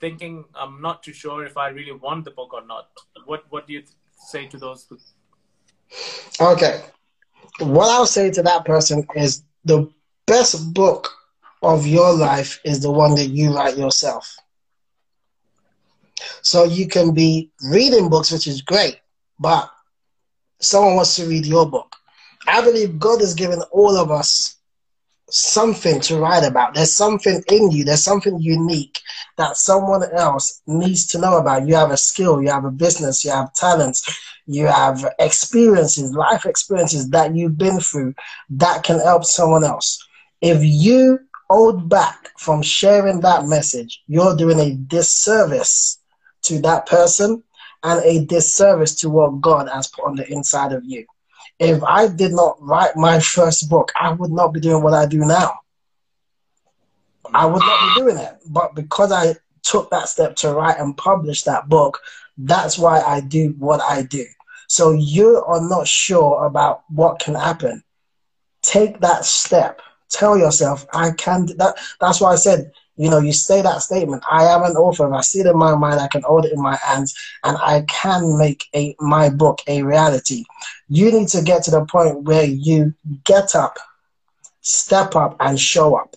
thinking, 0.00 0.44
I'm 0.54 0.80
not 0.80 1.02
too 1.02 1.12
sure 1.12 1.44
if 1.44 1.56
I 1.56 1.68
really 1.68 1.92
want 1.92 2.24
the 2.24 2.30
book 2.30 2.52
or 2.54 2.64
not. 2.64 2.88
What 3.26 3.44
What 3.50 3.66
do 3.66 3.72
you 3.72 3.82
say 4.12 4.46
to 4.46 4.58
those? 4.58 4.86
Okay, 6.40 6.84
what 7.60 7.88
I'll 7.90 8.06
say 8.06 8.30
to 8.30 8.42
that 8.42 8.64
person 8.64 9.06
is 9.14 9.42
the 9.64 9.90
best 10.26 10.72
book 10.74 11.08
of 11.62 11.86
your 11.86 12.12
life 12.12 12.60
is 12.64 12.80
the 12.80 12.90
one 12.90 13.14
that 13.16 13.26
you 13.26 13.54
write 13.54 13.76
yourself. 13.76 14.36
So 16.42 16.64
you 16.64 16.86
can 16.86 17.14
be 17.14 17.50
reading 17.70 18.08
books, 18.08 18.30
which 18.30 18.46
is 18.46 18.62
great, 18.62 19.00
but 19.38 19.70
someone 20.60 20.96
wants 20.96 21.16
to 21.16 21.26
read 21.26 21.46
your 21.46 21.68
book. 21.68 21.94
I 22.46 22.60
believe 22.60 22.98
God 22.98 23.20
has 23.20 23.34
given 23.34 23.60
all 23.72 23.96
of 23.96 24.10
us 24.10 24.57
something 25.30 26.00
to 26.00 26.18
write 26.18 26.44
about. 26.44 26.74
There's 26.74 26.94
something 26.94 27.42
in 27.50 27.70
you, 27.70 27.84
there's 27.84 28.04
something 28.04 28.38
unique 28.40 29.00
that 29.36 29.56
someone 29.56 30.04
else 30.12 30.62
needs 30.66 31.06
to 31.08 31.18
know 31.18 31.38
about. 31.38 31.66
You 31.66 31.74
have 31.74 31.90
a 31.90 31.96
skill, 31.96 32.42
you 32.42 32.50
have 32.50 32.64
a 32.64 32.70
business, 32.70 33.24
you 33.24 33.30
have 33.30 33.52
talents, 33.54 34.04
you 34.46 34.66
have 34.66 35.04
experiences, 35.18 36.12
life 36.12 36.46
experiences 36.46 37.10
that 37.10 37.34
you've 37.34 37.58
been 37.58 37.80
through 37.80 38.14
that 38.50 38.82
can 38.82 38.98
help 39.00 39.24
someone 39.24 39.64
else. 39.64 40.04
If 40.40 40.58
you 40.62 41.20
hold 41.50 41.88
back 41.88 42.30
from 42.38 42.62
sharing 42.62 43.20
that 43.20 43.46
message, 43.46 44.02
you're 44.06 44.36
doing 44.36 44.60
a 44.60 44.74
disservice 44.74 45.98
to 46.42 46.60
that 46.62 46.86
person 46.86 47.42
and 47.82 48.02
a 48.04 48.24
disservice 48.24 48.94
to 48.96 49.10
what 49.10 49.40
God 49.40 49.68
has 49.68 49.88
put 49.88 50.06
on 50.06 50.16
the 50.16 50.30
inside 50.30 50.72
of 50.72 50.84
you 50.84 51.06
if 51.58 51.82
I 51.82 52.08
did 52.08 52.32
not 52.32 52.56
write 52.60 52.96
my 52.96 53.18
first 53.20 53.68
book, 53.68 53.92
I 54.00 54.12
would 54.12 54.30
not 54.30 54.52
be 54.52 54.60
doing 54.60 54.82
what 54.82 54.94
I 54.94 55.06
do 55.06 55.18
now. 55.18 55.58
I 57.34 57.46
would 57.46 57.60
not 57.60 57.94
be 57.94 58.00
doing 58.00 58.16
it. 58.16 58.38
But 58.46 58.74
because 58.74 59.12
I 59.12 59.34
took 59.62 59.90
that 59.90 60.08
step 60.08 60.36
to 60.36 60.52
write 60.52 60.78
and 60.78 60.96
publish 60.96 61.42
that 61.44 61.68
book, 61.68 62.00
that's 62.38 62.78
why 62.78 63.00
I 63.00 63.20
do 63.20 63.54
what 63.58 63.80
I 63.82 64.02
do. 64.02 64.24
So 64.68 64.92
you 64.92 65.42
are 65.46 65.66
not 65.66 65.88
sure 65.88 66.44
about 66.44 66.84
what 66.90 67.18
can 67.18 67.34
happen. 67.34 67.82
Take 68.62 69.00
that 69.00 69.24
step. 69.24 69.80
Tell 70.10 70.38
yourself, 70.38 70.86
I 70.92 71.10
can. 71.12 71.46
That, 71.56 71.76
that's 72.00 72.20
why 72.20 72.32
I 72.32 72.36
said, 72.36 72.72
you 72.98 73.08
know, 73.08 73.18
you 73.18 73.32
say 73.32 73.62
that 73.62 73.82
statement. 73.82 74.22
I 74.30 74.44
am 74.44 74.62
an 74.64 74.76
author. 74.76 75.12
I 75.12 75.22
see 75.22 75.40
it 75.40 75.46
in 75.46 75.56
my 75.56 75.74
mind, 75.74 76.00
I 76.00 76.08
can 76.08 76.22
hold 76.22 76.44
it 76.44 76.52
in 76.52 76.60
my 76.60 76.76
hands, 76.76 77.14
and 77.44 77.56
I 77.58 77.82
can 77.88 78.38
make 78.38 78.66
a 78.74 78.94
my 79.00 79.30
book 79.30 79.60
a 79.66 79.82
reality. 79.82 80.44
You 80.88 81.10
need 81.12 81.28
to 81.28 81.42
get 81.42 81.62
to 81.64 81.70
the 81.70 81.84
point 81.84 82.24
where 82.24 82.44
you 82.44 82.94
get 83.24 83.54
up, 83.54 83.78
step 84.60 85.16
up, 85.16 85.36
and 85.40 85.58
show 85.58 85.94
up. 85.94 86.16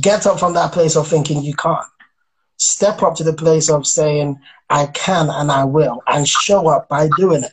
Get 0.00 0.26
up 0.26 0.38
from 0.38 0.54
that 0.54 0.72
place 0.72 0.96
of 0.96 1.06
thinking 1.08 1.42
you 1.42 1.54
can't 1.54 1.86
step 2.56 3.02
up 3.02 3.14
to 3.16 3.24
the 3.24 3.32
place 3.32 3.68
of 3.68 3.86
saying, 3.86 4.40
I 4.70 4.86
can 4.86 5.28
and 5.30 5.50
I 5.50 5.64
will, 5.64 6.02
and 6.06 6.26
show 6.26 6.68
up 6.68 6.88
by 6.88 7.08
doing 7.08 7.44
it. 7.44 7.52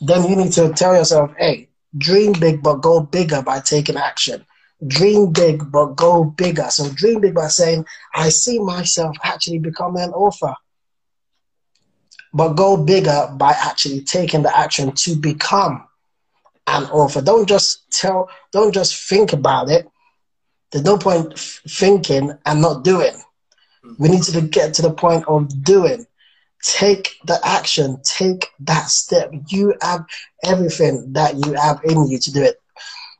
Then 0.00 0.28
you 0.28 0.36
need 0.36 0.52
to 0.52 0.72
tell 0.72 0.94
yourself, 0.94 1.32
hey, 1.38 1.68
dream 1.96 2.32
big, 2.32 2.62
but 2.62 2.82
go 2.82 3.00
bigger 3.00 3.42
by 3.42 3.60
taking 3.60 3.96
action. 3.96 4.44
Dream 4.86 5.32
big, 5.32 5.70
but 5.70 5.96
go 5.96 6.24
bigger. 6.24 6.68
So 6.70 6.90
dream 6.90 7.20
big 7.20 7.34
by 7.34 7.48
saying, 7.48 7.86
I 8.14 8.28
see 8.28 8.58
myself 8.58 9.16
actually 9.22 9.58
becoming 9.58 10.02
an 10.02 10.10
author. 10.10 10.54
But 12.32 12.54
go 12.54 12.76
bigger 12.76 13.28
by 13.36 13.52
actually 13.52 14.02
taking 14.02 14.42
the 14.42 14.56
action 14.56 14.92
to 14.92 15.16
become 15.16 15.86
an 16.66 16.84
author. 16.84 17.22
Don't 17.22 17.48
just 17.48 17.90
tell, 17.92 18.28
don't 18.52 18.74
just 18.74 19.08
think 19.08 19.32
about 19.32 19.70
it 19.70 19.88
there's 20.74 20.84
no 20.84 20.98
point 20.98 21.38
thinking 21.38 22.32
and 22.44 22.60
not 22.60 22.82
doing. 22.82 23.14
We 23.96 24.08
need 24.08 24.24
to 24.24 24.40
get 24.40 24.74
to 24.74 24.82
the 24.82 24.90
point 24.92 25.24
of 25.28 25.62
doing. 25.62 26.04
Take 26.64 27.10
the 27.24 27.38
action. 27.44 28.00
Take 28.02 28.48
that 28.58 28.88
step. 28.88 29.30
You 29.48 29.74
have 29.80 30.04
everything 30.42 31.12
that 31.12 31.36
you 31.46 31.52
have 31.52 31.80
in 31.84 32.08
you 32.08 32.18
to 32.18 32.32
do 32.32 32.42
it. 32.42 32.60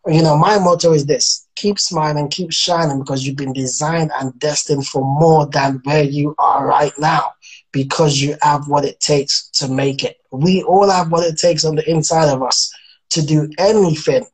You 0.06 0.22
know, 0.22 0.36
my 0.36 0.58
motto 0.58 0.92
is 0.92 1.06
this 1.06 1.46
keep 1.56 1.78
smiling, 1.78 2.28
keep 2.28 2.52
shining 2.52 2.98
because 2.98 3.26
you've 3.26 3.36
been 3.36 3.54
designed 3.54 4.10
and 4.20 4.38
destined 4.38 4.86
for 4.86 5.02
more 5.02 5.46
than 5.46 5.80
where 5.84 6.02
you 6.02 6.34
are 6.38 6.66
right 6.66 6.92
now 6.98 7.32
because 7.72 8.20
you 8.20 8.36
have 8.42 8.68
what 8.68 8.84
it 8.84 9.00
takes 9.00 9.48
to 9.50 9.68
make 9.68 10.04
it. 10.04 10.18
We 10.30 10.62
all 10.62 10.90
have 10.90 11.10
what 11.10 11.26
it 11.26 11.38
takes 11.38 11.64
on 11.64 11.76
the 11.76 11.88
inside 11.90 12.28
of 12.28 12.42
us 12.42 12.72
to 13.10 13.24
do 13.24 13.48
anything 13.58 14.26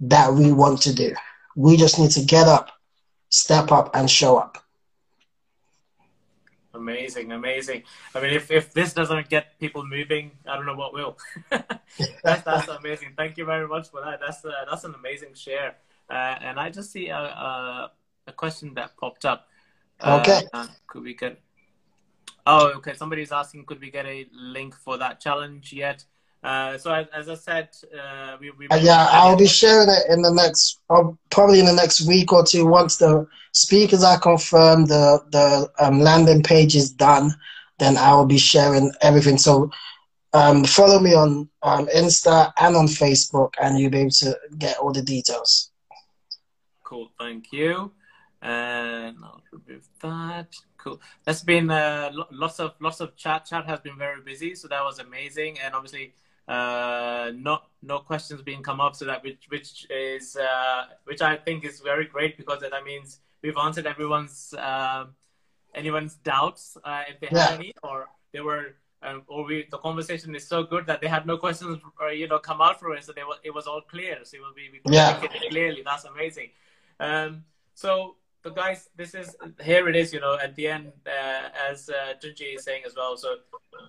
that 0.00 0.32
we 0.32 0.52
want 0.52 0.82
to 0.82 0.94
do. 0.94 1.14
We 1.56 1.76
just 1.76 1.98
need 1.98 2.12
to 2.12 2.22
get 2.22 2.46
up, 2.46 2.70
step 3.30 3.72
up, 3.72 3.90
and 3.94 4.08
show 4.08 4.36
up. 4.36 4.58
Amazing, 6.78 7.32
amazing. 7.32 7.82
I 8.14 8.20
mean, 8.20 8.32
if, 8.32 8.50
if 8.52 8.72
this 8.72 8.92
doesn't 8.92 9.28
get 9.28 9.58
people 9.58 9.84
moving, 9.84 10.30
I 10.46 10.54
don't 10.54 10.64
know 10.64 10.76
what 10.76 10.92
will. 10.92 11.18
that's, 11.50 12.42
that's 12.42 12.68
amazing. 12.68 13.14
Thank 13.16 13.36
you 13.36 13.44
very 13.44 13.66
much 13.66 13.90
for 13.90 14.00
that. 14.00 14.20
That's 14.20 14.44
uh, 14.44 14.52
that's 14.70 14.84
an 14.84 14.94
amazing 14.94 15.34
share. 15.34 15.74
Uh, 16.08 16.36
and 16.40 16.60
I 16.60 16.70
just 16.70 16.92
see 16.92 17.08
a, 17.08 17.18
a, 17.18 17.90
a, 18.28 18.32
question 18.32 18.74
that 18.74 18.96
popped 18.96 19.24
up. 19.24 19.48
Uh, 20.00 20.20
okay. 20.20 20.46
Uh, 20.52 20.68
could 20.86 21.02
we 21.02 21.14
get? 21.14 21.40
Oh, 22.46 22.68
okay. 22.76 22.94
Somebody's 22.94 23.32
asking, 23.32 23.64
could 23.64 23.80
we 23.80 23.90
get 23.90 24.06
a 24.06 24.26
link 24.32 24.74
for 24.74 24.96
that 24.98 25.20
challenge 25.20 25.72
yet? 25.72 26.04
Uh, 26.42 26.78
so 26.78 26.92
as, 26.92 27.06
as, 27.12 27.28
I 27.28 27.34
said, 27.34 27.68
uh, 28.00 28.36
we, 28.40 28.52
we 28.52 28.68
yeah, 28.80 29.08
I'll 29.10 29.36
be 29.36 29.46
sharing 29.46 29.88
it 29.88 30.04
in 30.08 30.22
the 30.22 30.32
next, 30.32 30.80
uh, 30.88 31.10
probably 31.30 31.58
in 31.58 31.66
the 31.66 31.72
next 31.72 32.06
week 32.06 32.32
or 32.32 32.44
two. 32.44 32.64
Once 32.64 32.96
the 32.96 33.26
speakers 33.52 34.04
are 34.04 34.20
confirmed, 34.20 34.86
the 34.86 35.20
the 35.30 35.68
um, 35.80 36.00
landing 36.00 36.44
page 36.44 36.76
is 36.76 36.92
done, 36.92 37.34
then 37.80 37.96
I 37.96 38.14
will 38.14 38.26
be 38.26 38.38
sharing 38.38 38.92
everything. 39.00 39.36
So 39.36 39.70
um, 40.32 40.64
follow 40.64 41.00
me 41.00 41.12
on 41.12 41.48
um, 41.64 41.88
Insta 41.88 42.52
and 42.58 42.76
on 42.76 42.86
Facebook, 42.86 43.54
and 43.60 43.76
you'll 43.76 43.90
be 43.90 43.98
able 43.98 44.10
to 44.10 44.38
get 44.58 44.78
all 44.78 44.92
the 44.92 45.02
details. 45.02 45.72
Cool, 46.84 47.10
thank 47.18 47.52
you. 47.52 47.90
And 48.40 49.16
I'll 49.24 49.42
remove 49.50 49.88
that. 50.02 50.54
Cool. 50.76 51.00
That's 51.24 51.42
been 51.42 51.68
uh, 51.68 52.12
lots 52.30 52.60
of 52.60 52.74
lots 52.78 53.00
of 53.00 53.16
chat. 53.16 53.46
Chat 53.46 53.66
has 53.66 53.80
been 53.80 53.98
very 53.98 54.20
busy, 54.20 54.54
so 54.54 54.68
that 54.68 54.84
was 54.84 55.00
amazing. 55.00 55.58
And 55.58 55.74
obviously 55.74 56.14
uh, 56.48 57.30
no 57.36 57.60
no 57.82 57.98
questions 57.98 58.40
being 58.42 58.62
come 58.62 58.80
up, 58.80 58.96
so 58.96 59.04
that 59.04 59.22
which 59.22 59.44
which 59.48 59.86
is 59.90 60.36
uh, 60.36 60.84
which 61.04 61.20
I 61.20 61.36
think 61.36 61.64
is 61.64 61.80
very 61.80 62.06
great 62.06 62.38
because 62.38 62.60
that 62.60 62.84
means 62.84 63.20
we've 63.42 63.56
answered 63.58 63.86
everyone's 63.86 64.54
uh, 64.54 65.04
anyone's 65.74 66.14
doubts 66.16 66.78
uh, 66.84 67.02
if 67.08 67.20
they 67.20 67.28
yeah. 67.30 67.46
had 67.46 67.58
any, 67.58 67.72
or 67.82 68.08
they 68.32 68.40
were. 68.40 68.76
Um, 69.00 69.22
or 69.28 69.44
we, 69.44 69.64
the 69.70 69.78
conversation 69.78 70.34
is 70.34 70.48
so 70.48 70.64
good 70.64 70.84
that 70.86 71.00
they 71.00 71.06
had 71.06 71.24
no 71.24 71.36
questions, 71.38 71.78
or 72.00 72.10
you 72.10 72.26
know, 72.26 72.40
come 72.40 72.60
out 72.60 72.80
from 72.80 72.94
it. 72.94 73.04
So 73.04 73.12
they 73.12 73.22
were, 73.22 73.36
it 73.44 73.54
was 73.54 73.68
all 73.68 73.80
clear. 73.80 74.18
So 74.24 74.38
it 74.38 74.40
will 74.40 74.54
be 74.56 74.70
we 74.72 74.80
yeah. 74.92 75.20
clearly. 75.50 75.82
That's 75.84 76.04
amazing. 76.04 76.50
Um, 76.98 77.44
so 77.74 78.16
so 78.42 78.50
guys 78.50 78.88
this 78.96 79.14
is 79.14 79.36
here 79.62 79.88
it 79.88 79.94
is 79.94 80.12
you 80.12 80.20
know 80.20 80.36
at 80.42 80.54
the 80.56 80.66
end 80.66 80.92
uh, 81.06 81.48
as 81.70 81.88
uh, 81.90 82.14
Tunji 82.20 82.56
is 82.56 82.64
saying 82.64 82.82
as 82.86 82.94
well 82.96 83.16
so 83.16 83.36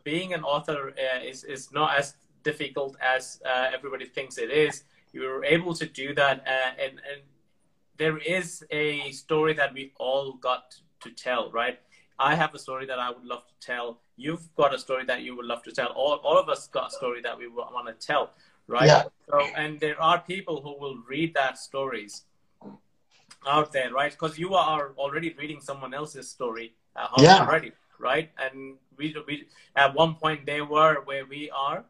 being 0.03 0.33
an 0.33 0.43
author 0.43 0.89
uh, 0.89 1.23
is 1.23 1.43
is 1.43 1.71
not 1.71 1.97
as 1.97 2.13
difficult 2.43 2.97
as 3.01 3.41
uh, 3.45 3.71
everybody 3.73 4.05
thinks 4.05 4.37
it 4.37 4.51
is. 4.51 4.83
You're 5.11 5.43
able 5.43 5.73
to 5.75 5.85
do 5.85 6.13
that, 6.15 6.45
uh, 6.47 6.81
and 6.83 6.93
and 7.09 7.21
there 7.97 8.17
is 8.17 8.63
a 8.71 9.11
story 9.11 9.53
that 9.53 9.73
we 9.73 9.91
all 9.97 10.33
got 10.33 10.75
to 11.01 11.11
tell, 11.11 11.51
right? 11.51 11.79
I 12.19 12.35
have 12.35 12.53
a 12.53 12.59
story 12.59 12.85
that 12.85 12.99
I 12.99 13.09
would 13.09 13.25
love 13.25 13.45
to 13.47 13.53
tell. 13.65 14.01
You've 14.17 14.53
got 14.55 14.73
a 14.73 14.79
story 14.79 15.05
that 15.05 15.21
you 15.21 15.35
would 15.37 15.45
love 15.45 15.63
to 15.63 15.71
tell. 15.71 15.87
All, 15.87 16.15
all 16.23 16.37
of 16.37 16.49
us 16.49 16.67
got 16.67 16.87
a 16.87 16.91
story 16.91 17.21
that 17.21 17.37
we 17.37 17.47
want 17.47 17.87
to 17.87 18.07
tell, 18.07 18.31
right? 18.67 18.87
Yeah. 18.87 19.03
So, 19.29 19.39
and 19.55 19.79
there 19.79 19.99
are 20.01 20.19
people 20.19 20.61
who 20.61 20.77
will 20.77 20.97
read 21.07 21.33
that 21.35 21.57
stories 21.57 22.23
out 23.47 23.71
there, 23.71 23.91
right? 23.91 24.11
Because 24.11 24.37
you 24.37 24.53
are 24.53 24.91
already 24.97 25.33
reading 25.37 25.61
someone 25.61 25.93
else's 25.93 26.29
story 26.29 26.73
uh, 26.95 27.07
yeah. 27.19 27.39
already, 27.39 27.71
right? 27.99 28.29
And 28.37 28.75
we, 28.97 29.15
we 29.25 29.45
at 29.75 29.95
one 29.95 30.15
point 30.15 30.45
they 30.45 30.61
were 30.61 31.01
where 31.05 31.25
we 31.25 31.49
are, 31.51 31.85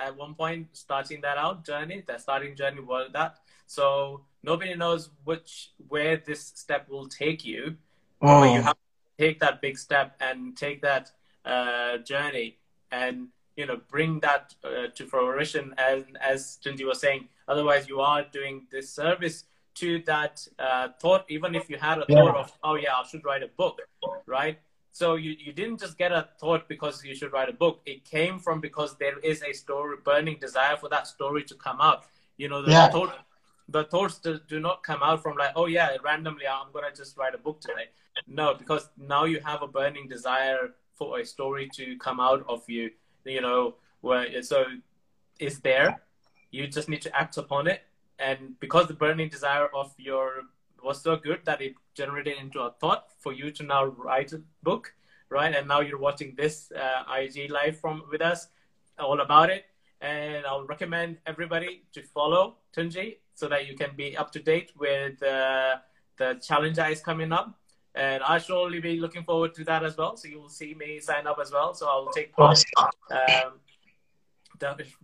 at 0.00 0.16
one 0.16 0.34
point 0.34 0.68
starting 0.72 1.20
that 1.20 1.38
out 1.38 1.64
journey, 1.64 2.02
that 2.06 2.20
starting 2.20 2.56
journey 2.56 2.80
was 2.80 3.10
that. 3.12 3.38
So 3.66 4.22
nobody 4.42 4.74
knows 4.74 5.10
which 5.24 5.72
where 5.88 6.16
this 6.16 6.52
step 6.54 6.88
will 6.88 7.06
take 7.06 7.44
you. 7.44 7.76
Oh. 8.22 8.42
You 8.44 8.62
have 8.62 8.74
to 8.74 9.24
take 9.24 9.40
that 9.40 9.60
big 9.60 9.78
step 9.78 10.16
and 10.20 10.56
take 10.56 10.82
that 10.82 11.10
uh, 11.44 11.98
journey 11.98 12.58
and 12.90 13.28
you 13.56 13.66
know 13.66 13.80
bring 13.88 14.20
that 14.20 14.54
uh, 14.64 14.88
to 14.94 15.06
fruition. 15.06 15.74
And 15.78 16.18
as 16.20 16.58
Tunji 16.64 16.86
was 16.86 17.00
saying, 17.00 17.28
otherwise 17.46 17.88
you 17.88 18.00
are 18.00 18.24
doing 18.24 18.66
this 18.70 18.90
service 18.90 19.44
to 19.76 20.02
that 20.06 20.46
uh, 20.58 20.88
thought. 21.00 21.24
Even 21.28 21.54
if 21.54 21.70
you 21.70 21.78
had 21.78 21.98
a 21.98 22.04
yeah. 22.08 22.16
thought 22.16 22.36
of, 22.36 22.52
oh 22.64 22.74
yeah, 22.74 22.94
I 22.94 23.06
should 23.06 23.24
write 23.24 23.42
a 23.42 23.48
book, 23.48 23.80
right? 24.26 24.58
So 24.92 25.14
you, 25.14 25.36
you 25.38 25.52
didn't 25.52 25.80
just 25.80 25.96
get 25.96 26.12
a 26.12 26.28
thought 26.38 26.68
because 26.68 27.04
you 27.04 27.14
should 27.14 27.32
write 27.32 27.48
a 27.48 27.52
book. 27.52 27.80
It 27.86 28.04
came 28.04 28.38
from 28.38 28.60
because 28.60 28.96
there 28.98 29.18
is 29.20 29.42
a 29.42 29.52
story, 29.52 29.96
burning 30.04 30.38
desire 30.40 30.76
for 30.76 30.88
that 30.88 31.06
story 31.06 31.44
to 31.44 31.54
come 31.54 31.80
out. 31.80 32.04
You 32.36 32.48
know, 32.48 32.62
the, 32.62 32.72
yeah. 32.72 32.88
thought, 32.88 33.14
the 33.68 33.84
thoughts 33.84 34.18
do, 34.18 34.40
do 34.48 34.58
not 34.58 34.82
come 34.82 35.00
out 35.02 35.22
from 35.22 35.36
like, 35.36 35.52
oh 35.54 35.66
yeah, 35.66 35.96
randomly 36.04 36.46
I'm 36.46 36.72
gonna 36.72 36.92
just 36.94 37.16
write 37.16 37.34
a 37.34 37.38
book 37.38 37.60
today. 37.60 37.88
No, 38.26 38.54
because 38.54 38.88
now 38.98 39.24
you 39.24 39.40
have 39.40 39.62
a 39.62 39.68
burning 39.68 40.08
desire 40.08 40.74
for 40.94 41.20
a 41.20 41.24
story 41.24 41.68
to 41.74 41.96
come 41.98 42.20
out 42.20 42.44
of 42.48 42.68
you. 42.68 42.90
You 43.24 43.40
know, 43.40 43.76
where 44.00 44.42
so 44.42 44.64
it's 45.38 45.58
there. 45.58 46.00
You 46.50 46.66
just 46.66 46.88
need 46.88 47.02
to 47.02 47.16
act 47.16 47.36
upon 47.36 47.68
it, 47.68 47.82
and 48.18 48.58
because 48.58 48.88
the 48.88 48.94
burning 48.94 49.28
desire 49.28 49.68
of 49.74 49.94
your 49.98 50.42
was 50.84 51.02
so 51.02 51.16
good 51.16 51.40
that 51.44 51.60
it 51.60 51.74
generated 51.94 52.38
into 52.38 52.60
a 52.60 52.72
thought 52.80 53.06
for 53.18 53.32
you 53.32 53.50
to 53.52 53.62
now 53.62 53.84
write 53.84 54.32
a 54.32 54.40
book, 54.62 54.94
right? 55.28 55.54
And 55.54 55.68
now 55.68 55.80
you're 55.80 55.98
watching 55.98 56.34
this 56.36 56.72
uh, 56.72 57.02
IG 57.14 57.50
live 57.50 57.78
from 57.78 58.02
with 58.10 58.22
us, 58.22 58.48
all 58.98 59.20
about 59.20 59.50
it. 59.50 59.64
And 60.00 60.46
I'll 60.46 60.66
recommend 60.66 61.18
everybody 61.26 61.82
to 61.92 62.02
follow 62.02 62.56
Tunji 62.74 63.18
so 63.34 63.48
that 63.48 63.66
you 63.66 63.76
can 63.76 63.90
be 63.96 64.16
up 64.16 64.30
to 64.32 64.40
date 64.40 64.72
with 64.78 65.22
uh, 65.22 65.76
the 66.18 66.40
challenge 66.42 66.76
that 66.76 66.90
is 66.90 67.00
coming 67.00 67.32
up. 67.32 67.54
And 67.94 68.22
I 68.22 68.38
surely 68.38 68.80
be 68.80 69.00
looking 69.00 69.24
forward 69.24 69.54
to 69.54 69.64
that 69.64 69.84
as 69.84 69.96
well. 69.96 70.16
So 70.16 70.28
you 70.28 70.40
will 70.40 70.48
see 70.48 70.74
me 70.74 71.00
sign 71.00 71.26
up 71.26 71.38
as 71.42 71.50
well. 71.50 71.74
So 71.74 71.88
I'll 71.88 72.10
take 72.12 72.34
part. 72.34 72.62
Um, 73.10 73.52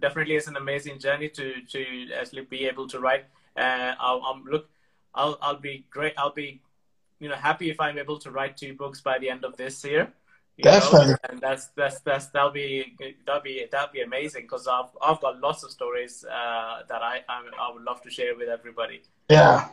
definitely 0.01 0.37
is 0.37 0.49
an 0.49 0.57
amazing 0.57 0.99
journey 0.99 1.29
to 1.31 1.55
to 1.72 2.12
actually 2.18 2.43
be 2.43 2.66
able 2.66 2.87
to 2.89 3.01
write. 3.01 3.24
Uh, 3.57 3.95
I'll, 3.99 4.22
I'm 4.22 4.45
look 4.45 4.68
I'll 5.16 5.38
I'll 5.42 5.60
be 5.60 5.86
great. 5.90 6.14
I'll 6.16 6.32
be, 6.32 6.60
you 7.18 7.28
know, 7.28 7.34
happy 7.34 7.70
if 7.70 7.80
I'm 7.80 7.98
able 7.98 8.18
to 8.20 8.30
write 8.30 8.56
two 8.56 8.74
books 8.74 9.00
by 9.00 9.18
the 9.18 9.28
end 9.28 9.44
of 9.44 9.56
this 9.56 9.82
year. 9.84 10.12
Definitely. 10.62 11.08
Know? 11.08 11.16
And 11.30 11.40
that's 11.40 11.68
that's 11.68 12.00
that's 12.00 12.26
that'll 12.28 12.50
be 12.50 12.94
that'll 13.26 13.42
be 13.42 13.66
that'll 13.70 13.92
be 13.92 14.02
amazing 14.02 14.42
because 14.42 14.66
I've 14.68 14.90
I've 15.02 15.20
got 15.20 15.40
lots 15.40 15.64
of 15.64 15.70
stories 15.70 16.24
uh, 16.24 16.82
that 16.88 17.02
I, 17.02 17.22
I 17.28 17.42
I 17.60 17.72
would 17.72 17.82
love 17.82 18.02
to 18.02 18.10
share 18.10 18.36
with 18.36 18.48
everybody. 18.48 19.02
Yeah. 19.28 19.68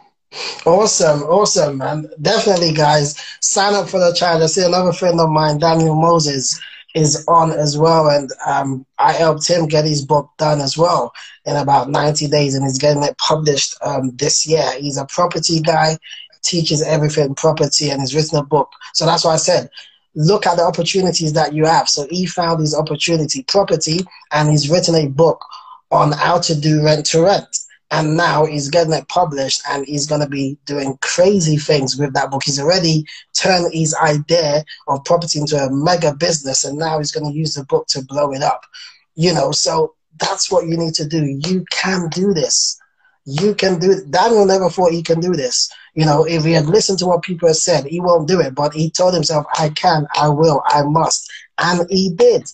Awesome, 0.66 1.22
awesome, 1.24 1.78
man. 1.78 2.10
Definitely, 2.20 2.74
guys, 2.74 3.16
sign 3.40 3.76
up 3.76 3.88
for 3.88 4.00
the 4.00 4.14
challenge. 4.14 4.44
I 4.44 4.48
see 4.48 4.66
another 4.66 4.92
friend 4.92 5.20
of 5.20 5.30
mine, 5.30 5.60
Daniel 5.60 5.94
Moses, 5.94 6.60
is 6.94 7.26
on 7.28 7.52
as 7.52 7.78
well, 7.78 8.10
and 8.10 8.30
um, 8.46 8.86
I 9.00 9.14
helped 9.14 9.48
him 9.48 9.68
get 9.68 9.86
his 9.86 10.06
book 10.06 10.30
done 10.38 10.62
as 10.62 10.78
well 10.78 11.12
in 11.46 11.56
about 11.56 11.90
90 11.90 12.28
days, 12.28 12.56
and 12.56 12.64
he's 12.64 12.78
getting 12.78 13.04
it 13.04 13.18
published 13.18 13.76
um, 13.82 14.16
this 14.16 14.46
year. 14.46 14.72
He's 14.80 14.98
a 14.98 15.06
property 15.06 15.60
guy, 15.60 15.98
teaches 16.44 16.84
everything 16.84 17.36
property, 17.36 17.90
and 17.90 18.00
he's 18.02 18.16
written 18.16 18.38
a 18.38 18.44
book. 18.44 18.72
So 18.94 19.06
that's 19.06 19.26
why 19.26 19.34
I 19.34 19.38
said, 19.38 19.70
look 20.16 20.46
at 20.46 20.58
the 20.58 20.64
opportunities 20.64 21.34
that 21.34 21.54
you 21.54 21.66
have. 21.66 21.90
So 21.90 22.06
he 22.10 22.28
found 22.28 22.60
his 22.60 22.76
opportunity, 22.76 23.44
property, 23.44 24.02
and 24.32 24.50
he's 24.50 24.70
written 24.70 24.96
a 24.96 25.08
book 25.08 25.44
on 25.92 26.12
how 26.12 26.40
to 26.40 26.56
do 26.56 26.84
rent 26.84 27.06
to 27.08 27.24
rent 27.24 27.58
and 27.94 28.18
now 28.18 28.44
he's 28.44 28.72
getting 28.72 28.92
it 28.92 29.08
published 29.08 29.62
and 29.70 29.86
he's 29.86 30.08
going 30.08 30.20
to 30.20 30.28
be 30.28 30.58
doing 30.66 30.98
crazy 31.02 31.58
things 31.58 31.96
with 31.96 32.12
that 32.16 32.32
book. 32.32 32.42
He's 32.44 32.60
already 32.60 33.06
turned 33.34 33.72
his 33.72 33.94
idea 33.94 34.66
of 34.88 35.06
property 35.06 35.40
into 35.40 35.58
a 35.58 35.70
mega 35.70 36.16
business 36.16 36.64
and 36.66 36.80
now 36.80 36.98
he's 36.98 37.12
going 37.12 37.32
to 37.32 37.38
use 37.38 37.54
the 37.54 37.64
book 37.66 37.86
to 37.90 38.04
blow 38.04 38.34
it 38.34 38.42
up. 38.42 38.66
You 39.14 39.32
know 39.32 39.52
so 39.52 39.94
that's 40.20 40.52
what 40.52 40.66
you 40.66 40.76
need 40.76 40.96
to 40.96 41.08
do. 41.08 41.40
You 41.46 41.64
can 41.70 42.10
do 42.10 42.34
this. 42.34 42.80
You 43.26 43.54
can 43.54 43.80
do 43.80 43.92
it. 43.92 44.10
Daniel 44.10 44.48
never 44.48 44.72
thought 44.72 44.92
he 44.92 45.04
can 45.04 45.20
do 45.20 45.34
this. 45.34 45.72
You 45.94 46.08
know 46.08 46.26
if 46.26 46.44
he 46.44 46.54
had 46.54 46.66
listened 46.66 46.98
to 47.00 47.06
what 47.06 47.22
people 47.22 47.48
have 47.48 47.58
said 47.58 47.86
he 47.86 48.00
won't 48.00 48.28
do 48.28 48.40
it. 48.40 48.56
But 48.56 48.74
he 48.74 48.90
told 48.90 49.14
himself 49.14 49.46
i 49.60 49.70
can 49.70 50.08
i 50.16 50.30
will 50.30 50.64
i 50.66 50.82
must. 50.82 51.32
And 51.60 51.88
he 51.92 52.10
did. 52.10 52.50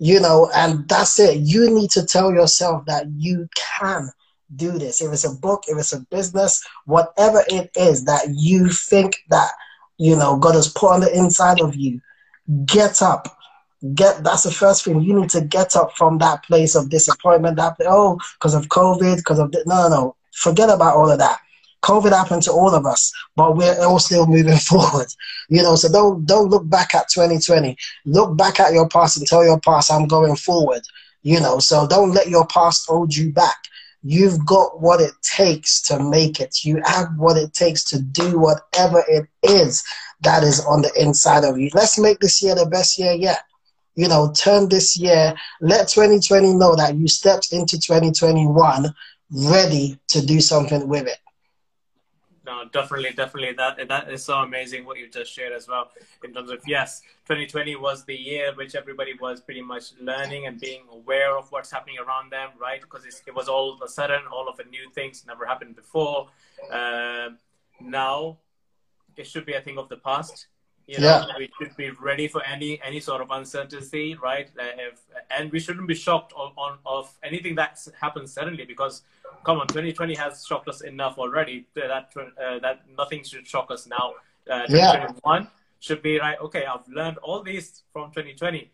You 0.00 0.18
know 0.18 0.50
and 0.56 0.88
that's 0.88 1.20
it. 1.20 1.38
You 1.38 1.70
need 1.70 1.90
to 1.90 2.04
tell 2.04 2.32
yourself 2.32 2.84
that 2.86 3.06
you 3.16 3.48
can 3.78 4.10
do 4.56 4.78
this. 4.78 5.00
If 5.00 5.12
it's 5.12 5.24
a 5.24 5.34
book, 5.34 5.64
if 5.68 5.78
it's 5.78 5.92
a 5.92 6.00
business, 6.10 6.64
whatever 6.86 7.42
it 7.48 7.70
is 7.76 8.04
that 8.04 8.26
you 8.30 8.68
think 8.68 9.16
that, 9.30 9.50
you 9.98 10.16
know, 10.16 10.36
God 10.36 10.54
has 10.54 10.68
put 10.68 10.92
on 10.92 11.00
the 11.00 11.16
inside 11.16 11.60
of 11.60 11.76
you, 11.76 12.00
get 12.66 13.02
up. 13.02 13.38
Get 13.94 14.22
that's 14.22 14.44
the 14.44 14.52
first 14.52 14.84
thing. 14.84 15.00
You 15.00 15.20
need 15.20 15.30
to 15.30 15.40
get 15.40 15.74
up 15.74 15.96
from 15.96 16.18
that 16.18 16.44
place 16.44 16.76
of 16.76 16.88
disappointment, 16.88 17.56
that 17.56 17.74
oh, 17.80 18.16
because 18.38 18.54
of 18.54 18.68
COVID, 18.68 19.16
because 19.16 19.40
of 19.40 19.52
no, 19.52 19.62
no, 19.66 19.88
no. 19.88 20.16
Forget 20.32 20.70
about 20.70 20.96
all 20.96 21.10
of 21.10 21.18
that. 21.18 21.40
COVID 21.82 22.12
happened 22.12 22.44
to 22.44 22.52
all 22.52 22.72
of 22.74 22.86
us, 22.86 23.12
but 23.34 23.56
we're 23.56 23.84
all 23.84 23.98
still 23.98 24.26
moving 24.26 24.56
forward. 24.70 25.08
You 25.48 25.62
know, 25.64 25.74
so 25.74 25.90
don't 25.90 26.24
don't 26.26 26.48
look 26.48 26.68
back 26.68 26.94
at 26.94 27.08
2020. 27.08 27.76
Look 28.06 28.36
back 28.36 28.60
at 28.60 28.72
your 28.72 28.88
past 28.88 29.16
and 29.16 29.26
tell 29.26 29.44
your 29.44 29.58
past, 29.60 29.90
I'm 29.90 30.06
going 30.06 30.36
forward. 30.36 30.82
You 31.22 31.40
know, 31.40 31.58
so 31.58 31.86
don't 31.86 32.12
let 32.12 32.28
your 32.28 32.46
past 32.46 32.86
hold 32.88 33.14
you 33.14 33.32
back. 33.32 33.56
You've 34.02 34.44
got 34.44 34.80
what 34.80 35.00
it 35.00 35.12
takes 35.22 35.80
to 35.82 35.98
make 35.98 36.40
it. 36.40 36.64
You 36.64 36.82
have 36.84 37.08
what 37.16 37.36
it 37.36 37.54
takes 37.54 37.84
to 37.84 38.00
do 38.00 38.38
whatever 38.38 39.04
it 39.08 39.28
is 39.42 39.84
that 40.22 40.42
is 40.42 40.60
on 40.64 40.82
the 40.82 40.92
inside 41.00 41.44
of 41.44 41.58
you. 41.58 41.70
Let's 41.74 41.98
make 41.98 42.18
this 42.18 42.42
year 42.42 42.54
the 42.54 42.66
best 42.66 42.98
year 42.98 43.12
yet. 43.12 43.44
You 43.94 44.08
know, 44.08 44.32
turn 44.32 44.68
this 44.68 44.96
year, 44.96 45.34
let 45.60 45.88
2020 45.88 46.54
know 46.54 46.74
that 46.76 46.96
you 46.96 47.06
stepped 47.08 47.52
into 47.52 47.78
2021 47.78 48.92
ready 49.30 49.98
to 50.08 50.24
do 50.24 50.40
something 50.40 50.88
with 50.88 51.06
it 51.06 51.18
no, 52.44 52.64
definitely, 52.72 53.10
definitely. 53.12 53.52
That 53.52 53.88
that 53.88 54.10
is 54.10 54.24
so 54.24 54.38
amazing 54.38 54.84
what 54.84 54.98
you 54.98 55.08
just 55.08 55.32
shared 55.32 55.52
as 55.52 55.68
well. 55.68 55.90
In 56.24 56.32
terms 56.32 56.50
of 56.50 56.60
yes, 56.66 57.02
2020 57.28 57.76
was 57.76 58.04
the 58.04 58.16
year 58.16 58.52
which 58.54 58.74
everybody 58.74 59.14
was 59.20 59.40
pretty 59.40 59.62
much 59.62 59.92
learning 60.00 60.46
and 60.46 60.60
being 60.60 60.82
aware 60.90 61.36
of 61.36 61.50
what's 61.52 61.70
happening 61.70 61.96
around 61.98 62.32
them, 62.32 62.50
right? 62.60 62.80
Because 62.80 63.04
it 63.04 63.34
was 63.34 63.48
all 63.48 63.72
of 63.72 63.80
a 63.82 63.88
sudden, 63.88 64.22
all 64.32 64.48
of 64.48 64.56
the 64.56 64.64
new 64.64 64.90
things 64.90 65.24
never 65.26 65.46
happened 65.46 65.76
before. 65.76 66.28
Uh, 66.70 67.30
now, 67.80 68.38
it 69.16 69.26
should 69.26 69.46
be 69.46 69.54
a 69.54 69.60
thing 69.60 69.78
of 69.78 69.88
the 69.88 69.96
past. 69.96 70.46
You 70.86 70.98
know, 70.98 71.24
yeah. 71.28 71.38
we 71.38 71.48
should 71.58 71.76
be 71.76 71.90
ready 71.90 72.28
for 72.28 72.42
any 72.44 72.80
any 72.82 73.00
sort 73.00 73.20
of 73.20 73.30
uncertainty, 73.30 74.16
right? 74.20 74.48
Uh, 74.58 74.64
if, 74.78 75.00
and 75.30 75.50
we 75.52 75.60
shouldn't 75.60 75.86
be 75.86 75.94
shocked 75.94 76.32
on, 76.34 76.52
on 76.56 76.78
of 76.84 77.12
anything 77.22 77.54
that 77.54 77.78
happens 78.00 78.32
suddenly 78.32 78.64
because 78.64 79.02
come 79.44 79.58
on, 79.58 79.66
2020 79.68 80.14
has 80.14 80.44
shocked 80.46 80.68
us 80.68 80.82
enough 80.82 81.18
already 81.18 81.66
that 81.74 82.12
uh, 82.16 82.58
that 82.60 82.82
nothing 82.96 83.22
should 83.24 83.46
shock 83.46 83.70
us 83.70 83.86
now. 83.86 84.14
Uh, 84.50 84.66
2021 84.66 85.42
yeah. 85.42 85.48
should 85.80 86.02
be 86.02 86.18
right. 86.18 86.38
Okay, 86.40 86.64
I've 86.66 86.86
learned 86.88 87.18
all 87.18 87.42
these 87.42 87.82
from 87.92 88.10
2020. 88.10 88.70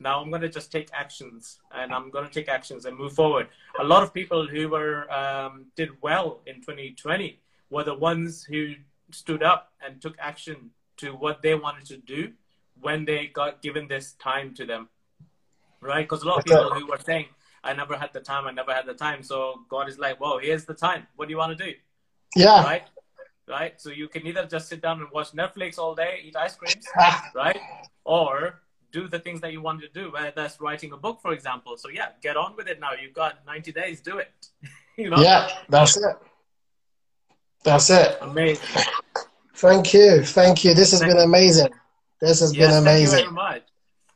Now 0.00 0.20
I'm 0.20 0.30
going 0.30 0.42
to 0.42 0.48
just 0.48 0.72
take 0.72 0.88
actions, 0.92 1.58
and 1.72 1.92
I'm 1.92 2.10
going 2.10 2.26
to 2.26 2.32
take 2.32 2.48
actions 2.48 2.84
and 2.84 2.96
move 2.96 3.12
forward. 3.12 3.48
A 3.78 3.84
lot 3.84 4.02
of 4.02 4.12
people 4.12 4.46
who 4.46 4.68
were 4.68 5.10
um, 5.12 5.66
did 5.76 5.90
well 6.02 6.40
in 6.46 6.56
2020 6.56 7.40
were 7.70 7.84
the 7.84 7.94
ones 7.94 8.44
who 8.44 8.74
stood 9.10 9.42
up 9.42 9.72
and 9.84 10.00
took 10.00 10.16
action 10.18 10.70
to 10.98 11.12
what 11.12 11.42
they 11.42 11.54
wanted 11.54 11.86
to 11.86 11.96
do 11.96 12.32
when 12.80 13.04
they 13.04 13.26
got 13.26 13.62
given 13.62 13.88
this 13.88 14.12
time 14.12 14.54
to 14.54 14.66
them, 14.66 14.88
right? 15.80 16.02
Because 16.02 16.22
a 16.22 16.26
lot 16.26 16.38
of 16.38 16.44
people 16.44 16.70
who 16.74 16.86
were 16.86 16.98
saying 16.98 17.26
I 17.64 17.72
never 17.72 17.96
had 17.96 18.12
the 18.12 18.20
time. 18.20 18.46
I 18.46 18.52
never 18.52 18.72
had 18.72 18.86
the 18.86 18.94
time. 18.94 19.22
So 19.22 19.62
God 19.68 19.88
is 19.88 19.98
like, 19.98 20.20
"Whoa, 20.20 20.38
here's 20.38 20.64
the 20.64 20.74
time. 20.74 21.06
What 21.16 21.26
do 21.26 21.32
you 21.32 21.38
want 21.38 21.56
to 21.56 21.64
do?" 21.64 21.72
Yeah. 22.36 22.62
Right. 22.62 22.82
Right. 23.48 23.80
So 23.80 23.90
you 23.90 24.08
can 24.08 24.26
either 24.26 24.46
just 24.46 24.68
sit 24.68 24.80
down 24.82 25.00
and 25.00 25.10
watch 25.10 25.32
Netflix 25.32 25.78
all 25.78 25.94
day, 25.94 26.20
eat 26.24 26.36
ice 26.36 26.56
creams, 26.56 26.86
right, 27.34 27.60
or 28.04 28.60
do 28.92 29.08
the 29.08 29.18
things 29.18 29.40
that 29.40 29.52
you 29.52 29.60
want 29.60 29.80
to 29.80 29.88
do. 29.88 30.10
Whether 30.12 30.32
that's 30.36 30.60
writing 30.60 30.92
a 30.92 30.96
book, 30.96 31.20
for 31.20 31.32
example. 31.32 31.76
So 31.76 31.88
yeah, 31.88 32.08
get 32.22 32.36
on 32.36 32.54
with 32.56 32.68
it 32.68 32.80
now. 32.80 32.92
You've 32.92 33.14
got 33.14 33.44
90 33.46 33.72
days. 33.72 34.00
Do 34.00 34.18
it. 34.18 34.30
you 34.96 35.10
know. 35.10 35.18
Yeah, 35.18 35.48
that's 35.68 35.96
it. 35.96 36.16
That's 37.64 37.88
it. 37.88 38.18
Amazing. 38.20 38.84
Thank 39.54 39.94
you. 39.94 40.22
Thank 40.24 40.64
you. 40.64 40.74
This 40.74 40.90
has 40.90 41.00
been 41.00 41.18
amazing. 41.18 41.72
This 42.20 42.40
has 42.40 42.54
yes, 42.54 42.70
been 42.70 42.82
amazing. 42.82 43.10
Thank 43.10 43.28
you 43.28 43.34
very 43.34 43.50
much. 43.50 43.62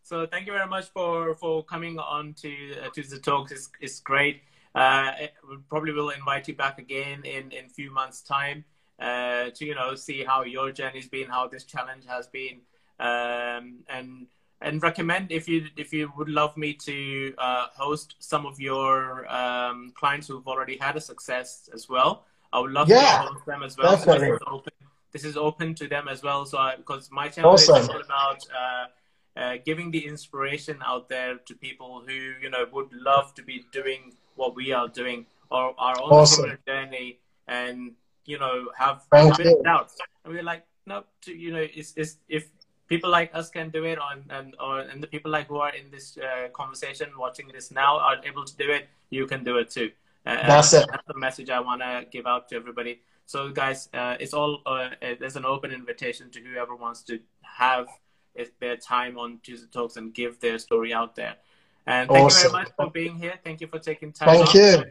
So 0.02 0.26
thank 0.26 0.46
you 0.46 0.52
very 0.52 0.66
much 0.66 0.86
for, 0.88 1.34
for 1.34 1.62
coming 1.64 1.98
on 1.98 2.34
to 2.42 2.50
uh, 2.82 2.88
to 2.94 3.02
the 3.02 3.18
talks. 3.18 3.52
It's, 3.52 3.68
it's 3.80 4.00
great. 4.00 4.42
Uh, 4.74 5.12
we 5.48 5.56
probably 5.68 5.92
will 5.92 6.10
invite 6.10 6.48
you 6.48 6.54
back 6.54 6.78
again 6.78 7.24
in 7.24 7.50
in 7.52 7.66
a 7.66 7.68
few 7.68 7.90
months' 7.90 8.22
time 8.22 8.64
uh, 8.98 9.50
to 9.54 9.64
you 9.64 9.74
know 9.74 9.94
see 9.94 10.24
how 10.24 10.42
your 10.42 10.72
journey's 10.72 11.08
been, 11.08 11.28
how 11.28 11.46
this 11.46 11.64
challenge 11.64 12.04
has 12.06 12.26
been, 12.26 12.60
um, 13.00 13.80
and 13.88 14.26
and 14.60 14.82
recommend 14.82 15.30
if 15.30 15.48
you 15.48 15.66
if 15.76 15.92
you 15.92 16.10
would 16.16 16.28
love 16.28 16.56
me 16.56 16.72
to 16.74 17.34
uh, 17.38 17.66
host 17.76 18.16
some 18.18 18.46
of 18.46 18.58
your 18.58 19.30
um, 19.32 19.92
clients 19.94 20.26
who've 20.28 20.46
already 20.48 20.76
had 20.76 20.96
a 20.96 21.00
success 21.00 21.68
as 21.74 21.88
well. 21.88 22.24
I 22.52 22.60
would 22.60 22.72
love 22.72 22.88
yeah, 22.88 23.22
to 23.22 23.28
host 23.28 23.46
them 23.46 23.62
as 23.62 23.76
well. 23.76 23.96
Definitely. 23.96 24.38
So 24.38 24.62
this, 25.12 25.24
is 25.24 25.36
open, 25.36 25.74
this 25.74 25.80
is 25.80 25.86
open 25.86 25.88
to 25.88 25.88
them 25.88 26.08
as 26.08 26.22
well. 26.22 26.46
So 26.46 26.58
I, 26.58 26.76
because 26.76 27.10
my 27.10 27.28
channel 27.28 27.52
awesome. 27.52 27.76
is 27.76 27.88
all 27.88 28.00
about 28.00 28.46
uh, 28.54 28.86
uh, 29.38 29.56
giving 29.64 29.90
the 29.90 30.04
inspiration 30.06 30.78
out 30.84 31.08
there 31.08 31.38
to 31.46 31.54
people 31.54 32.02
who 32.06 32.12
you 32.42 32.50
know 32.50 32.66
would 32.72 32.92
love 32.92 33.34
to 33.34 33.42
be 33.42 33.64
doing 33.72 34.12
what 34.34 34.54
we 34.56 34.72
are 34.72 34.88
doing 34.88 35.26
or 35.50 35.74
are 35.78 35.98
on 36.00 36.12
awesome. 36.12 36.50
a 36.50 36.58
journey 36.66 37.18
and 37.46 37.92
you 38.24 38.38
know 38.38 38.68
have 38.76 39.06
doubts 39.64 39.96
and 40.24 40.34
we're 40.34 40.42
like 40.42 40.64
no 40.86 41.04
to, 41.22 41.32
you 41.32 41.52
know 41.52 41.66
it's, 41.74 41.94
it's 41.96 42.16
if 42.28 42.48
people 42.88 43.10
like 43.10 43.30
us 43.34 43.48
can 43.48 43.70
do 43.70 43.84
it 43.84 43.98
on 43.98 44.24
and 44.30 44.54
or 44.60 44.80
and 44.80 45.02
the 45.02 45.06
people 45.06 45.30
like 45.30 45.46
who 45.48 45.56
are 45.56 45.74
in 45.74 45.90
this 45.90 46.18
uh, 46.18 46.48
conversation 46.48 47.08
watching 47.18 47.48
this 47.52 47.70
now 47.70 47.98
are 47.98 48.16
able 48.24 48.44
to 48.44 48.56
do 48.56 48.70
it 48.70 48.88
you 49.10 49.26
can 49.26 49.44
do 49.44 49.56
it 49.58 49.70
too 49.70 49.90
uh, 50.26 50.46
that's 50.46 50.72
it 50.72 50.86
that's 50.90 51.06
the 51.06 51.16
message 51.16 51.48
i 51.48 51.60
want 51.60 51.80
to 51.80 52.04
give 52.10 52.26
out 52.26 52.48
to 52.48 52.56
everybody 52.56 53.00
so 53.28 53.50
guys 53.50 53.88
uh, 53.92 54.16
it's 54.18 54.32
all 54.32 54.62
uh, 54.64 54.88
there's 55.20 55.36
an 55.36 55.44
open 55.44 55.70
invitation 55.70 56.30
to 56.30 56.40
whoever 56.40 56.74
wants 56.74 57.02
to 57.02 57.20
have 57.42 57.86
their 58.60 58.76
time 58.76 59.18
on 59.18 59.38
Tuesday 59.42 59.68
Talks 59.70 59.96
and 59.96 60.14
give 60.14 60.40
their 60.40 60.58
story 60.58 60.92
out 60.94 61.14
there. 61.14 61.36
And 61.86 62.08
thank 62.08 62.26
awesome. 62.26 62.46
you 62.46 62.52
very 62.52 62.64
much 62.64 62.72
for 62.76 62.90
being 62.90 63.16
here. 63.16 63.34
Thank 63.44 63.60
you 63.60 63.66
for 63.66 63.78
taking 63.78 64.12
time. 64.12 64.28
Thank 64.28 64.54
you. 64.54 64.84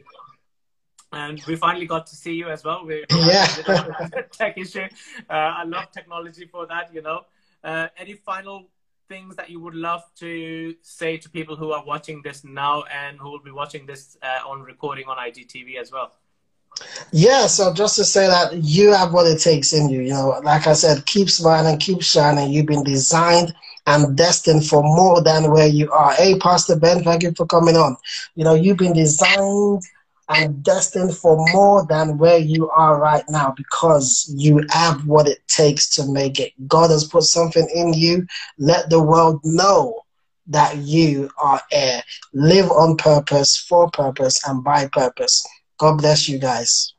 And 1.13 1.41
we 1.47 1.55
finally 1.55 1.85
got 1.85 2.05
to 2.07 2.15
see 2.15 2.33
you 2.33 2.49
as 2.49 2.63
well. 2.63 2.85
We 2.85 3.05
yeah. 3.11 3.45
tech 4.31 4.57
issue. 4.57 4.87
Uh, 5.29 5.33
I 5.33 5.63
love 5.63 5.91
technology 5.91 6.45
for 6.45 6.67
that. 6.67 6.93
You 6.93 7.01
know. 7.01 7.21
Uh, 7.63 7.87
any 7.97 8.13
final 8.13 8.69
things 9.09 9.35
that 9.35 9.49
you 9.49 9.59
would 9.59 9.73
love 9.73 10.03
to 10.15 10.75
say 10.81 11.17
to 11.17 11.29
people 11.29 11.55
who 11.55 11.71
are 11.71 11.83
watching 11.85 12.21
this 12.21 12.43
now 12.43 12.83
and 12.83 13.17
who 13.17 13.29
will 13.31 13.41
be 13.41 13.51
watching 13.51 13.85
this 13.85 14.17
uh, 14.21 14.47
on 14.47 14.61
recording 14.61 15.05
on 15.07 15.17
IGTV 15.17 15.77
as 15.79 15.91
well? 15.91 16.13
Yeah, 17.11 17.47
so 17.47 17.73
just 17.73 17.95
to 17.95 18.03
say 18.05 18.27
that 18.27 18.53
you 18.63 18.91
have 18.93 19.13
what 19.13 19.27
it 19.27 19.39
takes 19.39 19.73
in 19.73 19.89
you, 19.89 20.01
you 20.01 20.13
know, 20.13 20.39
like 20.43 20.67
I 20.67 20.73
said, 20.73 21.05
keep 21.05 21.29
smiling, 21.29 21.77
keep 21.77 22.01
shining. 22.01 22.51
You've 22.51 22.65
been 22.65 22.83
designed 22.83 23.53
and 23.87 24.15
destined 24.15 24.65
for 24.67 24.83
more 24.83 25.21
than 25.23 25.51
where 25.51 25.67
you 25.67 25.91
are. 25.91 26.13
Hey, 26.13 26.37
Pastor 26.37 26.75
Ben, 26.75 27.03
thank 27.03 27.23
you 27.23 27.33
for 27.35 27.45
coming 27.45 27.75
on. 27.77 27.95
You 28.35 28.43
know, 28.43 28.53
you've 28.53 28.77
been 28.77 28.93
designed 28.93 29.81
and 30.29 30.61
destined 30.63 31.15
for 31.15 31.37
more 31.53 31.85
than 31.87 32.17
where 32.17 32.37
you 32.37 32.69
are 32.69 32.99
right 32.99 33.23
now 33.29 33.53
because 33.55 34.31
you 34.35 34.65
have 34.71 35.07
what 35.07 35.27
it 35.27 35.39
takes 35.47 35.89
to 35.91 36.05
make 36.11 36.39
it. 36.39 36.51
God 36.67 36.91
has 36.91 37.05
put 37.05 37.23
something 37.23 37.67
in 37.73 37.93
you. 37.93 38.27
Let 38.57 38.89
the 38.89 39.01
world 39.01 39.39
know 39.43 40.01
that 40.47 40.77
you 40.77 41.29
are 41.41 41.61
air. 41.71 42.03
Live 42.33 42.69
on 42.71 42.97
purpose, 42.97 43.57
for 43.57 43.89
purpose, 43.91 44.45
and 44.47 44.63
by 44.63 44.87
purpose. 44.87 45.45
God 45.77 45.97
bless 45.99 46.27
you 46.27 46.39
guys. 46.39 46.93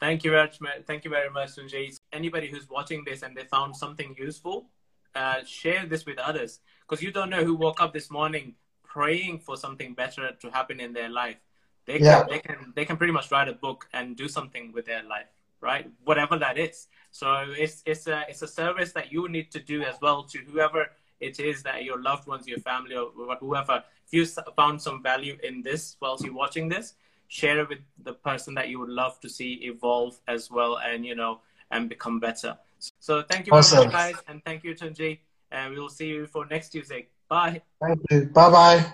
Thank 0.00 0.24
you 0.24 0.32
very 0.32 0.50
much. 0.60 0.84
Thank 0.86 1.04
you 1.04 1.10
very 1.10 1.30
much, 1.30 1.56
Tunji. 1.56 1.98
Anybody 2.12 2.48
who's 2.48 2.68
watching 2.68 3.02
this 3.06 3.22
and 3.22 3.36
they 3.36 3.44
found 3.44 3.74
something 3.74 4.14
useful, 4.18 4.66
uh, 5.14 5.42
share 5.44 5.86
this 5.86 6.04
with 6.04 6.18
others 6.18 6.60
because 6.82 7.02
you 7.02 7.10
don't 7.10 7.30
know 7.30 7.44
who 7.44 7.54
woke 7.54 7.80
up 7.80 7.92
this 7.94 8.10
morning 8.10 8.54
praying 8.84 9.38
for 9.38 9.56
something 9.56 9.94
better 9.94 10.32
to 10.40 10.50
happen 10.50 10.80
in 10.80 10.92
their 10.92 11.08
life. 11.08 11.36
They 11.86 11.98
can, 11.98 12.04
yeah. 12.04 12.24
they 12.28 12.40
can, 12.40 12.72
they 12.74 12.84
can 12.84 12.96
pretty 12.96 13.12
much 13.12 13.30
write 13.30 13.48
a 13.48 13.52
book 13.52 13.88
and 13.92 14.16
do 14.16 14.28
something 14.28 14.72
with 14.72 14.84
their 14.84 15.04
life, 15.04 15.28
right? 15.60 15.88
Whatever 16.04 16.38
that 16.38 16.58
is. 16.58 16.88
So 17.12 17.46
it's, 17.56 17.82
it's 17.86 18.06
a, 18.06 18.24
it's 18.28 18.42
a 18.42 18.48
service 18.48 18.92
that 18.92 19.12
you 19.12 19.28
need 19.28 19.50
to 19.52 19.60
do 19.60 19.82
as 19.82 19.94
well 20.02 20.24
to 20.24 20.38
whoever 20.38 20.88
it 21.20 21.40
is 21.40 21.62
that 21.62 21.84
your 21.84 22.02
loved 22.02 22.26
ones, 22.26 22.46
your 22.46 22.58
family, 22.58 22.96
or 22.96 23.10
whoever. 23.40 23.82
If 24.06 24.12
you 24.12 24.26
found 24.56 24.82
some 24.82 25.02
value 25.02 25.38
in 25.42 25.62
this 25.62 25.96
whilst 26.00 26.24
you're 26.24 26.34
watching 26.34 26.68
this, 26.68 26.94
share 27.28 27.60
it 27.60 27.68
with 27.68 27.78
the 28.02 28.12
person 28.12 28.54
that 28.54 28.68
you 28.68 28.78
would 28.78 28.88
love 28.88 29.20
to 29.20 29.28
see 29.28 29.54
evolve 29.62 30.18
as 30.28 30.50
well 30.50 30.78
and 30.78 31.04
you 31.04 31.14
know 31.14 31.40
and 31.70 31.88
become 31.88 32.20
better. 32.20 32.56
So 33.00 33.22
thank 33.22 33.46
you 33.46 33.52
awesome. 33.52 33.78
very 33.78 33.86
much 33.86 33.92
guys 33.92 34.22
and 34.28 34.44
thank 34.44 34.64
you 34.64 34.74
Tunji. 34.74 35.18
And 35.50 35.74
we 35.74 35.80
will 35.80 35.88
see 35.88 36.08
you 36.08 36.26
for 36.26 36.46
next 36.46 36.70
tuesday. 36.70 37.08
Bye. 37.28 37.62
Thank 37.80 38.00
you. 38.10 38.26
Bye 38.26 38.50
bye 38.50 38.92